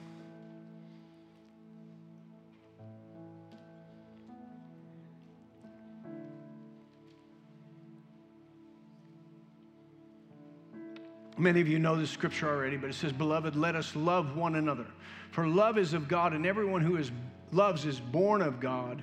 Many 11.38 11.60
of 11.60 11.68
you 11.68 11.78
know 11.78 11.96
this 11.96 12.10
scripture 12.10 12.48
already, 12.48 12.76
but 12.76 12.90
it 12.90 12.94
says, 12.94 13.12
Beloved, 13.12 13.56
let 13.56 13.74
us 13.74 13.96
love 13.96 14.36
one 14.36 14.56
another. 14.56 14.86
For 15.30 15.46
love 15.46 15.78
is 15.78 15.94
of 15.94 16.08
God, 16.08 16.34
and 16.34 16.44
everyone 16.44 16.82
who 16.82 16.96
is, 16.96 17.10
loves 17.52 17.86
is 17.86 17.98
born 17.98 18.42
of 18.42 18.60
God 18.60 19.02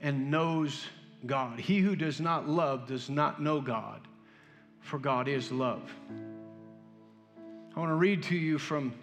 and 0.00 0.30
knows 0.30 0.86
God. 1.26 1.60
He 1.60 1.80
who 1.80 1.94
does 1.94 2.20
not 2.20 2.48
love 2.48 2.86
does 2.86 3.10
not 3.10 3.42
know 3.42 3.60
God, 3.60 4.00
for 4.80 4.98
God 4.98 5.28
is 5.28 5.52
love. 5.52 5.82
I 7.76 7.78
want 7.78 7.90
to 7.90 7.94
read 7.94 8.22
to 8.24 8.36
you 8.36 8.58
from 8.58 8.94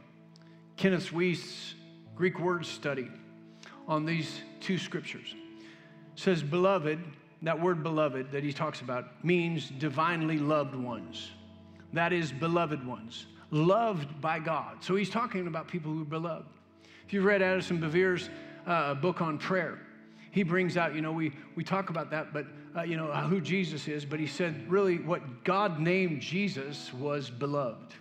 Kenneth 0.75 1.11
Wuest's 1.11 1.75
Greek 2.15 2.39
word 2.39 2.65
study 2.65 3.09
on 3.87 4.05
these 4.05 4.41
two 4.59 4.79
scriptures. 4.79 5.35
It 6.15 6.19
says, 6.19 6.41
Beloved, 6.41 6.99
that 7.43 7.61
word 7.61 7.83
beloved 7.83 8.31
that 8.31 8.43
he 8.43 8.51
talks 8.51 8.81
about 8.81 9.23
means 9.23 9.69
divinely 9.69 10.39
loved 10.39 10.75
ones. 10.75 11.31
That 11.93 12.13
is, 12.13 12.31
beloved 12.31 12.85
ones, 12.85 13.27
loved 13.51 14.19
by 14.21 14.39
God. 14.39 14.83
So 14.83 14.95
he's 14.95 15.09
talking 15.09 15.47
about 15.47 15.67
people 15.67 15.91
who 15.91 16.01
are 16.01 16.05
beloved. 16.05 16.47
If 17.05 17.13
you've 17.13 17.25
read 17.25 17.41
Addison 17.41 17.79
Bevere's 17.79 18.29
uh, 18.65 18.93
book 18.95 19.21
on 19.21 19.37
prayer, 19.37 19.79
he 20.31 20.43
brings 20.43 20.77
out, 20.77 20.93
you 20.93 21.01
know, 21.01 21.13
we, 21.13 21.31
we 21.55 21.63
talk 21.63 21.89
about 21.89 22.11
that, 22.11 22.33
but, 22.33 22.45
uh, 22.75 22.81
you 22.81 22.97
know, 22.97 23.07
who 23.07 23.39
Jesus 23.39 23.87
is, 23.87 24.05
but 24.05 24.19
he 24.19 24.27
said 24.27 24.69
really 24.69 24.99
what 24.99 25.43
God 25.43 25.79
named 25.79 26.21
Jesus 26.21 26.93
was 26.93 27.29
beloved. 27.29 27.93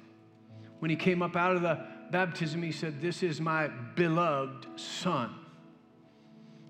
When 0.80 0.90
he 0.90 0.96
came 0.96 1.22
up 1.22 1.36
out 1.36 1.56
of 1.56 1.62
the 1.62 1.86
baptism, 2.10 2.62
he 2.62 2.72
said, 2.72 3.00
This 3.00 3.22
is 3.22 3.40
my 3.40 3.68
beloved 3.94 4.66
Son 4.78 5.34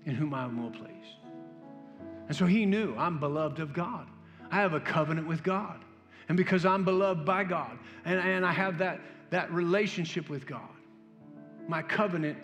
in 0.05 0.15
whom 0.15 0.33
I 0.33 0.45
am 0.45 0.61
well 0.61 0.71
pleased. 0.71 0.93
And 2.27 2.35
so 2.35 2.45
he 2.45 2.65
knew 2.65 2.95
I'm 2.95 3.19
beloved 3.19 3.59
of 3.59 3.73
God. 3.73 4.07
I 4.49 4.55
have 4.57 4.73
a 4.73 4.79
covenant 4.79 5.27
with 5.27 5.43
God. 5.43 5.83
And 6.29 6.37
because 6.37 6.65
I'm 6.65 6.83
beloved 6.83 7.25
by 7.25 7.43
God 7.43 7.77
and, 8.05 8.19
and 8.19 8.45
I 8.45 8.51
have 8.51 8.77
that, 8.79 8.99
that 9.29 9.51
relationship 9.51 10.29
with 10.29 10.45
God, 10.45 10.69
my 11.67 11.81
covenant 11.81 12.37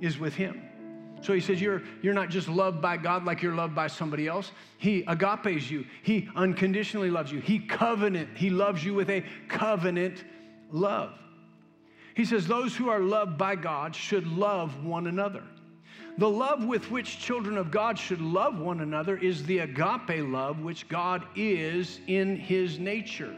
is 0.00 0.18
with 0.18 0.34
him. 0.34 0.62
So 1.20 1.32
he 1.32 1.40
says, 1.40 1.60
you're, 1.60 1.82
you're 2.00 2.14
not 2.14 2.28
just 2.30 2.48
loved 2.48 2.80
by 2.80 2.96
God 2.96 3.24
like 3.24 3.42
you're 3.42 3.54
loved 3.54 3.74
by 3.74 3.88
somebody 3.88 4.28
else. 4.28 4.52
He 4.78 5.02
agapes 5.02 5.68
you. 5.70 5.84
He 6.02 6.28
unconditionally 6.36 7.10
loves 7.10 7.32
you. 7.32 7.40
He 7.40 7.58
covenant. 7.58 8.36
He 8.36 8.50
loves 8.50 8.84
you 8.84 8.94
with 8.94 9.10
a 9.10 9.24
covenant 9.48 10.24
love. 10.70 11.12
He 12.14 12.24
says, 12.24 12.46
Those 12.46 12.76
who 12.76 12.88
are 12.88 13.00
loved 13.00 13.36
by 13.36 13.56
God 13.56 13.94
should 13.94 14.26
love 14.26 14.84
one 14.84 15.06
another. 15.06 15.42
The 16.18 16.28
love 16.28 16.64
with 16.64 16.90
which 16.90 17.20
children 17.20 17.56
of 17.56 17.70
God 17.70 17.96
should 17.96 18.20
love 18.20 18.58
one 18.58 18.80
another 18.80 19.16
is 19.16 19.44
the 19.44 19.60
agape 19.60 20.28
love 20.28 20.58
which 20.58 20.88
God 20.88 21.24
is 21.36 22.00
in 22.08 22.34
his 22.34 22.80
nature. 22.80 23.32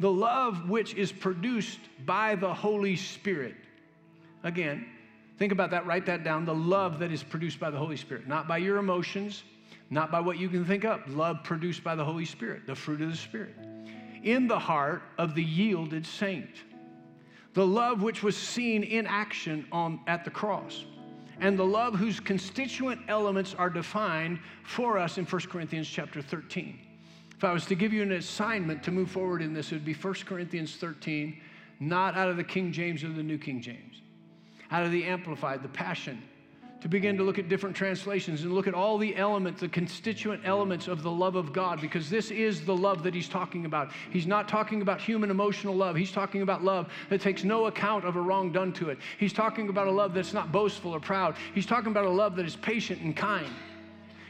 The 0.00 0.10
love 0.10 0.70
which 0.70 0.94
is 0.94 1.12
produced 1.12 1.78
by 2.06 2.36
the 2.36 2.54
Holy 2.54 2.96
Spirit. 2.96 3.54
Again, 4.42 4.86
think 5.38 5.52
about 5.52 5.72
that, 5.72 5.84
write 5.84 6.06
that 6.06 6.24
down. 6.24 6.46
The 6.46 6.54
love 6.54 7.00
that 7.00 7.12
is 7.12 7.22
produced 7.22 7.60
by 7.60 7.70
the 7.70 7.76
Holy 7.76 7.98
Spirit, 7.98 8.26
not 8.26 8.48
by 8.48 8.56
your 8.56 8.78
emotions, 8.78 9.44
not 9.90 10.10
by 10.10 10.20
what 10.20 10.38
you 10.38 10.48
can 10.48 10.64
think 10.64 10.86
up. 10.86 11.02
Love 11.06 11.44
produced 11.44 11.84
by 11.84 11.94
the 11.94 12.04
Holy 12.04 12.24
Spirit, 12.24 12.66
the 12.66 12.74
fruit 12.74 13.02
of 13.02 13.10
the 13.10 13.16
Spirit. 13.16 13.54
In 14.22 14.48
the 14.48 14.58
heart 14.58 15.02
of 15.18 15.34
the 15.34 15.44
yielded 15.44 16.06
saint. 16.06 16.48
The 17.52 17.66
love 17.66 18.00
which 18.00 18.22
was 18.22 18.38
seen 18.38 18.84
in 18.84 19.06
action 19.06 19.66
on, 19.70 20.00
at 20.06 20.24
the 20.24 20.30
cross 20.30 20.86
and 21.40 21.58
the 21.58 21.64
love 21.64 21.94
whose 21.94 22.20
constituent 22.20 23.00
elements 23.08 23.54
are 23.54 23.70
defined 23.70 24.38
for 24.62 24.98
us 24.98 25.18
in 25.18 25.24
1 25.24 25.42
Corinthians 25.42 25.88
chapter 25.88 26.20
13. 26.22 26.78
If 27.36 27.44
I 27.44 27.52
was 27.52 27.64
to 27.66 27.74
give 27.74 27.92
you 27.92 28.02
an 28.02 28.12
assignment 28.12 28.82
to 28.84 28.90
move 28.90 29.10
forward 29.10 29.40
in 29.40 29.54
this, 29.54 29.72
it 29.72 29.76
would 29.76 29.84
be 29.84 29.94
1 29.94 30.14
Corinthians 30.26 30.76
13, 30.76 31.40
not 31.80 32.16
out 32.16 32.28
of 32.28 32.36
the 32.36 32.44
King 32.44 32.70
James 32.70 33.02
or 33.02 33.08
the 33.08 33.22
New 33.22 33.38
King 33.38 33.62
James, 33.62 34.02
out 34.70 34.84
of 34.84 34.92
the 34.92 35.04
Amplified, 35.04 35.62
the 35.62 35.68
Passion, 35.68 36.22
to 36.80 36.88
begin 36.88 37.16
to 37.16 37.22
look 37.22 37.38
at 37.38 37.48
different 37.48 37.76
translations 37.76 38.42
and 38.42 38.54
look 38.54 38.66
at 38.66 38.74
all 38.74 38.96
the 38.96 39.14
elements, 39.16 39.60
the 39.60 39.68
constituent 39.68 40.42
elements 40.44 40.88
of 40.88 41.02
the 41.02 41.10
love 41.10 41.36
of 41.36 41.52
God, 41.52 41.80
because 41.80 42.08
this 42.08 42.30
is 42.30 42.64
the 42.64 42.74
love 42.74 43.02
that 43.02 43.14
he's 43.14 43.28
talking 43.28 43.66
about. 43.66 43.92
He's 44.10 44.26
not 44.26 44.48
talking 44.48 44.80
about 44.80 45.00
human 45.00 45.30
emotional 45.30 45.74
love. 45.74 45.94
He's 45.94 46.12
talking 46.12 46.42
about 46.42 46.64
love 46.64 46.90
that 47.10 47.20
takes 47.20 47.44
no 47.44 47.66
account 47.66 48.04
of 48.04 48.16
a 48.16 48.20
wrong 48.20 48.50
done 48.50 48.72
to 48.74 48.88
it. 48.88 48.98
He's 49.18 49.32
talking 49.32 49.68
about 49.68 49.88
a 49.88 49.90
love 49.90 50.14
that's 50.14 50.32
not 50.32 50.50
boastful 50.50 50.92
or 50.92 51.00
proud. 51.00 51.36
He's 51.54 51.66
talking 51.66 51.90
about 51.90 52.06
a 52.06 52.10
love 52.10 52.36
that 52.36 52.46
is 52.46 52.56
patient 52.56 53.02
and 53.02 53.14
kind. 53.14 53.52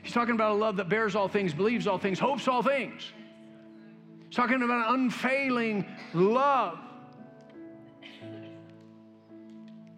He's 0.03 0.13
talking 0.13 0.35
about 0.35 0.53
a 0.53 0.55
love 0.55 0.77
that 0.77 0.89
bears 0.89 1.15
all 1.15 1.29
things, 1.29 1.55
believes 1.55 1.87
all 1.87 1.99
things, 1.99 2.19
hopes 2.19 2.49
all 2.49 2.63
things. 2.63 3.13
He's 4.27 4.37
talking 4.37 4.63
about 4.63 4.89
an 4.89 4.95
unfailing 5.01 5.85
love 6.15 6.79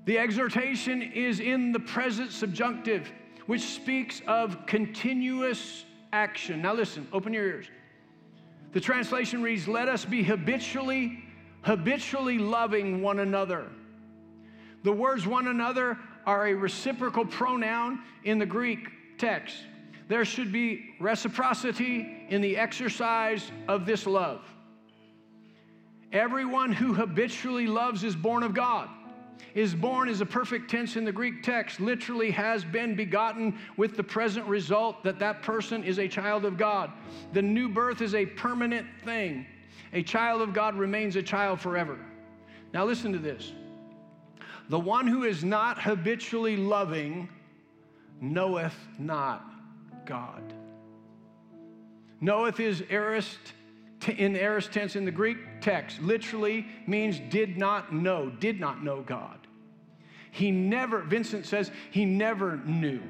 The 0.04 0.18
exhortation 0.18 1.00
is 1.00 1.38
in 1.38 1.70
the 1.72 1.78
present 1.78 2.32
subjunctive, 2.32 3.12
which 3.46 3.62
speaks 3.62 4.20
of 4.26 4.66
continuous 4.66 5.84
action. 6.12 6.62
Now, 6.62 6.74
listen, 6.74 7.06
open 7.12 7.32
your 7.32 7.44
ears. 7.44 7.66
The 8.72 8.80
translation 8.80 9.42
reads, 9.42 9.68
Let 9.68 9.88
us 9.88 10.04
be 10.04 10.24
habitually, 10.24 11.24
habitually 11.62 12.38
loving 12.38 13.00
one 13.00 13.20
another. 13.20 13.66
The 14.82 14.92
words 14.92 15.26
one 15.26 15.46
another 15.46 15.96
are 16.26 16.48
a 16.48 16.54
reciprocal 16.54 17.24
pronoun 17.24 18.00
in 18.24 18.38
the 18.38 18.46
Greek 18.46 18.88
text. 19.18 19.56
There 20.08 20.24
should 20.24 20.50
be 20.50 20.96
reciprocity 20.98 22.26
in 22.28 22.40
the 22.40 22.56
exercise 22.56 23.52
of 23.68 23.86
this 23.86 24.04
love. 24.06 24.42
Everyone 26.12 26.72
who 26.72 26.92
habitually 26.92 27.68
loves 27.68 28.02
is 28.02 28.16
born 28.16 28.42
of 28.42 28.52
God 28.52 28.88
is 29.54 29.74
born 29.74 30.08
is 30.08 30.20
a 30.20 30.26
perfect 30.26 30.70
tense 30.70 30.96
in 30.96 31.04
the 31.04 31.12
Greek 31.12 31.42
text, 31.42 31.80
literally 31.80 32.30
has 32.30 32.64
been 32.64 32.94
begotten 32.94 33.58
with 33.76 33.96
the 33.96 34.02
present 34.02 34.46
result 34.46 35.02
that 35.04 35.18
that 35.18 35.42
person 35.42 35.84
is 35.84 35.98
a 35.98 36.08
child 36.08 36.44
of 36.44 36.56
God. 36.56 36.90
The 37.32 37.42
new 37.42 37.68
birth 37.68 38.00
is 38.00 38.14
a 38.14 38.26
permanent 38.26 38.86
thing. 39.04 39.46
A 39.92 40.02
child 40.02 40.40
of 40.40 40.54
God 40.54 40.76
remains 40.76 41.16
a 41.16 41.22
child 41.22 41.60
forever. 41.60 41.98
Now, 42.72 42.84
listen 42.84 43.12
to 43.12 43.18
this. 43.18 43.52
The 44.68 44.80
one 44.80 45.06
who 45.06 45.24
is 45.24 45.44
not 45.44 45.80
habitually 45.80 46.56
loving 46.56 47.28
knoweth 48.20 48.76
not 48.98 49.44
God. 50.06 50.54
Knoweth 52.20 52.60
is 52.60 52.82
aorist 52.88 53.38
in 54.08 54.36
aorist 54.36 54.72
tense 54.72 54.96
in 54.96 55.04
the 55.04 55.10
Greek 55.10 55.36
text, 55.60 56.00
literally 56.00 56.66
means 56.86 57.20
did 57.30 57.56
not 57.56 57.92
know, 57.92 58.30
did 58.30 58.58
not 58.58 58.82
know 58.82 59.02
God. 59.02 59.41
He 60.32 60.50
never, 60.50 61.02
Vincent 61.02 61.44
says, 61.44 61.70
he 61.90 62.06
never 62.06 62.56
knew. 62.56 63.02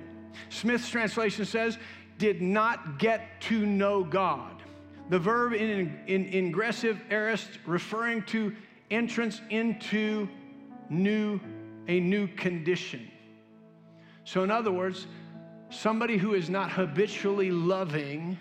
Smith's 0.48 0.88
translation 0.88 1.44
says, 1.44 1.78
did 2.18 2.42
not 2.42 2.98
get 2.98 3.40
to 3.42 3.64
know 3.64 4.02
God. 4.02 4.60
The 5.08 5.20
verb 5.20 5.52
in, 5.52 5.70
in, 5.70 5.98
in 6.06 6.24
ingressive 6.26 7.00
aorist 7.10 7.48
referring 7.64 8.24
to 8.24 8.54
entrance 8.90 9.40
into 9.50 10.28
new, 10.90 11.38
a 11.86 12.00
new 12.00 12.26
condition. 12.26 13.08
So, 14.24 14.42
in 14.42 14.50
other 14.50 14.72
words, 14.72 15.06
somebody 15.70 16.16
who 16.16 16.34
is 16.34 16.50
not 16.50 16.72
habitually 16.72 17.52
loving 17.52 18.36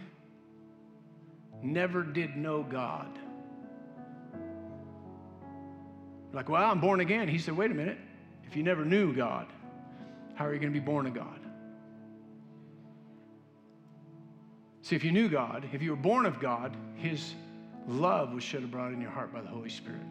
never 1.62 2.02
did 2.02 2.36
know 2.36 2.64
God. 2.64 3.20
Like, 6.34 6.50
well, 6.50 6.64
I'm 6.64 6.82
born 6.82 7.00
again. 7.00 7.28
He 7.28 7.38
said, 7.38 7.56
wait 7.56 7.70
a 7.70 7.76
minute. 7.76 8.00
If 8.52 8.58
you 8.58 8.64
never 8.64 8.84
knew 8.84 9.14
God, 9.14 9.48
how 10.36 10.46
are 10.46 10.54
you 10.54 10.60
going 10.60 10.74
to 10.74 10.78
be 10.78 10.86
born 10.86 11.08
of 11.08 11.14
God? 11.14 11.40
See, 14.82 14.94
if 14.94 15.06
you 15.06 15.14
knew 15.14 15.30
God, 15.30 15.70
if 15.72 15.82
you 15.82 15.92
were 15.92 15.96
born 15.96 16.26
of 16.26 16.38
God, 16.42 16.76
His 16.96 17.34
love 17.88 18.34
was 18.34 18.44
shed 18.44 18.66
abroad 18.66 18.92
in 18.92 19.00
your 19.00 19.10
heart 19.10 19.32
by 19.32 19.40
the 19.40 19.48
Holy 19.48 19.70
Spirit 19.70 20.02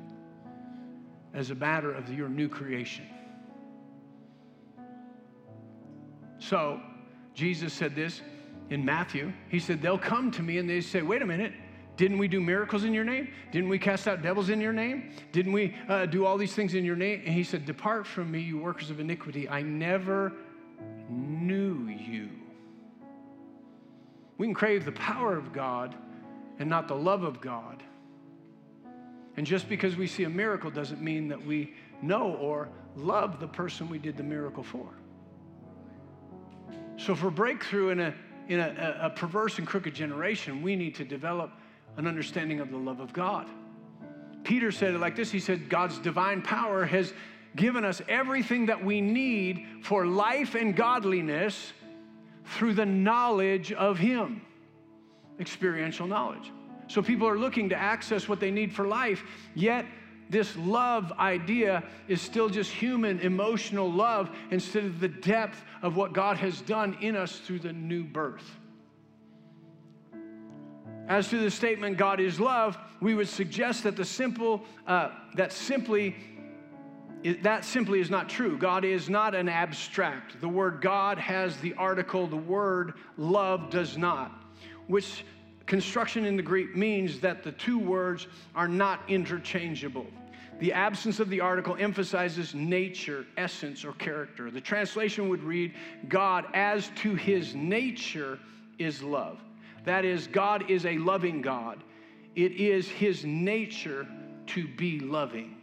as 1.34 1.50
a 1.50 1.54
matter 1.54 1.92
of 1.92 2.10
your 2.10 2.30
new 2.30 2.48
creation. 2.48 3.04
So, 6.38 6.80
Jesus 7.34 7.74
said 7.74 7.94
this 7.94 8.22
in 8.70 8.82
Matthew. 8.86 9.34
He 9.50 9.58
said, 9.58 9.82
They'll 9.82 9.98
come 9.98 10.30
to 10.30 10.42
me 10.42 10.56
and 10.56 10.68
they 10.68 10.80
say, 10.80 11.02
Wait 11.02 11.20
a 11.20 11.26
minute, 11.26 11.52
didn't 12.00 12.16
we 12.16 12.28
do 12.28 12.40
miracles 12.40 12.84
in 12.84 12.94
your 12.94 13.04
name? 13.04 13.28
Didn't 13.52 13.68
we 13.68 13.78
cast 13.78 14.08
out 14.08 14.22
devils 14.22 14.48
in 14.48 14.58
your 14.58 14.72
name? 14.72 15.10
Didn't 15.32 15.52
we 15.52 15.76
uh, 15.86 16.06
do 16.06 16.24
all 16.24 16.38
these 16.38 16.54
things 16.54 16.72
in 16.72 16.82
your 16.82 16.96
name? 16.96 17.20
And 17.26 17.34
he 17.34 17.44
said, 17.44 17.66
Depart 17.66 18.06
from 18.06 18.30
me, 18.30 18.40
you 18.40 18.56
workers 18.56 18.88
of 18.88 19.00
iniquity. 19.00 19.46
I 19.50 19.60
never 19.60 20.32
knew 21.10 21.88
you. 21.88 22.30
We 24.38 24.46
can 24.46 24.54
crave 24.54 24.86
the 24.86 24.92
power 24.92 25.36
of 25.36 25.52
God 25.52 25.94
and 26.58 26.70
not 26.70 26.88
the 26.88 26.94
love 26.94 27.22
of 27.22 27.38
God. 27.38 27.82
And 29.36 29.46
just 29.46 29.68
because 29.68 29.94
we 29.94 30.06
see 30.06 30.24
a 30.24 30.30
miracle 30.30 30.70
doesn't 30.70 31.02
mean 31.02 31.28
that 31.28 31.44
we 31.44 31.74
know 32.00 32.32
or 32.36 32.70
love 32.96 33.40
the 33.40 33.48
person 33.48 33.90
we 33.90 33.98
did 33.98 34.16
the 34.16 34.22
miracle 34.22 34.62
for. 34.62 34.88
So, 36.96 37.14
for 37.14 37.30
breakthrough 37.30 37.90
in 37.90 38.00
a 38.00 38.14
in 38.48 38.58
a, 38.58 39.00
a, 39.02 39.10
perverse 39.10 39.58
and 39.58 39.66
crooked 39.66 39.94
generation, 39.94 40.60
we 40.60 40.74
need 40.74 40.94
to 40.96 41.04
develop 41.04 41.52
an 42.00 42.06
understanding 42.06 42.60
of 42.60 42.70
the 42.70 42.78
love 42.78 42.98
of 42.98 43.12
God. 43.12 43.46
Peter 44.42 44.72
said 44.72 44.94
it 44.94 44.98
like 44.98 45.14
this 45.14 45.30
He 45.30 45.38
said, 45.38 45.68
God's 45.68 45.98
divine 45.98 46.42
power 46.42 46.86
has 46.86 47.12
given 47.56 47.84
us 47.84 48.00
everything 48.08 48.66
that 48.66 48.82
we 48.82 49.00
need 49.00 49.66
for 49.82 50.06
life 50.06 50.54
and 50.54 50.74
godliness 50.74 51.72
through 52.56 52.74
the 52.74 52.86
knowledge 52.86 53.70
of 53.72 53.98
Him, 53.98 54.42
experiential 55.38 56.06
knowledge. 56.06 56.50
So 56.88 57.02
people 57.02 57.28
are 57.28 57.38
looking 57.38 57.68
to 57.68 57.76
access 57.76 58.28
what 58.28 58.40
they 58.40 58.50
need 58.50 58.72
for 58.72 58.88
life, 58.88 59.22
yet 59.54 59.84
this 60.30 60.56
love 60.56 61.12
idea 61.18 61.84
is 62.08 62.22
still 62.22 62.48
just 62.48 62.70
human, 62.70 63.20
emotional 63.20 63.92
love 63.92 64.30
instead 64.50 64.84
of 64.84 65.00
the 65.00 65.08
depth 65.08 65.62
of 65.82 65.96
what 65.96 66.12
God 66.12 66.38
has 66.38 66.60
done 66.62 66.96
in 67.00 67.14
us 67.14 67.38
through 67.38 67.58
the 67.58 67.72
new 67.72 68.04
birth. 68.04 68.59
As 71.10 71.26
to 71.30 71.38
the 71.38 71.50
statement, 71.50 71.96
God 71.96 72.20
is 72.20 72.38
love, 72.38 72.78
we 73.00 73.14
would 73.14 73.28
suggest 73.28 73.82
that 73.82 73.96
the 73.96 74.04
simple, 74.04 74.62
uh, 74.86 75.10
that 75.34 75.52
simply, 75.52 76.14
that 77.42 77.64
simply 77.64 77.98
is 77.98 78.10
not 78.10 78.28
true. 78.28 78.56
God 78.56 78.84
is 78.84 79.10
not 79.10 79.34
an 79.34 79.48
abstract. 79.48 80.40
The 80.40 80.48
word 80.48 80.80
God 80.80 81.18
has 81.18 81.56
the 81.56 81.74
article, 81.74 82.28
the 82.28 82.36
word 82.36 82.94
love 83.16 83.70
does 83.70 83.98
not, 83.98 84.30
which 84.86 85.24
construction 85.66 86.24
in 86.24 86.36
the 86.36 86.44
Greek 86.44 86.76
means 86.76 87.18
that 87.18 87.42
the 87.42 87.52
two 87.52 87.80
words 87.80 88.28
are 88.54 88.68
not 88.68 89.00
interchangeable. 89.08 90.06
The 90.60 90.72
absence 90.72 91.18
of 91.18 91.28
the 91.28 91.40
article 91.40 91.76
emphasizes 91.76 92.54
nature, 92.54 93.26
essence, 93.36 93.84
or 93.84 93.94
character. 93.94 94.48
The 94.48 94.60
translation 94.60 95.28
would 95.28 95.42
read 95.42 95.74
God 96.08 96.44
as 96.54 96.92
to 96.96 97.16
his 97.16 97.56
nature 97.56 98.38
is 98.78 99.02
love. 99.02 99.40
That 99.84 100.04
is, 100.04 100.26
God 100.26 100.70
is 100.70 100.86
a 100.86 100.98
loving 100.98 101.42
God. 101.42 101.82
It 102.34 102.52
is 102.52 102.88
his 102.88 103.24
nature 103.24 104.06
to 104.48 104.68
be 104.68 105.00
loving. 105.00 105.56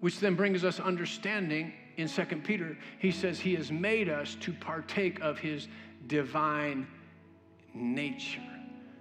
Which 0.00 0.20
then 0.20 0.34
brings 0.34 0.64
us 0.64 0.80
understanding 0.80 1.72
in 1.96 2.08
2 2.08 2.24
Peter. 2.44 2.76
He 2.98 3.10
says 3.10 3.40
he 3.40 3.54
has 3.54 3.72
made 3.72 4.08
us 4.08 4.36
to 4.40 4.52
partake 4.52 5.20
of 5.20 5.38
his 5.38 5.68
divine 6.06 6.86
nature, 7.74 8.40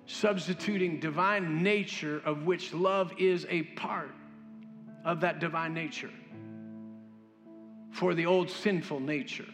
substituting 0.06 1.00
divine 1.00 1.64
nature 1.64 2.22
of 2.26 2.44
which 2.44 2.74
love 2.74 3.14
is 3.18 3.46
a 3.50 3.64
part. 3.64 4.12
of 5.06 5.22
that 5.22 5.40
divine 5.40 5.74
nature 5.74 6.10
for 7.92 8.14
the 8.14 8.26
old 8.26 8.50
sinful 8.50 9.00
nature 9.00 9.46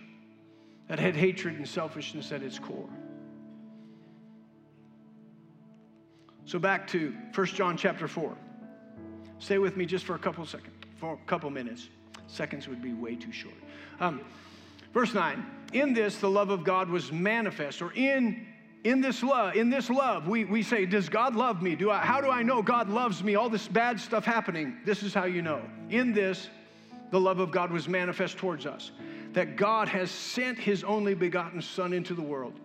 that 0.87 0.97
had 0.97 1.15
hatred 1.15 1.55
and 1.55 1.67
selfishness 1.67 2.31
at 2.31 2.41
its 2.41 2.57
core. 2.57 2.89
So 6.45 6.59
back 6.59 6.87
to 6.89 7.15
1 7.33 7.47
John 7.47 7.77
chapter 7.77 8.07
4. 8.07 8.35
Stay 9.39 9.57
with 9.57 9.77
me 9.77 9.85
just 9.85 10.05
for 10.05 10.15
a 10.15 10.19
couple 10.19 10.45
seconds, 10.45 10.75
for 10.97 11.13
a 11.13 11.27
couple 11.27 11.49
minutes. 11.49 11.89
Seconds 12.27 12.67
would 12.67 12.81
be 12.81 12.93
way 12.93 13.15
too 13.15 13.31
short. 13.31 13.55
Um, 13.99 14.21
verse 14.93 15.13
9, 15.13 15.45
in 15.73 15.93
this 15.93 16.17
the 16.17 16.29
love 16.29 16.49
of 16.49 16.63
God 16.63 16.89
was 16.89 17.11
manifest, 17.11 17.81
or 17.81 17.91
in 17.93 18.47
in 18.83 18.99
this 18.99 19.21
love, 19.21 19.55
in 19.55 19.69
this 19.69 19.89
love, 19.91 20.27
we, 20.27 20.43
we 20.45 20.63
say, 20.63 20.85
Does 20.85 21.07
God 21.07 21.35
love 21.35 21.61
me? 21.61 21.75
Do 21.75 21.91
I, 21.91 21.99
how 21.99 22.19
do 22.19 22.29
I 22.29 22.41
know 22.41 22.63
God 22.63 22.89
loves 22.89 23.23
me? 23.23 23.35
All 23.35 23.49
this 23.49 23.67
bad 23.67 23.99
stuff 23.99 24.25
happening. 24.25 24.77
This 24.85 25.03
is 25.03 25.13
how 25.13 25.25
you 25.25 25.43
know. 25.43 25.61
In 25.89 26.13
this, 26.13 26.49
the 27.11 27.19
love 27.19 27.39
of 27.39 27.51
God 27.51 27.71
was 27.71 27.87
manifest 27.87 28.37
towards 28.37 28.65
us, 28.65 28.91
that 29.33 29.55
God 29.55 29.87
has 29.87 30.09
sent 30.09 30.57
his 30.57 30.83
only 30.83 31.13
begotten 31.13 31.61
Son 31.61 31.93
into 31.93 32.15
the 32.15 32.21
world, 32.23 32.59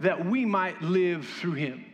that 0.00 0.26
we 0.26 0.44
might 0.44 0.80
live 0.82 1.26
through 1.26 1.54
him. 1.54 1.86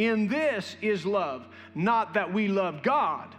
In 0.00 0.28
this 0.28 0.78
is 0.80 1.04
love, 1.04 1.46
not 1.74 2.14
that 2.14 2.32
we 2.32 2.48
loved 2.48 2.82
God, 2.82 3.34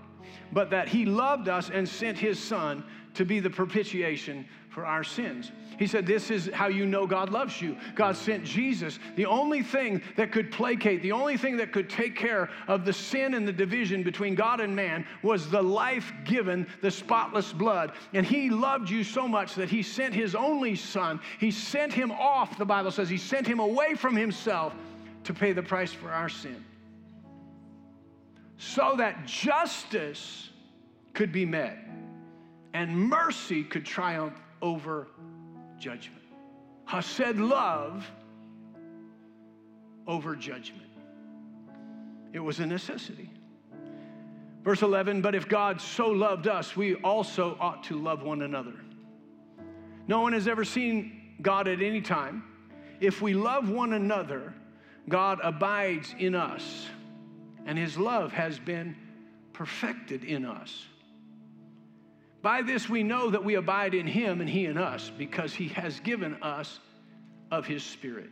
but 0.51 0.69
that 0.69 0.87
He 0.87 1.05
loved 1.05 1.49
us 1.49 1.71
and 1.71 1.89
sent 1.89 2.19
His 2.19 2.37
Son 2.37 2.83
to 3.15 3.25
be 3.25 3.39
the 3.39 3.49
propitiation 3.49 4.45
for 4.69 4.85
our 4.85 5.03
sins. 5.03 5.51
He 5.79 5.87
said, 5.87 6.05
This 6.05 6.29
is 6.29 6.51
how 6.53 6.67
you 6.67 6.85
know 6.85 7.07
God 7.07 7.31
loves 7.31 7.59
you. 7.63 7.75
God 7.95 8.15
sent 8.15 8.43
Jesus. 8.43 8.99
The 9.15 9.25
only 9.25 9.63
thing 9.63 10.03
that 10.17 10.31
could 10.31 10.51
placate, 10.51 11.01
the 11.01 11.13
only 11.13 11.35
thing 11.35 11.57
that 11.57 11.71
could 11.71 11.89
take 11.89 12.15
care 12.15 12.51
of 12.67 12.85
the 12.85 12.93
sin 12.93 13.33
and 13.33 13.47
the 13.47 13.51
division 13.51 14.03
between 14.03 14.35
God 14.35 14.59
and 14.59 14.75
man 14.75 15.07
was 15.23 15.49
the 15.49 15.63
life 15.63 16.13
given, 16.25 16.67
the 16.81 16.91
spotless 16.91 17.51
blood. 17.51 17.93
And 18.13 18.23
He 18.23 18.51
loved 18.51 18.87
you 18.87 19.03
so 19.03 19.27
much 19.27 19.55
that 19.55 19.71
He 19.71 19.81
sent 19.81 20.13
His 20.13 20.35
only 20.35 20.75
Son. 20.75 21.19
He 21.39 21.49
sent 21.49 21.91
Him 21.91 22.11
off, 22.11 22.59
the 22.59 22.65
Bible 22.65 22.91
says. 22.91 23.09
He 23.09 23.17
sent 23.17 23.47
Him 23.47 23.59
away 23.59 23.95
from 23.95 24.15
Himself 24.15 24.75
to 25.23 25.33
pay 25.33 25.53
the 25.53 25.63
price 25.63 25.91
for 25.91 26.11
our 26.11 26.29
sin. 26.29 26.63
So 28.57 28.95
that 28.97 29.25
justice 29.25 30.49
could 31.13 31.31
be 31.31 31.45
met 31.45 31.77
and 32.73 32.95
mercy 32.95 33.63
could 33.63 33.85
triumph 33.85 34.39
over 34.61 35.07
judgment. 35.79 36.21
Hesed 36.85 37.37
love 37.37 38.09
over 40.07 40.35
judgment. 40.35 40.89
It 42.33 42.39
was 42.39 42.59
a 42.59 42.65
necessity. 42.65 43.29
Verse 44.63 44.83
11, 44.83 45.21
but 45.21 45.33
if 45.33 45.47
God 45.47 45.81
so 45.81 46.07
loved 46.07 46.47
us, 46.47 46.75
we 46.75 46.95
also 46.95 47.57
ought 47.59 47.83
to 47.85 47.99
love 47.99 48.21
one 48.21 48.43
another. 48.43 48.75
No 50.07 50.21
one 50.21 50.33
has 50.33 50.47
ever 50.47 50.63
seen 50.63 51.35
God 51.41 51.67
at 51.67 51.81
any 51.81 52.01
time. 52.01 52.43
If 52.99 53.21
we 53.21 53.33
love 53.33 53.69
one 53.69 53.93
another, 53.93 54.53
God 55.09 55.39
abides 55.43 56.15
in 56.17 56.35
us, 56.35 56.87
and 57.65 57.77
his 57.77 57.97
love 57.97 58.31
has 58.33 58.59
been 58.59 58.95
perfected 59.53 60.23
in 60.23 60.45
us. 60.45 60.85
By 62.41 62.61
this 62.61 62.89
we 62.89 63.03
know 63.03 63.29
that 63.29 63.43
we 63.43 63.55
abide 63.55 63.93
in 63.93 64.07
him 64.07 64.41
and 64.41 64.49
he 64.49 64.65
in 64.65 64.77
us, 64.77 65.11
because 65.17 65.53
he 65.53 65.67
has 65.69 65.99
given 65.99 66.41
us 66.41 66.79
of 67.51 67.65
his 67.65 67.83
Spirit. 67.83 68.29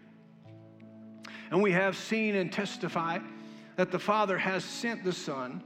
And 1.51 1.61
we 1.61 1.71
have 1.71 1.97
seen 1.97 2.35
and 2.35 2.51
testify 2.51 3.19
that 3.75 3.91
the 3.91 3.99
Father 3.99 4.37
has 4.37 4.63
sent 4.63 5.03
the 5.03 5.13
Son 5.13 5.63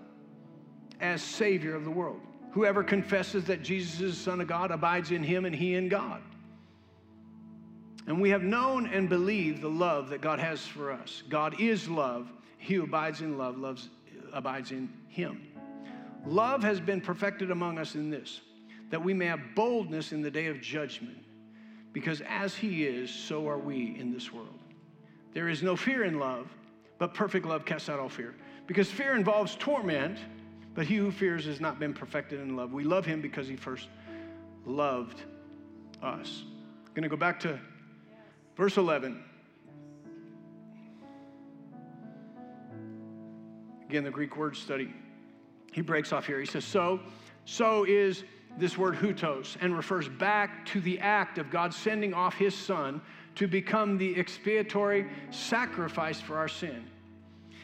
as 1.00 1.22
Savior 1.22 1.76
of 1.76 1.84
the 1.84 1.92
world. 1.92 2.22
Whoever 2.52 2.84
confesses 2.84 3.46
that 3.46 3.64
Jesus 3.64 4.00
is 4.00 4.18
the 4.18 4.24
Son 4.24 4.42
of 4.42 4.48
God 4.48 4.72
abides 4.72 5.12
in 5.12 5.24
him 5.24 5.46
and 5.46 5.56
he 5.56 5.76
in 5.76 5.90
God. 5.90 6.22
And 8.08 8.22
we 8.22 8.30
have 8.32 8.44
known 8.44 8.88
and 8.88 9.08
believed 9.08 9.62
the 9.62 9.70
love 9.70 10.10
that 10.10 10.22
God 10.22 10.40
has 10.40 10.66
for 10.66 10.92
us. 10.92 11.24
God 11.30 11.60
is 11.60 11.88
love. 11.88 12.32
He 12.58 12.76
who 12.76 12.84
abides 12.84 13.22
in 13.22 13.38
love 13.38 13.58
loves, 13.58 13.90
abides 14.34 14.72
in 14.72 14.90
him. 15.08 15.48
Love 16.26 16.64
has 16.64 16.80
been 16.80 17.02
perfected 17.02 17.52
among 17.52 17.78
us 17.78 17.96
in 17.96 18.10
this, 18.10 18.42
that 18.90 19.04
we 19.04 19.14
may 19.14 19.26
have 19.26 19.42
boldness 19.56 20.12
in 20.12 20.22
the 20.22 20.32
day 20.32 20.48
of 20.48 20.62
judgment, 20.62 21.18
because 21.92 22.22
as 22.22 22.56
he 22.56 22.86
is, 22.86 23.10
so 23.10 23.48
are 23.48 23.58
we 23.58 23.98
in 24.00 24.12
this 24.12 24.32
world. 24.32 24.60
There 25.34 25.50
is 25.50 25.62
no 25.62 25.76
fear 25.76 26.04
in 26.04 26.20
love, 26.20 26.48
but 26.98 27.14
perfect 27.14 27.46
love 27.46 27.66
casts 27.66 27.90
out 27.90 28.00
all 28.00 28.10
fear. 28.10 28.36
Because 28.68 28.90
fear 28.90 29.16
involves 29.16 29.56
torment, 29.56 30.20
but 30.74 30.86
he 30.86 30.96
who 30.96 31.12
fears 31.12 31.46
has 31.46 31.60
not 31.60 31.80
been 31.80 31.94
perfected 31.94 32.40
in 32.40 32.56
love. 32.56 32.72
We 32.72 32.84
love 32.84 33.06
him 33.06 33.20
because 33.22 33.48
he 33.48 33.56
first 33.56 33.90
loved 34.66 35.24
us. 36.02 36.44
Going 36.94 37.04
to 37.04 37.10
go 37.10 37.18
back 37.18 37.40
to 37.42 37.60
Verse 38.56 38.78
11. 38.78 39.24
Again, 43.90 44.04
the 44.04 44.12
Greek 44.12 44.38
word 44.38 44.56
study. 44.56 44.94
He 45.72 45.82
breaks 45.82 46.14
off 46.14 46.26
here. 46.26 46.40
He 46.40 46.46
says, 46.46 46.66
So, 46.66 47.00
so 47.46 47.84
is 47.84 48.24
this 48.58 48.78
word 48.78 48.96
hutos 48.96 49.58
and 49.62 49.76
refers 49.76 50.08
back 50.08 50.66
to 50.68 50.82
the 50.82 51.00
act 51.00 51.38
of 51.38 51.50
God 51.50 51.74
sending 51.74 52.14
off 52.14 52.36
his 52.36 52.56
son 52.56 53.02
to 53.36 53.48
become 53.48 53.98
the 53.98 54.16
expiatory 54.16 55.08
sacrifice 55.32 56.22
for 56.22 56.38
our 56.38 56.48
sin. 56.48 56.86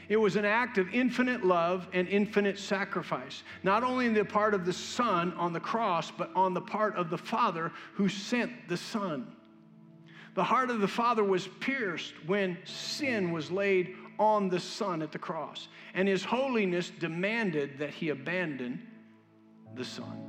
It 0.09 0.17
was 0.17 0.35
an 0.35 0.45
act 0.45 0.79
of 0.79 0.91
infinite 0.91 1.45
love 1.45 1.87
and 1.93 2.07
infinite 2.07 2.57
sacrifice, 2.57 3.43
not 3.61 3.83
only 3.83 4.07
in 4.07 4.15
the 4.15 4.25
part 4.25 4.55
of 4.55 4.65
the 4.65 4.73
Son 4.73 5.33
on 5.33 5.53
the 5.53 5.59
cross, 5.59 6.09
but 6.09 6.31
on 6.35 6.55
the 6.55 6.61
part 6.61 6.95
of 6.95 7.11
the 7.11 7.17
Father 7.17 7.71
who 7.93 8.09
sent 8.09 8.67
the 8.67 8.77
Son. 8.77 9.31
The 10.35 10.43
heart 10.43 10.69
of 10.69 10.79
the 10.79 10.87
Father 10.87 11.23
was 11.23 11.47
pierced 11.59 12.13
when 12.25 12.57
sin 12.65 13.31
was 13.31 13.51
laid 13.51 13.95
on 14.17 14.49
the 14.49 14.59
Son 14.59 15.01
at 15.01 15.11
the 15.11 15.19
cross, 15.19 15.67
and 15.93 16.07
his 16.07 16.23
holiness 16.23 16.91
demanded 16.99 17.77
that 17.79 17.89
he 17.89 18.09
abandon 18.09 18.85
the 19.75 19.85
Son. 19.85 20.21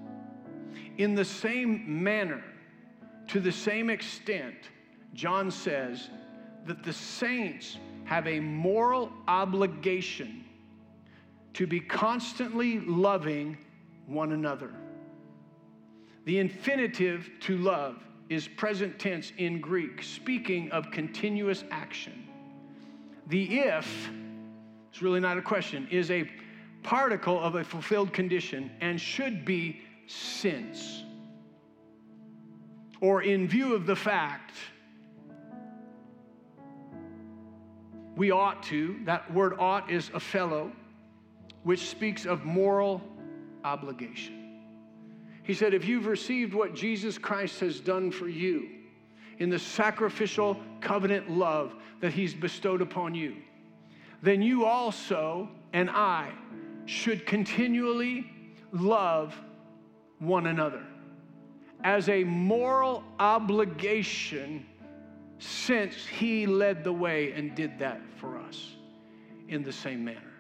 In 0.99 1.15
the 1.15 1.25
same 1.25 2.03
manner, 2.03 2.43
to 3.29 3.41
the 3.41 3.53
same 3.53 3.91
extent, 3.91 4.57
John 5.15 5.51
says 5.51 6.09
that 6.67 6.83
the 6.83 6.93
saints 6.93 7.79
have 8.05 8.27
a 8.27 8.41
moral 8.41 9.13
obligation 9.29 10.45
to 11.55 11.67
be 11.67 11.81
constantly 11.81 12.81
loving 12.81 13.57
one 14.07 14.33
another. 14.33 14.71
The 16.25 16.39
infinitive 16.39 17.31
to 17.41 17.59
love 17.59 17.97
is 18.31 18.47
present 18.47 18.97
tense 18.99 19.33
in 19.39 19.61
Greek, 19.61 20.03
speaking 20.03 20.71
of 20.71 20.91
continuous 20.93 21.65
action. 21.73 22.27
The 23.27 23.59
if, 23.59 24.09
it's 24.91 25.03
really 25.03 25.19
not 25.19 25.37
a 25.37 25.43
question, 25.43 25.89
is 25.91 26.11
a 26.13 26.31
particle 26.85 27.39
of 27.39 27.57
a 27.57 27.65
fulfilled 27.65 28.13
condition 28.13 28.71
and 28.81 29.01
should 29.01 29.45
be 29.45 29.83
since. 30.07 31.03
Or 33.01 33.23
in 33.23 33.49
view 33.49 33.75
of 33.75 33.85
the 33.85 33.97
fact, 33.97 34.55
we 38.15 38.31
ought 38.31 38.63
to, 38.65 39.01
that 39.07 39.33
word 39.35 39.55
ought 39.59 39.91
is 39.91 40.11
opheilo, 40.11 40.71
which 41.65 41.89
speaks 41.89 42.27
of 42.27 42.45
moral 42.45 43.03
obligation. 43.65 44.40
He 45.51 45.55
said, 45.55 45.75
If 45.75 45.85
you've 45.85 46.07
received 46.07 46.55
what 46.55 46.77
Jesus 46.77 47.19
Christ 47.19 47.59
has 47.59 47.81
done 47.81 48.13
for 48.13 48.29
you 48.29 48.69
in 49.41 49.51
the 49.51 49.59
sacrificial 49.59 50.57
covenant 50.81 51.29
love 51.29 51.75
that 52.01 52.13
he's 52.13 52.35
bestowed 52.35 52.81
upon 52.81 53.17
you, 53.17 53.35
then 54.23 54.43
you 54.43 54.65
also 54.65 55.49
and 55.73 55.91
I 55.91 56.31
should 56.87 57.27
continually 57.27 58.31
love 58.71 59.37
one 60.21 60.47
another 60.47 60.85
as 61.83 62.09
a 62.09 62.23
moral 62.23 63.03
obligation 63.19 64.65
since 65.41 66.07
he 66.07 66.47
led 66.47 66.85
the 66.85 66.93
way 66.93 67.33
and 67.33 67.57
did 67.57 67.77
that 67.81 68.01
for 68.19 68.39
us 68.39 68.77
in 69.49 69.65
the 69.65 69.73
same 69.73 70.05
manner. 70.05 70.31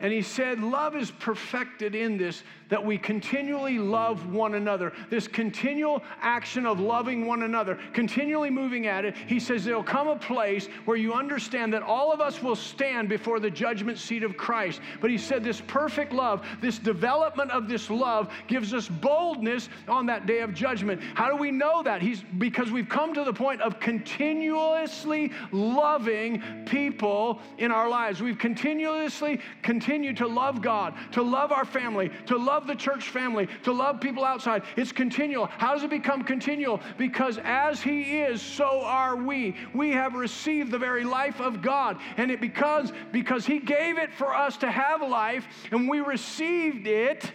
And 0.00 0.12
he 0.12 0.22
said, 0.22 0.60
Love 0.60 0.96
is 0.96 1.10
perfected 1.10 1.94
in 1.94 2.16
this, 2.16 2.42
that 2.68 2.84
we 2.84 2.98
continually 2.98 3.78
love 3.78 4.32
one 4.32 4.54
another. 4.54 4.92
This 5.10 5.26
continual 5.26 6.02
action 6.20 6.66
of 6.66 6.80
loving 6.80 7.26
one 7.26 7.42
another, 7.42 7.78
continually 7.92 8.50
moving 8.50 8.86
at 8.86 9.04
it. 9.04 9.16
He 9.26 9.40
says, 9.40 9.64
There'll 9.64 9.82
come 9.82 10.08
a 10.08 10.16
place 10.16 10.66
where 10.84 10.96
you 10.96 11.14
understand 11.14 11.72
that 11.74 11.82
all 11.82 12.12
of 12.12 12.20
us 12.20 12.42
will 12.42 12.56
stand 12.56 13.08
before 13.08 13.40
the 13.40 13.50
judgment 13.50 13.98
seat 13.98 14.22
of 14.22 14.36
Christ. 14.36 14.80
But 15.00 15.10
he 15.10 15.18
said, 15.18 15.42
This 15.42 15.60
perfect 15.66 16.12
love, 16.12 16.46
this 16.60 16.78
development 16.78 17.50
of 17.50 17.68
this 17.68 17.90
love 17.90 18.32
gives 18.46 18.74
us 18.74 18.88
boldness 18.88 19.68
on 19.88 20.06
that 20.06 20.26
day 20.26 20.40
of 20.40 20.54
judgment. 20.54 21.02
How 21.14 21.30
do 21.30 21.36
we 21.36 21.50
know 21.50 21.82
that? 21.82 22.02
He's 22.02 22.22
because 22.38 22.70
we've 22.70 22.88
come 22.88 23.14
to 23.14 23.24
the 23.24 23.32
point 23.32 23.60
of 23.62 23.80
continuously 23.80 25.32
loving 25.52 26.42
people 26.66 27.40
in 27.58 27.70
our 27.70 27.88
lives. 27.88 28.20
We've 28.20 28.38
continuously, 28.38 29.40
continued 29.62 30.16
to 30.18 30.26
love 30.26 30.62
God, 30.62 30.94
to 31.12 31.22
love 31.22 31.52
our 31.52 31.64
family, 31.64 32.10
to 32.26 32.36
love 32.36 32.57
the 32.66 32.74
church 32.74 33.08
family, 33.08 33.48
to 33.64 33.72
love 33.72 34.00
people 34.00 34.24
outside. 34.24 34.62
It's 34.76 34.92
continual. 34.92 35.46
How 35.46 35.74
does 35.74 35.82
it 35.82 35.90
become 35.90 36.22
continual? 36.24 36.80
Because 36.96 37.38
as 37.44 37.80
He 37.80 38.20
is, 38.20 38.42
so 38.42 38.82
are 38.82 39.16
we. 39.16 39.56
We 39.74 39.92
have 39.92 40.14
received 40.14 40.70
the 40.70 40.78
very 40.78 41.04
life 41.04 41.40
of 41.40 41.62
God, 41.62 41.98
and 42.16 42.30
it 42.30 42.40
becomes 42.40 42.92
because 43.12 43.46
He 43.46 43.58
gave 43.58 43.98
it 43.98 44.12
for 44.12 44.34
us 44.34 44.56
to 44.58 44.70
have 44.70 45.02
life, 45.02 45.46
and 45.70 45.88
we 45.88 46.00
received 46.00 46.86
it 46.86 47.32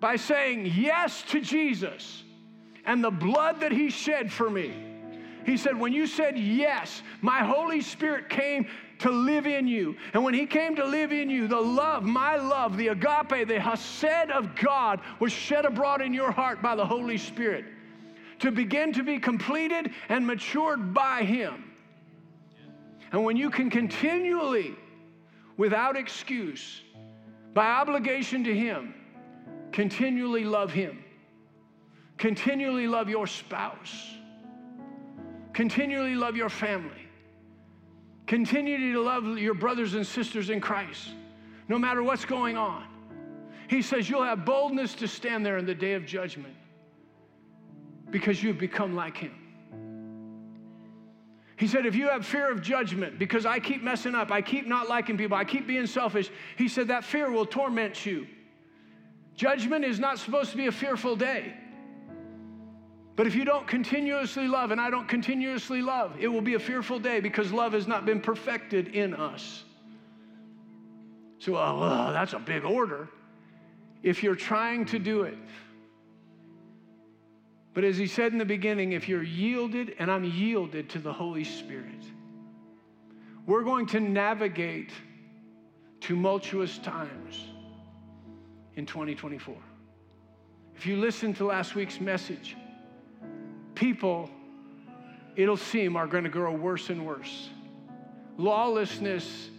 by 0.00 0.16
saying 0.16 0.72
yes 0.74 1.22
to 1.28 1.40
Jesus 1.40 2.22
and 2.84 3.02
the 3.02 3.10
blood 3.10 3.60
that 3.60 3.72
He 3.72 3.90
shed 3.90 4.32
for 4.32 4.48
me. 4.48 4.74
He 5.46 5.56
said, 5.56 5.78
When 5.78 5.92
you 5.92 6.06
said 6.06 6.36
yes, 6.36 7.02
my 7.22 7.38
Holy 7.38 7.80
Spirit 7.80 8.28
came 8.28 8.66
to 9.00 9.10
live 9.10 9.46
in 9.46 9.66
you. 9.66 9.96
And 10.12 10.24
when 10.24 10.34
He 10.34 10.46
came 10.46 10.76
to 10.76 10.84
live 10.84 11.12
in 11.12 11.28
you, 11.30 11.48
the 11.48 11.60
love, 11.60 12.04
my 12.04 12.36
love, 12.36 12.76
the 12.76 12.88
agape, 12.88 13.48
the 13.48 13.60
hesed 13.60 14.30
of 14.30 14.54
God 14.54 15.00
was 15.20 15.32
shed 15.32 15.64
abroad 15.64 16.00
in 16.02 16.14
your 16.14 16.30
heart 16.30 16.62
by 16.62 16.74
the 16.74 16.86
Holy 16.86 17.18
Spirit 17.18 17.64
to 18.38 18.50
begin 18.50 18.92
to 18.92 19.02
be 19.02 19.18
completed 19.18 19.90
and 20.08 20.26
matured 20.26 20.92
by 20.92 21.22
Him. 21.22 21.72
And 23.12 23.24
when 23.24 23.36
you 23.36 23.50
can 23.50 23.70
continually, 23.70 24.74
without 25.56 25.96
excuse, 25.96 26.82
by 27.54 27.66
obligation 27.66 28.44
to 28.44 28.54
Him, 28.54 28.94
continually 29.72 30.44
love 30.44 30.72
Him, 30.72 31.02
continually 32.18 32.86
love 32.86 33.08
your 33.08 33.26
spouse, 33.26 34.10
continually 35.52 36.14
love 36.14 36.36
your 36.36 36.50
family, 36.50 37.05
continue 38.26 38.92
to 38.92 39.00
love 39.00 39.38
your 39.38 39.54
brothers 39.54 39.94
and 39.94 40.06
sisters 40.06 40.50
in 40.50 40.60
Christ, 40.60 41.10
no 41.68 41.78
matter 41.78 42.02
what's 42.02 42.24
going 42.24 42.56
on. 42.56 42.84
He 43.68 43.82
says 43.82 44.08
you'll 44.08 44.22
have 44.22 44.44
boldness 44.44 44.94
to 44.96 45.08
stand 45.08 45.44
there 45.44 45.58
in 45.58 45.66
the 45.66 45.74
day 45.74 45.94
of 45.94 46.06
judgment 46.06 46.54
because 48.10 48.42
you've 48.42 48.58
become 48.58 48.94
like 48.94 49.16
Him. 49.16 49.34
He 51.58 51.66
said, 51.66 51.86
if 51.86 51.94
you 51.94 52.08
have 52.08 52.26
fear 52.26 52.50
of 52.50 52.60
judgment, 52.60 53.18
because 53.18 53.46
I 53.46 53.58
keep 53.58 53.82
messing 53.82 54.14
up, 54.14 54.30
I 54.30 54.42
keep 54.42 54.66
not 54.66 54.88
liking 54.88 55.16
people, 55.16 55.36
I 55.36 55.44
keep 55.44 55.66
being 55.66 55.86
selfish, 55.86 56.30
he 56.56 56.68
said 56.68 56.88
that 56.88 57.02
fear 57.02 57.30
will 57.30 57.46
torment 57.46 58.04
you. 58.04 58.26
Judgment 59.36 59.84
is 59.84 59.98
not 59.98 60.18
supposed 60.18 60.50
to 60.50 60.56
be 60.56 60.66
a 60.66 60.72
fearful 60.72 61.16
day. 61.16 61.54
But 63.16 63.26
if 63.26 63.34
you 63.34 63.46
don't 63.46 63.66
continuously 63.66 64.46
love, 64.46 64.70
and 64.70 64.80
I 64.80 64.90
don't 64.90 65.08
continuously 65.08 65.80
love, 65.80 66.12
it 66.20 66.28
will 66.28 66.42
be 66.42 66.54
a 66.54 66.58
fearful 66.58 66.98
day 66.98 67.18
because 67.18 67.50
love 67.50 67.72
has 67.72 67.86
not 67.86 68.04
been 68.04 68.20
perfected 68.20 68.88
in 68.88 69.14
us. 69.14 69.64
So, 71.38 71.56
oh, 71.56 72.10
that's 72.12 72.34
a 72.34 72.38
big 72.38 72.64
order. 72.64 73.08
If 74.02 74.22
you're 74.22 74.36
trying 74.36 74.84
to 74.86 74.98
do 74.98 75.22
it, 75.22 75.38
but 77.72 77.84
as 77.84 77.96
he 77.96 78.06
said 78.06 78.32
in 78.32 78.38
the 78.38 78.44
beginning, 78.44 78.92
if 78.92 79.08
you're 79.08 79.22
yielded, 79.22 79.96
and 79.98 80.10
I'm 80.10 80.24
yielded 80.24 80.90
to 80.90 80.98
the 80.98 81.12
Holy 81.12 81.44
Spirit, 81.44 82.04
we're 83.46 83.64
going 83.64 83.86
to 83.86 84.00
navigate 84.00 84.90
tumultuous 86.00 86.78
times 86.78 87.46
in 88.74 88.84
2024. 88.84 89.54
If 90.74 90.86
you 90.86 90.96
listen 90.96 91.32
to 91.34 91.46
last 91.46 91.74
week's 91.74 92.00
message, 92.00 92.56
people, 93.76 94.28
it'll 95.36 95.56
seem, 95.56 95.96
are 95.96 96.06
going 96.06 96.24
to 96.24 96.30
grow 96.30 96.52
worse 96.52 96.90
and 96.90 97.06
worse. 97.06 97.50
Lawlessness 98.36 99.50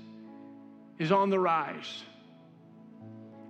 is 1.00 1.12
on 1.12 1.30
the 1.30 1.40
rise. 1.40 2.04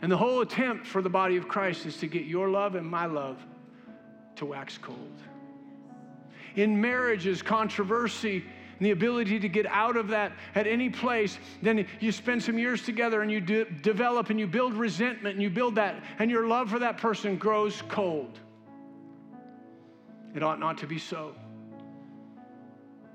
And 0.01 0.11
the 0.11 0.17
whole 0.17 0.41
attempt 0.41 0.85
for 0.85 1.01
the 1.01 1.09
body 1.09 1.37
of 1.37 1.47
Christ 1.47 1.85
is 1.85 1.97
to 1.97 2.07
get 2.07 2.25
your 2.25 2.49
love 2.49 2.75
and 2.75 2.85
my 2.85 3.07
love 3.07 3.37
to 4.35 4.45
wax 4.45 4.77
cold. 4.77 5.17
In 6.55 6.79
marriages, 6.79 7.41
controversy 7.41 8.43
and 8.77 8.85
the 8.85 8.91
ability 8.91 9.39
to 9.39 9.49
get 9.49 9.65
out 9.65 9.97
of 9.97 10.07
that 10.09 10.33
at 10.53 10.67
any 10.67 10.89
place, 10.89 11.39
then 11.63 11.87
you 11.99 12.11
spend 12.11 12.43
some 12.43 12.59
years 12.59 12.83
together 12.83 13.21
and 13.21 13.31
you 13.31 13.41
de- 13.41 13.65
develop 13.65 14.29
and 14.29 14.39
you 14.39 14.45
build 14.45 14.73
resentment 14.73 15.33
and 15.33 15.41
you 15.41 15.49
build 15.49 15.75
that, 15.75 15.95
and 16.19 16.29
your 16.29 16.47
love 16.47 16.69
for 16.69 16.77
that 16.77 16.97
person 16.97 17.37
grows 17.37 17.81
cold. 17.89 18.39
It 20.35 20.43
ought 20.43 20.59
not 20.59 20.77
to 20.79 20.87
be 20.87 20.99
so. 20.99 21.33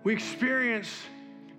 We 0.05 0.13
experience 0.13 1.03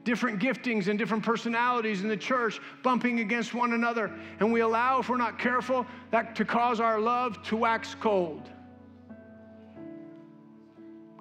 different 0.04 0.40
giftings 0.40 0.88
and 0.88 1.00
different 1.00 1.24
personalities 1.24 2.02
in 2.02 2.10
the 2.10 2.18
church 2.18 2.60
bumping 2.84 3.20
against 3.20 3.54
one 3.54 3.74
another, 3.74 4.14
and 4.40 4.52
we 4.52 4.60
allow, 4.60 5.00
if 5.00 5.10
we're 5.10 5.18
not 5.18 5.40
careful, 5.40 5.86
that 6.12 6.36
to 6.36 6.46
cause 6.46 6.80
our 6.80 7.00
love 7.00 7.42
to 7.44 7.56
wax 7.56 7.96
cold. 8.00 8.50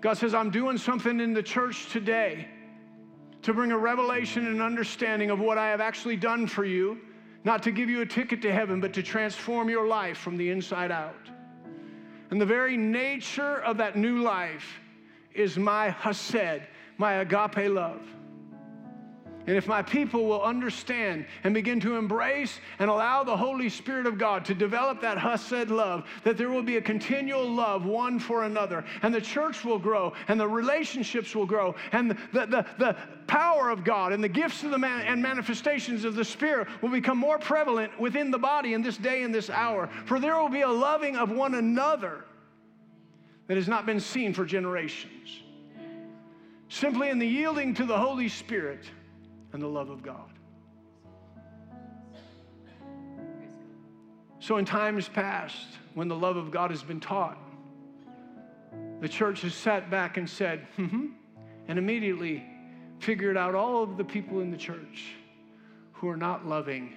God 0.00 0.14
says, 0.14 0.34
I'm 0.34 0.50
doing 0.50 0.78
something 0.78 1.20
in 1.20 1.32
the 1.32 1.42
church 1.42 1.90
today 1.90 2.48
to 3.42 3.54
bring 3.54 3.70
a 3.70 3.78
revelation 3.78 4.46
and 4.48 4.60
understanding 4.60 5.30
of 5.30 5.38
what 5.38 5.58
I 5.58 5.68
have 5.68 5.80
actually 5.80 6.16
done 6.16 6.48
for 6.48 6.64
you, 6.64 6.98
not 7.44 7.62
to 7.64 7.70
give 7.70 7.88
you 7.88 8.00
a 8.00 8.06
ticket 8.06 8.42
to 8.42 8.52
heaven, 8.52 8.80
but 8.80 8.92
to 8.94 9.02
transform 9.02 9.68
your 9.68 9.86
life 9.86 10.18
from 10.18 10.36
the 10.36 10.50
inside 10.50 10.90
out. 10.90 11.30
And 12.32 12.40
the 12.40 12.46
very 12.46 12.78
nature 12.78 13.60
of 13.60 13.76
that 13.76 13.94
new 13.94 14.22
life 14.22 14.80
is 15.34 15.58
my 15.58 15.90
hesed, 15.90 16.62
my 16.96 17.16
agape 17.16 17.68
love. 17.68 18.00
And 19.46 19.56
if 19.56 19.66
my 19.66 19.82
people 19.82 20.24
will 20.24 20.42
understand 20.42 21.26
and 21.42 21.52
begin 21.52 21.80
to 21.80 21.96
embrace 21.96 22.60
and 22.78 22.88
allow 22.88 23.24
the 23.24 23.36
Holy 23.36 23.68
Spirit 23.68 24.06
of 24.06 24.16
God 24.16 24.44
to 24.44 24.54
develop 24.54 25.00
that 25.00 25.18
Hesed 25.18 25.68
love, 25.68 26.04
that 26.22 26.38
there 26.38 26.48
will 26.48 26.62
be 26.62 26.76
a 26.76 26.80
continual 26.80 27.50
love 27.50 27.84
one 27.84 28.20
for 28.20 28.44
another, 28.44 28.84
and 29.02 29.12
the 29.12 29.20
church 29.20 29.64
will 29.64 29.80
grow, 29.80 30.12
and 30.28 30.38
the 30.38 30.46
relationships 30.46 31.34
will 31.34 31.46
grow, 31.46 31.74
and 31.90 32.10
the, 32.10 32.14
the, 32.32 32.66
the 32.78 32.96
power 33.26 33.70
of 33.70 33.82
God 33.82 34.12
and 34.12 34.22
the 34.22 34.28
gifts 34.28 34.62
of 34.62 34.70
the 34.70 34.78
man 34.78 35.06
and 35.06 35.20
manifestations 35.20 36.04
of 36.04 36.14
the 36.14 36.24
Spirit 36.24 36.68
will 36.80 36.90
become 36.90 37.18
more 37.18 37.38
prevalent 37.38 37.98
within 37.98 38.30
the 38.30 38.38
body 38.38 38.74
in 38.74 38.82
this 38.82 38.96
day 38.96 39.24
and 39.24 39.34
this 39.34 39.50
hour. 39.50 39.88
For 40.06 40.20
there 40.20 40.36
will 40.38 40.50
be 40.50 40.60
a 40.60 40.68
loving 40.68 41.16
of 41.16 41.30
one 41.30 41.54
another 41.54 42.24
that 43.48 43.56
has 43.56 43.66
not 43.66 43.86
been 43.86 44.00
seen 44.00 44.32
for 44.32 44.44
generations. 44.44 45.42
Simply 46.68 47.10
in 47.10 47.18
the 47.18 47.26
yielding 47.26 47.74
to 47.74 47.84
the 47.84 47.98
Holy 47.98 48.28
Spirit 48.28 48.84
and 49.52 49.62
the 49.62 49.66
love 49.66 49.90
of 49.90 50.02
God. 50.02 50.30
So, 54.42 54.56
in 54.56 54.64
times 54.64 55.08
past, 55.08 55.66
when 55.94 56.08
the 56.08 56.16
love 56.16 56.36
of 56.36 56.50
God 56.50 56.70
has 56.70 56.82
been 56.82 56.98
taught, 56.98 57.38
the 59.00 59.08
church 59.08 59.42
has 59.42 59.54
sat 59.54 59.88
back 59.88 60.16
and 60.16 60.28
said, 60.28 60.66
mm-hmm, 60.76 61.06
and 61.68 61.78
immediately 61.78 62.44
figured 62.98 63.36
out 63.36 63.54
all 63.54 63.82
of 63.84 63.96
the 63.96 64.04
people 64.04 64.40
in 64.40 64.50
the 64.50 64.56
church 64.56 65.14
who 65.92 66.08
are 66.08 66.16
not 66.16 66.46
loving. 66.46 66.92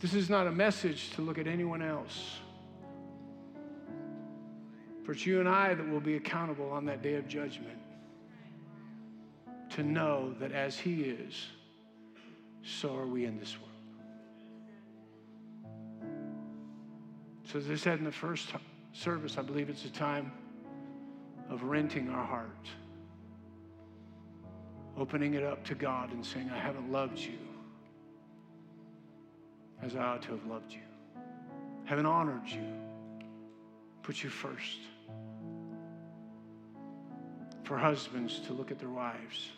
This 0.00 0.14
is 0.14 0.28
not 0.28 0.48
a 0.48 0.52
message 0.52 1.10
to 1.10 1.22
look 1.22 1.38
at 1.38 1.46
anyone 1.46 1.82
else. 1.82 2.38
For 5.04 5.12
it's 5.12 5.24
you 5.24 5.38
and 5.38 5.48
I 5.48 5.74
that 5.74 5.88
will 5.88 6.00
be 6.00 6.16
accountable 6.16 6.70
on 6.70 6.84
that 6.86 7.02
day 7.02 7.14
of 7.14 7.28
judgment 7.28 7.78
to 9.74 9.82
know 9.82 10.34
that 10.38 10.52
as 10.52 10.78
He 10.78 11.02
is, 11.02 11.46
so 12.62 12.94
are 12.96 13.06
we 13.06 13.24
in 13.24 13.38
this 13.38 13.56
world. 13.58 13.70
So, 17.44 17.58
as 17.58 17.70
I 17.70 17.76
said 17.76 17.98
in 17.98 18.04
the 18.04 18.12
first 18.12 18.52
service, 18.92 19.38
I 19.38 19.42
believe 19.42 19.68
it's 19.68 19.84
a 19.84 19.90
time 19.90 20.32
of 21.50 21.64
renting 21.64 22.08
our 22.10 22.24
heart, 22.24 22.66
opening 24.96 25.34
it 25.34 25.42
up 25.42 25.64
to 25.64 25.74
God 25.74 26.12
and 26.12 26.24
saying, 26.24 26.50
I 26.50 26.58
haven't 26.58 26.90
loved 26.90 27.18
you 27.18 27.38
as 29.82 29.96
I 29.96 30.00
ought 30.00 30.22
to 30.22 30.30
have 30.30 30.46
loved 30.46 30.72
you, 30.72 30.80
haven't 31.84 32.06
honored 32.06 32.46
you, 32.48 32.62
put 34.02 34.22
you 34.22 34.30
first. 34.30 34.78
For 37.64 37.78
husbands 37.78 38.40
to 38.40 38.52
look 38.52 38.70
at 38.70 38.78
their 38.78 38.90
wives 38.90 39.48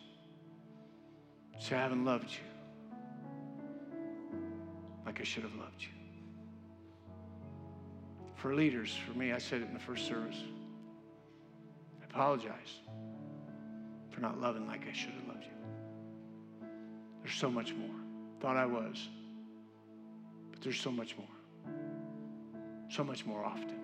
Say, 1.58 1.76
I 1.76 1.80
haven't 1.80 2.04
loved 2.04 2.30
you 2.30 2.54
like 5.06 5.20
I 5.20 5.24
should 5.24 5.42
have 5.42 5.54
loved 5.54 5.82
you. 5.82 5.88
For 8.34 8.54
leaders, 8.54 8.96
for 9.06 9.16
me, 9.16 9.32
I 9.32 9.38
said 9.38 9.62
it 9.62 9.68
in 9.68 9.74
the 9.74 9.80
first 9.80 10.06
service. 10.06 10.36
I 12.02 12.04
apologize 12.04 12.80
for 14.10 14.20
not 14.20 14.40
loving 14.40 14.66
like 14.66 14.86
I 14.88 14.92
should 14.92 15.12
have 15.12 15.28
loved 15.28 15.44
you. 15.44 16.68
There's 17.22 17.34
so 17.34 17.50
much 17.50 17.74
more. 17.74 17.96
Thought 18.40 18.56
I 18.56 18.66
was, 18.66 19.08
but 20.50 20.60
there's 20.60 20.80
so 20.80 20.90
much 20.90 21.16
more. 21.16 21.26
So 22.90 23.02
much 23.02 23.24
more 23.24 23.44
often. 23.44 23.78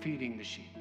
Feeding 0.00 0.36
the 0.36 0.44
sheep 0.44 0.76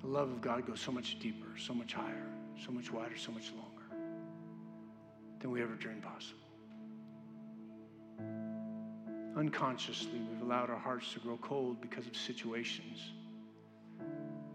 The 0.00 0.06
love 0.06 0.30
of 0.30 0.40
God 0.40 0.66
goes 0.66 0.80
so 0.80 0.92
much 0.92 1.18
deeper, 1.18 1.58
so 1.58 1.74
much 1.74 1.92
higher, 1.92 2.26
so 2.64 2.72
much 2.72 2.90
wider, 2.92 3.16
so 3.16 3.32
much 3.32 3.52
longer 3.52 4.06
than 5.40 5.50
we 5.50 5.62
ever 5.62 5.74
dreamed 5.74 6.02
possible. 6.02 6.40
Unconsciously, 9.36 10.20
we've 10.30 10.42
allowed 10.42 10.70
our 10.70 10.78
hearts 10.78 11.12
to 11.12 11.20
grow 11.20 11.36
cold 11.38 11.80
because 11.80 12.06
of 12.06 12.16
situations 12.16 13.12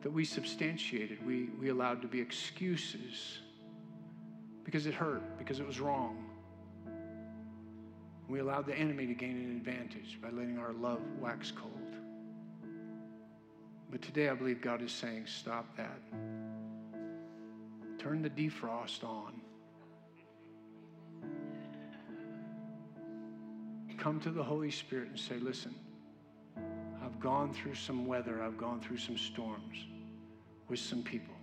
that 0.02 0.12
we 0.12 0.26
substantiated. 0.26 1.26
We, 1.26 1.50
we 1.60 1.70
allowed 1.70 2.02
to 2.02 2.08
be 2.08 2.20
excuses 2.20 3.40
because 4.64 4.86
it 4.86 4.94
hurt, 4.94 5.38
because 5.38 5.60
it 5.60 5.66
was 5.66 5.80
wrong. 5.80 6.26
We 8.28 8.40
allowed 8.40 8.66
the 8.66 8.76
enemy 8.76 9.06
to 9.08 9.14
gain 9.14 9.38
an 9.38 9.58
advantage 9.58 10.20
by 10.22 10.30
letting 10.30 10.58
our 10.58 10.74
love 10.74 11.02
wax 11.20 11.52
cold. 11.52 11.85
But 13.92 14.02
today 14.02 14.30
I 14.30 14.34
believe 14.34 14.62
God 14.62 14.82
is 14.82 14.92
saying, 14.92 15.26
stop 15.28 15.76
that. 15.78 16.00
Turn 18.00 18.22
the 18.22 18.30
defrost 18.30 19.04
on. 19.04 19.34
Come 24.06 24.20
to 24.20 24.30
the 24.30 24.44
Holy 24.44 24.70
Spirit 24.70 25.10
and 25.10 25.20
say, 25.20 25.38
listen, 25.40 25.74
I've 27.04 27.20
gone 27.20 27.52
through 27.52 27.74
some 27.74 28.06
weather, 28.06 28.44
I've 28.44 28.56
gone 28.56 28.80
through 28.80 29.00
some 29.00 29.18
storms 29.18 29.88
with 30.68 30.78
some 30.78 31.02
people. 31.02 31.34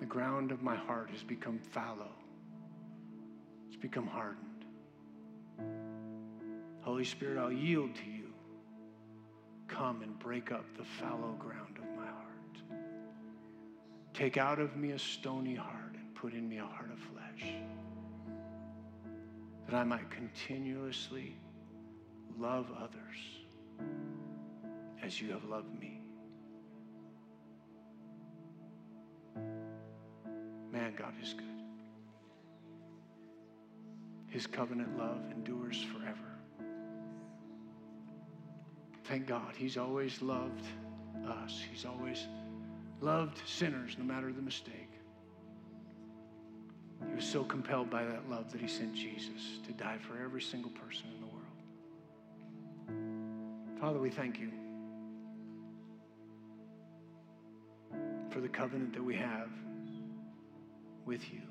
The 0.00 0.04
ground 0.04 0.52
of 0.52 0.62
my 0.62 0.76
heart 0.76 1.08
has 1.10 1.22
become 1.22 1.58
fallow, 1.58 2.12
it's 3.66 3.80
become 3.80 4.06
hardened. 4.06 4.66
Holy 6.82 7.04
Spirit, 7.04 7.38
I'll 7.38 7.50
yield 7.50 7.94
to 7.94 8.10
you. 8.10 8.21
Come 9.72 10.02
and 10.02 10.18
break 10.18 10.52
up 10.52 10.64
the 10.76 10.84
fallow 10.84 11.34
ground 11.38 11.78
of 11.78 11.96
my 11.96 12.06
heart. 12.06 12.82
Take 14.12 14.36
out 14.36 14.58
of 14.58 14.76
me 14.76 14.90
a 14.90 14.98
stony 14.98 15.54
heart 15.54 15.94
and 15.94 16.14
put 16.14 16.34
in 16.34 16.46
me 16.46 16.58
a 16.58 16.64
heart 16.64 16.90
of 16.92 16.98
flesh, 16.98 17.54
that 19.66 19.74
I 19.74 19.82
might 19.82 20.10
continuously 20.10 21.36
love 22.38 22.66
others 22.78 23.16
as 25.02 25.20
you 25.22 25.32
have 25.32 25.44
loved 25.44 25.72
me. 25.80 26.02
Man, 30.70 30.94
God 30.96 31.14
is 31.22 31.32
good. 31.32 31.46
His 34.28 34.46
covenant 34.46 34.98
love 34.98 35.22
endures 35.30 35.82
forever. 35.92 36.31
Thank 39.12 39.26
God, 39.26 39.52
He's 39.54 39.76
always 39.76 40.22
loved 40.22 40.64
us. 41.28 41.60
He's 41.70 41.84
always 41.84 42.28
loved 43.02 43.42
sinners, 43.46 43.96
no 43.98 44.04
matter 44.04 44.32
the 44.32 44.40
mistake. 44.40 44.88
He 47.06 47.14
was 47.14 47.26
so 47.26 47.44
compelled 47.44 47.90
by 47.90 48.04
that 48.04 48.30
love 48.30 48.50
that 48.52 48.62
He 48.62 48.66
sent 48.66 48.94
Jesus 48.94 49.58
to 49.66 49.72
die 49.72 49.98
for 49.98 50.16
every 50.18 50.40
single 50.40 50.70
person 50.70 51.08
in 51.14 51.20
the 51.20 51.26
world. 52.96 53.78
Father, 53.78 53.98
we 53.98 54.08
thank 54.08 54.40
you 54.40 54.50
for 58.30 58.40
the 58.40 58.48
covenant 58.48 58.94
that 58.94 59.04
we 59.04 59.14
have 59.14 59.50
with 61.04 61.30
you. 61.30 61.42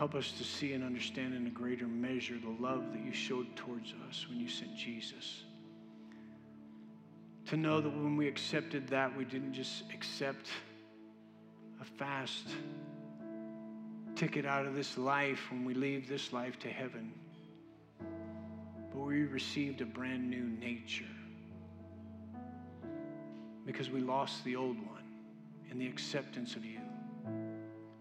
Help 0.00 0.14
us 0.14 0.32
to 0.32 0.44
see 0.44 0.72
and 0.72 0.82
understand 0.82 1.34
in 1.34 1.46
a 1.46 1.50
greater 1.50 1.86
measure 1.86 2.38
the 2.42 2.62
love 2.62 2.90
that 2.90 3.04
you 3.04 3.12
showed 3.12 3.54
towards 3.54 3.92
us 4.08 4.24
when 4.30 4.40
you 4.40 4.48
sent 4.48 4.74
Jesus. 4.74 5.42
To 7.48 7.58
know 7.58 7.82
that 7.82 7.90
when 7.90 8.16
we 8.16 8.26
accepted 8.26 8.88
that, 8.88 9.14
we 9.14 9.26
didn't 9.26 9.52
just 9.52 9.82
accept 9.92 10.48
a 11.82 11.84
fast 11.84 12.48
ticket 14.14 14.46
out 14.46 14.64
of 14.64 14.74
this 14.74 14.96
life 14.96 15.50
when 15.50 15.66
we 15.66 15.74
leave 15.74 16.08
this 16.08 16.32
life 16.32 16.58
to 16.60 16.70
heaven, 16.70 17.12
but 18.94 19.00
we 19.00 19.24
received 19.24 19.82
a 19.82 19.84
brand 19.84 20.30
new 20.30 20.44
nature 20.44 21.04
because 23.66 23.90
we 23.90 24.00
lost 24.00 24.42
the 24.44 24.56
old 24.56 24.78
one 24.78 25.04
in 25.70 25.78
the 25.78 25.86
acceptance 25.86 26.56
of 26.56 26.64
you. 26.64 26.80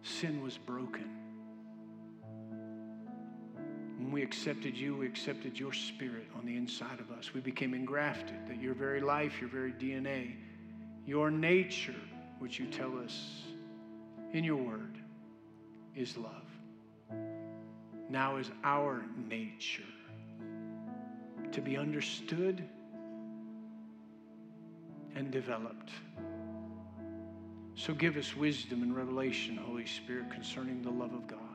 Sin 0.01 0.41
was 0.41 0.57
broken. 0.57 1.18
When 4.09 4.15
we 4.15 4.23
accepted 4.23 4.75
you, 4.75 4.97
we 4.97 5.05
accepted 5.05 5.59
your 5.59 5.71
spirit 5.71 6.25
on 6.35 6.43
the 6.43 6.57
inside 6.57 6.99
of 6.99 7.11
us. 7.11 7.31
We 7.31 7.41
became 7.41 7.75
engrafted, 7.75 8.47
that 8.47 8.59
your 8.59 8.73
very 8.73 9.01
life, 9.01 9.39
your 9.39 9.51
very 9.51 9.71
DNA, 9.71 10.33
your 11.05 11.29
nature, 11.29 11.93
which 12.39 12.57
you 12.57 12.65
tell 12.65 12.97
us 12.97 13.43
in 14.33 14.43
your 14.43 14.55
word, 14.55 14.97
is 15.95 16.17
love. 16.17 16.47
Now 18.09 18.37
is 18.37 18.49
our 18.63 19.05
nature 19.27 19.83
to 21.51 21.61
be 21.61 21.77
understood 21.77 22.63
and 25.13 25.29
developed. 25.29 25.91
So 27.75 27.93
give 27.93 28.17
us 28.17 28.35
wisdom 28.35 28.81
and 28.81 28.95
revelation, 28.95 29.55
Holy 29.55 29.85
Spirit, 29.85 30.31
concerning 30.31 30.81
the 30.81 30.89
love 30.89 31.13
of 31.13 31.27
God 31.27 31.48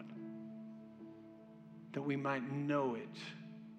that 1.95 2.03
we 2.03 2.17
might 2.17 2.53
know 2.53 2.97
it 2.97 3.17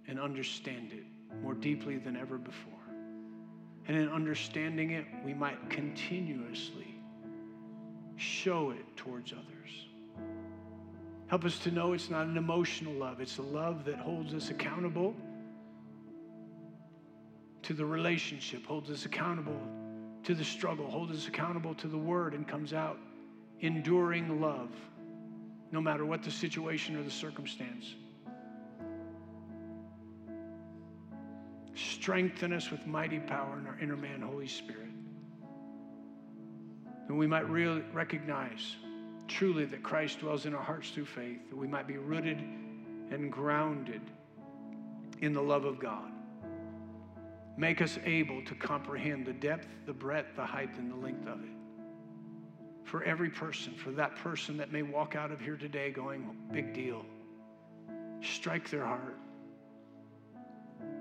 and 0.07 0.20
understand 0.20 0.91
it 0.91 1.05
more 1.41 1.53
deeply 1.53 1.97
than 1.97 2.16
ever 2.16 2.38
before. 2.38 2.74
And 3.88 3.95
in 3.95 4.09
understanding 4.09 4.91
it, 4.91 5.05
we 5.24 5.34
might 5.34 5.70
continuously 5.70 6.95
show 8.16 8.72
it 8.72 8.97
towards 8.97 9.32
others. 9.32 10.26
Help 11.28 11.45
us 11.45 11.59
to 11.59 11.72
know 11.72 11.93
it's 11.93 12.09
not 12.09 12.26
an 12.26 12.38
emotional 12.38 12.93
love, 12.93 13.20
it's 13.20 13.38
a 13.38 13.43
love 13.43 13.84
that 13.86 13.97
holds 13.97 14.34
us 14.34 14.49
accountable 14.49 15.13
to 17.63 17.74
the 17.74 17.86
relationship, 17.86 18.66
holds 18.66 18.89
us 18.89 19.05
accountable 19.05 19.59
to 20.24 20.36
the 20.36 20.43
struggle, 20.43 20.89
holds 20.89 21.11
us 21.11 21.28
accountable 21.28 21.74
to 21.76 21.88
the 21.88 21.97
word, 21.97 22.34
and 22.34 22.47
comes 22.47 22.74
out 22.74 22.97
enduring 23.61 24.39
love, 24.39 24.70
no 25.72 25.82
matter 25.82 26.05
what 26.05 26.22
the 26.22 26.32
situation 26.32 26.95
or 26.95 27.03
the 27.03 27.11
circumstance. 27.11 27.95
Strengthen 31.76 32.53
us 32.53 32.71
with 32.71 32.88
mighty 32.88 33.19
power 33.19 33.59
in 33.59 33.67
our 33.67 33.78
inner 33.82 33.97
man, 33.97 34.21
Holy 34.21 34.47
Spirit. 34.47 34.88
That 37.07 37.13
we 37.13 37.28
might 37.28 37.49
really 37.49 37.84
recognize 37.93 38.78
truly 39.28 39.65
that 39.65 39.84
Christ 39.84 40.19
dwells 40.19 40.45
in 40.45 40.55
our 40.55 40.63
hearts 40.63 40.91
through 40.91 41.05
faith, 41.05 41.49
that 41.49 41.57
we 41.57 41.67
might 41.67 41.86
be 41.86 41.97
rooted 41.97 42.38
and 43.11 43.32
grounded 43.32 44.01
in 45.19 45.34
the 45.34 45.41
love 45.41 45.65
of 45.65 45.78
God. 45.78 46.11
Make 47.57 47.82
us 47.82 47.99
able 48.05 48.43
to 48.45 48.55
comprehend 48.55 49.26
the 49.26 49.34
depth, 49.34 49.67
the 49.86 49.93
breadth, 49.93 50.36
the 50.36 50.45
height, 50.45 50.78
and 50.78 50.91
the 50.91 50.95
length 50.95 51.28
of 51.28 51.41
it. 51.43 51.49
For 52.84 53.03
every 53.03 53.30
person, 53.30 53.73
for 53.73 53.91
that 53.91 54.15
person 54.15 54.55
that 54.57 54.71
may 54.71 54.82
walk 54.82 55.15
out 55.15 55.32
of 55.32 55.41
here 55.41 55.57
today 55.57 55.91
going, 55.91 56.38
big 56.51 56.73
deal, 56.73 57.05
strike 58.21 58.69
their 58.69 58.86
heart 58.86 59.17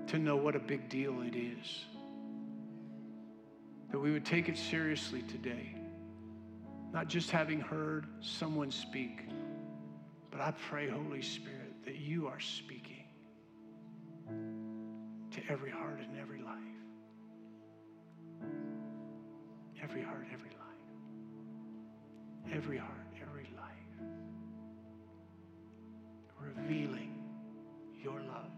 to 0.07 0.19
know 0.19 0.35
what 0.35 0.55
a 0.55 0.59
big 0.59 0.89
deal 0.89 1.21
it 1.21 1.35
is. 1.35 1.85
That 3.91 3.99
we 3.99 4.11
would 4.11 4.25
take 4.25 4.49
it 4.49 4.57
seriously 4.57 5.21
today. 5.23 5.75
Not 6.93 7.07
just 7.07 7.31
having 7.31 7.59
heard 7.59 8.07
someone 8.21 8.71
speak, 8.71 9.25
but 10.31 10.41
I 10.41 10.53
pray, 10.69 10.89
Holy 10.89 11.21
Spirit, 11.21 11.73
that 11.85 11.95
you 11.95 12.27
are 12.27 12.39
speaking 12.39 13.03
to 15.31 15.41
every 15.49 15.71
heart 15.71 15.99
and 15.99 16.19
every 16.19 16.41
life. 16.41 16.55
Every 19.81 20.01
heart, 20.01 20.25
every 20.33 20.49
life. 20.49 20.57
Every 22.53 22.77
heart, 22.77 22.91
every 23.21 23.49
life. 23.55 23.71
Revealing 26.39 27.13
your 28.01 28.19
love. 28.21 28.51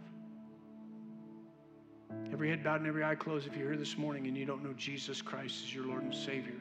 Every 2.31 2.49
head 2.49 2.63
bowed 2.63 2.81
and 2.81 2.87
every 2.87 3.03
eye 3.03 3.15
closed. 3.15 3.47
If 3.47 3.55
you're 3.55 3.69
here 3.69 3.77
this 3.77 3.97
morning 3.97 4.27
and 4.27 4.37
you 4.37 4.45
don't 4.45 4.63
know 4.63 4.73
Jesus 4.73 5.21
Christ 5.21 5.63
as 5.65 5.73
your 5.73 5.85
Lord 5.85 6.03
and 6.03 6.13
Savior, 6.13 6.55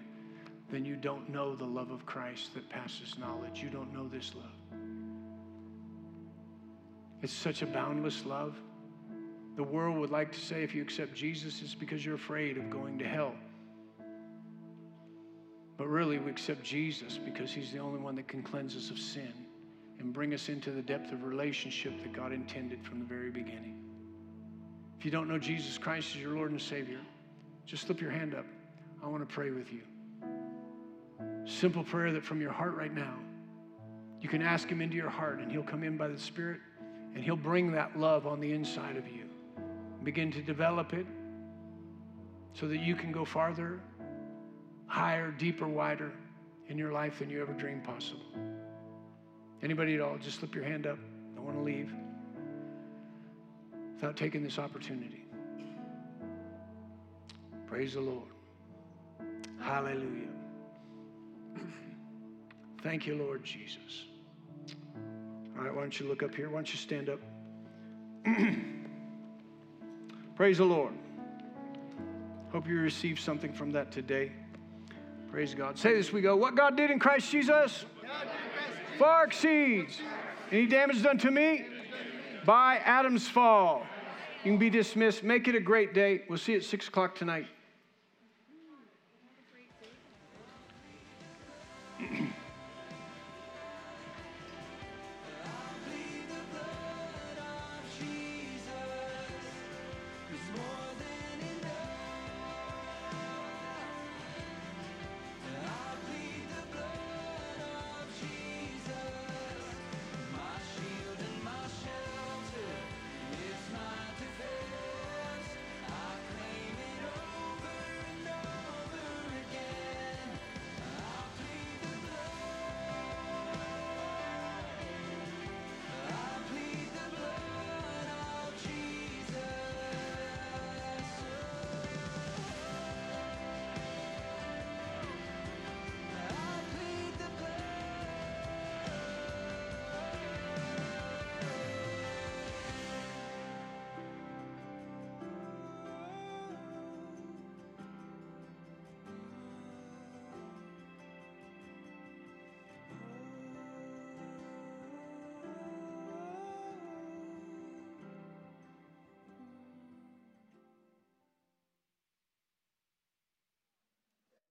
then 0.71 0.85
you 0.85 0.97
don't 0.97 1.29
know 1.29 1.55
the 1.55 1.65
love 1.65 1.91
of 1.91 2.07
Christ 2.07 2.55
that 2.55 2.69
passes 2.69 3.19
knowledge. 3.19 3.63
You 3.63 3.71
don't 3.71 3.93
know 3.93 4.09
this 4.09 4.33
love. 4.35 4.81
It's 7.23 7.33
such 7.33 7.63
a 7.63 7.67
boundless 7.67 8.25
love. 8.27 8.57
The 9.57 9.63
world 9.63 9.97
would 9.97 10.11
like 10.11 10.33
to 10.33 10.41
say 10.41 10.63
if 10.63 10.75
you 10.75 10.83
accept 10.83 11.15
Jesus, 11.15 11.63
it's 11.63 11.75
because 11.75 12.05
you're 12.05 12.17
afraid 12.17 12.59
of 12.59 12.69
going 12.69 12.99
to 12.99 13.09
hell. 13.09 13.35
But 15.77 15.89
really, 15.89 16.19
we 16.19 16.31
accept 16.31 16.63
Jesus 16.63 17.19
because 17.19 17.53
He's 17.53 17.73
the 17.73 17.79
only 17.79 17.99
one 17.99 18.17
that 18.17 18.29
can 18.29 18.43
cleanse 18.43 18.77
us 18.77 18.91
of 18.91 18.99
sin 18.99 19.33
and 19.99 20.13
bring 20.13 20.35
us 20.35 20.49
into 20.49 20.71
the 20.71 20.83
depth 20.83 21.13
of 21.13 21.25
relationship 21.25 22.03
that 22.03 22.13
God 22.13 22.33
intended 22.33 22.85
from 22.85 22.99
the 22.99 23.07
very 23.07 23.31
beginning. 23.31 23.79
If 24.99 25.05
you 25.05 25.11
don't 25.11 25.29
know 25.29 25.39
Jesus 25.39 25.79
Christ 25.79 26.15
as 26.15 26.23
your 26.23 26.35
Lord 26.35 26.51
and 26.51 26.61
Savior, 26.61 26.99
just 27.67 27.87
slip 27.87 28.01
your 28.01 28.11
hand 28.11 28.35
up. 28.35 28.47
I 29.03 29.09
want 29.09 29.29
to 29.29 29.35
pray 29.35 29.51
with 29.51 29.73
you. 29.73 29.83
Simple 31.45 31.85
prayer 31.85 32.13
that 32.13 32.25
from 32.25 32.41
your 32.41 32.53
heart 32.53 32.75
right 32.75 32.93
now, 32.93 33.15
you 34.21 34.29
can 34.29 34.43
ask 34.43 34.69
Him 34.69 34.81
into 34.81 34.97
your 34.97 35.11
heart, 35.11 35.39
and 35.39 35.53
He'll 35.53 35.63
come 35.63 35.85
in 35.85 35.97
by 35.97 36.09
the 36.09 36.19
Spirit, 36.19 36.61
and 37.15 37.23
He'll 37.23 37.37
bring 37.37 37.73
that 37.73 37.99
love 37.99 38.27
on 38.27 38.41
the 38.41 38.53
inside 38.53 38.97
of 38.97 39.07
you. 39.07 39.25
Begin 40.03 40.33
to 40.33 40.43
develop 40.43 40.93
it 40.93 41.07
so 42.55 42.67
that 42.69 42.79
you 42.79 42.95
can 42.95 43.13
go 43.13 43.25
farther, 43.25 43.81
higher, 44.87 45.31
deeper, 45.31 45.69
wider 45.69 46.13
in 46.69 46.79
your 46.79 46.93
life 46.93 47.19
than 47.19 47.29
you 47.29 47.43
ever 47.43 47.53
dreamed 47.53 47.85
possible. 47.85 48.23
Anybody 49.63 49.95
at 49.95 50.01
all, 50.01 50.17
just 50.19 50.41
slip 50.41 50.55
your 50.55 50.65
hand 50.65 50.87
up. 50.87 50.99
I 51.33 51.37
don't 51.37 51.45
want 51.45 51.59
to 51.59 51.63
leave 51.63 51.93
without 53.97 54.17
taking 54.17 54.43
this 54.43 54.59
opportunity. 54.59 55.25
Praise 57.67 57.95
the 57.95 58.01
Lord. 58.01 58.29
Hallelujah. 59.61 60.29
Thank 62.83 63.07
you, 63.07 63.17
Lord 63.17 63.43
Jesus. 63.43 64.05
All 65.57 65.65
right, 65.65 65.75
why 65.75 65.81
don't 65.81 65.99
you 65.99 66.07
look 66.07 66.23
up 66.23 66.35
here? 66.35 66.49
Why 66.49 66.57
don't 66.57 66.71
you 66.71 66.79
stand 66.79 67.09
up? 67.09 67.19
Praise 70.37 70.59
the 70.59 70.65
Lord. 70.65 70.93
Hope 72.53 72.69
you 72.69 72.79
received 72.79 73.21
something 73.21 73.53
from 73.53 73.71
that 73.73 73.91
today. 73.91 74.31
Praise 75.31 75.55
God. 75.55 75.79
Say 75.79 75.95
this 75.95 76.13
we 76.13 76.21
go. 76.21 76.37
What 76.37 76.55
God 76.55 76.77
did 76.77 76.91
in 76.91 76.99
Christ 76.99 77.31
Jesus 77.31 77.85
far 78.99 79.25
exceeds 79.25 80.01
any 80.53 80.67
damage 80.67 81.03
done 81.03 81.19
to 81.19 81.31
me 81.31 81.67
by 82.47 82.77
Adam's 82.85 83.29
fall. 83.29 83.85
You 84.45 84.53
can 84.53 84.59
be 84.59 84.71
dismissed. 84.71 85.25
Make 85.25 85.49
it 85.49 85.57
a 85.57 85.61
great 85.61 85.93
day. 85.93 86.23
We'll 86.29 86.39
see 86.39 86.53
you 86.53 86.59
at 86.59 86.65
6 86.65 86.89
o'clock 86.89 87.17
tonight. 87.17 87.47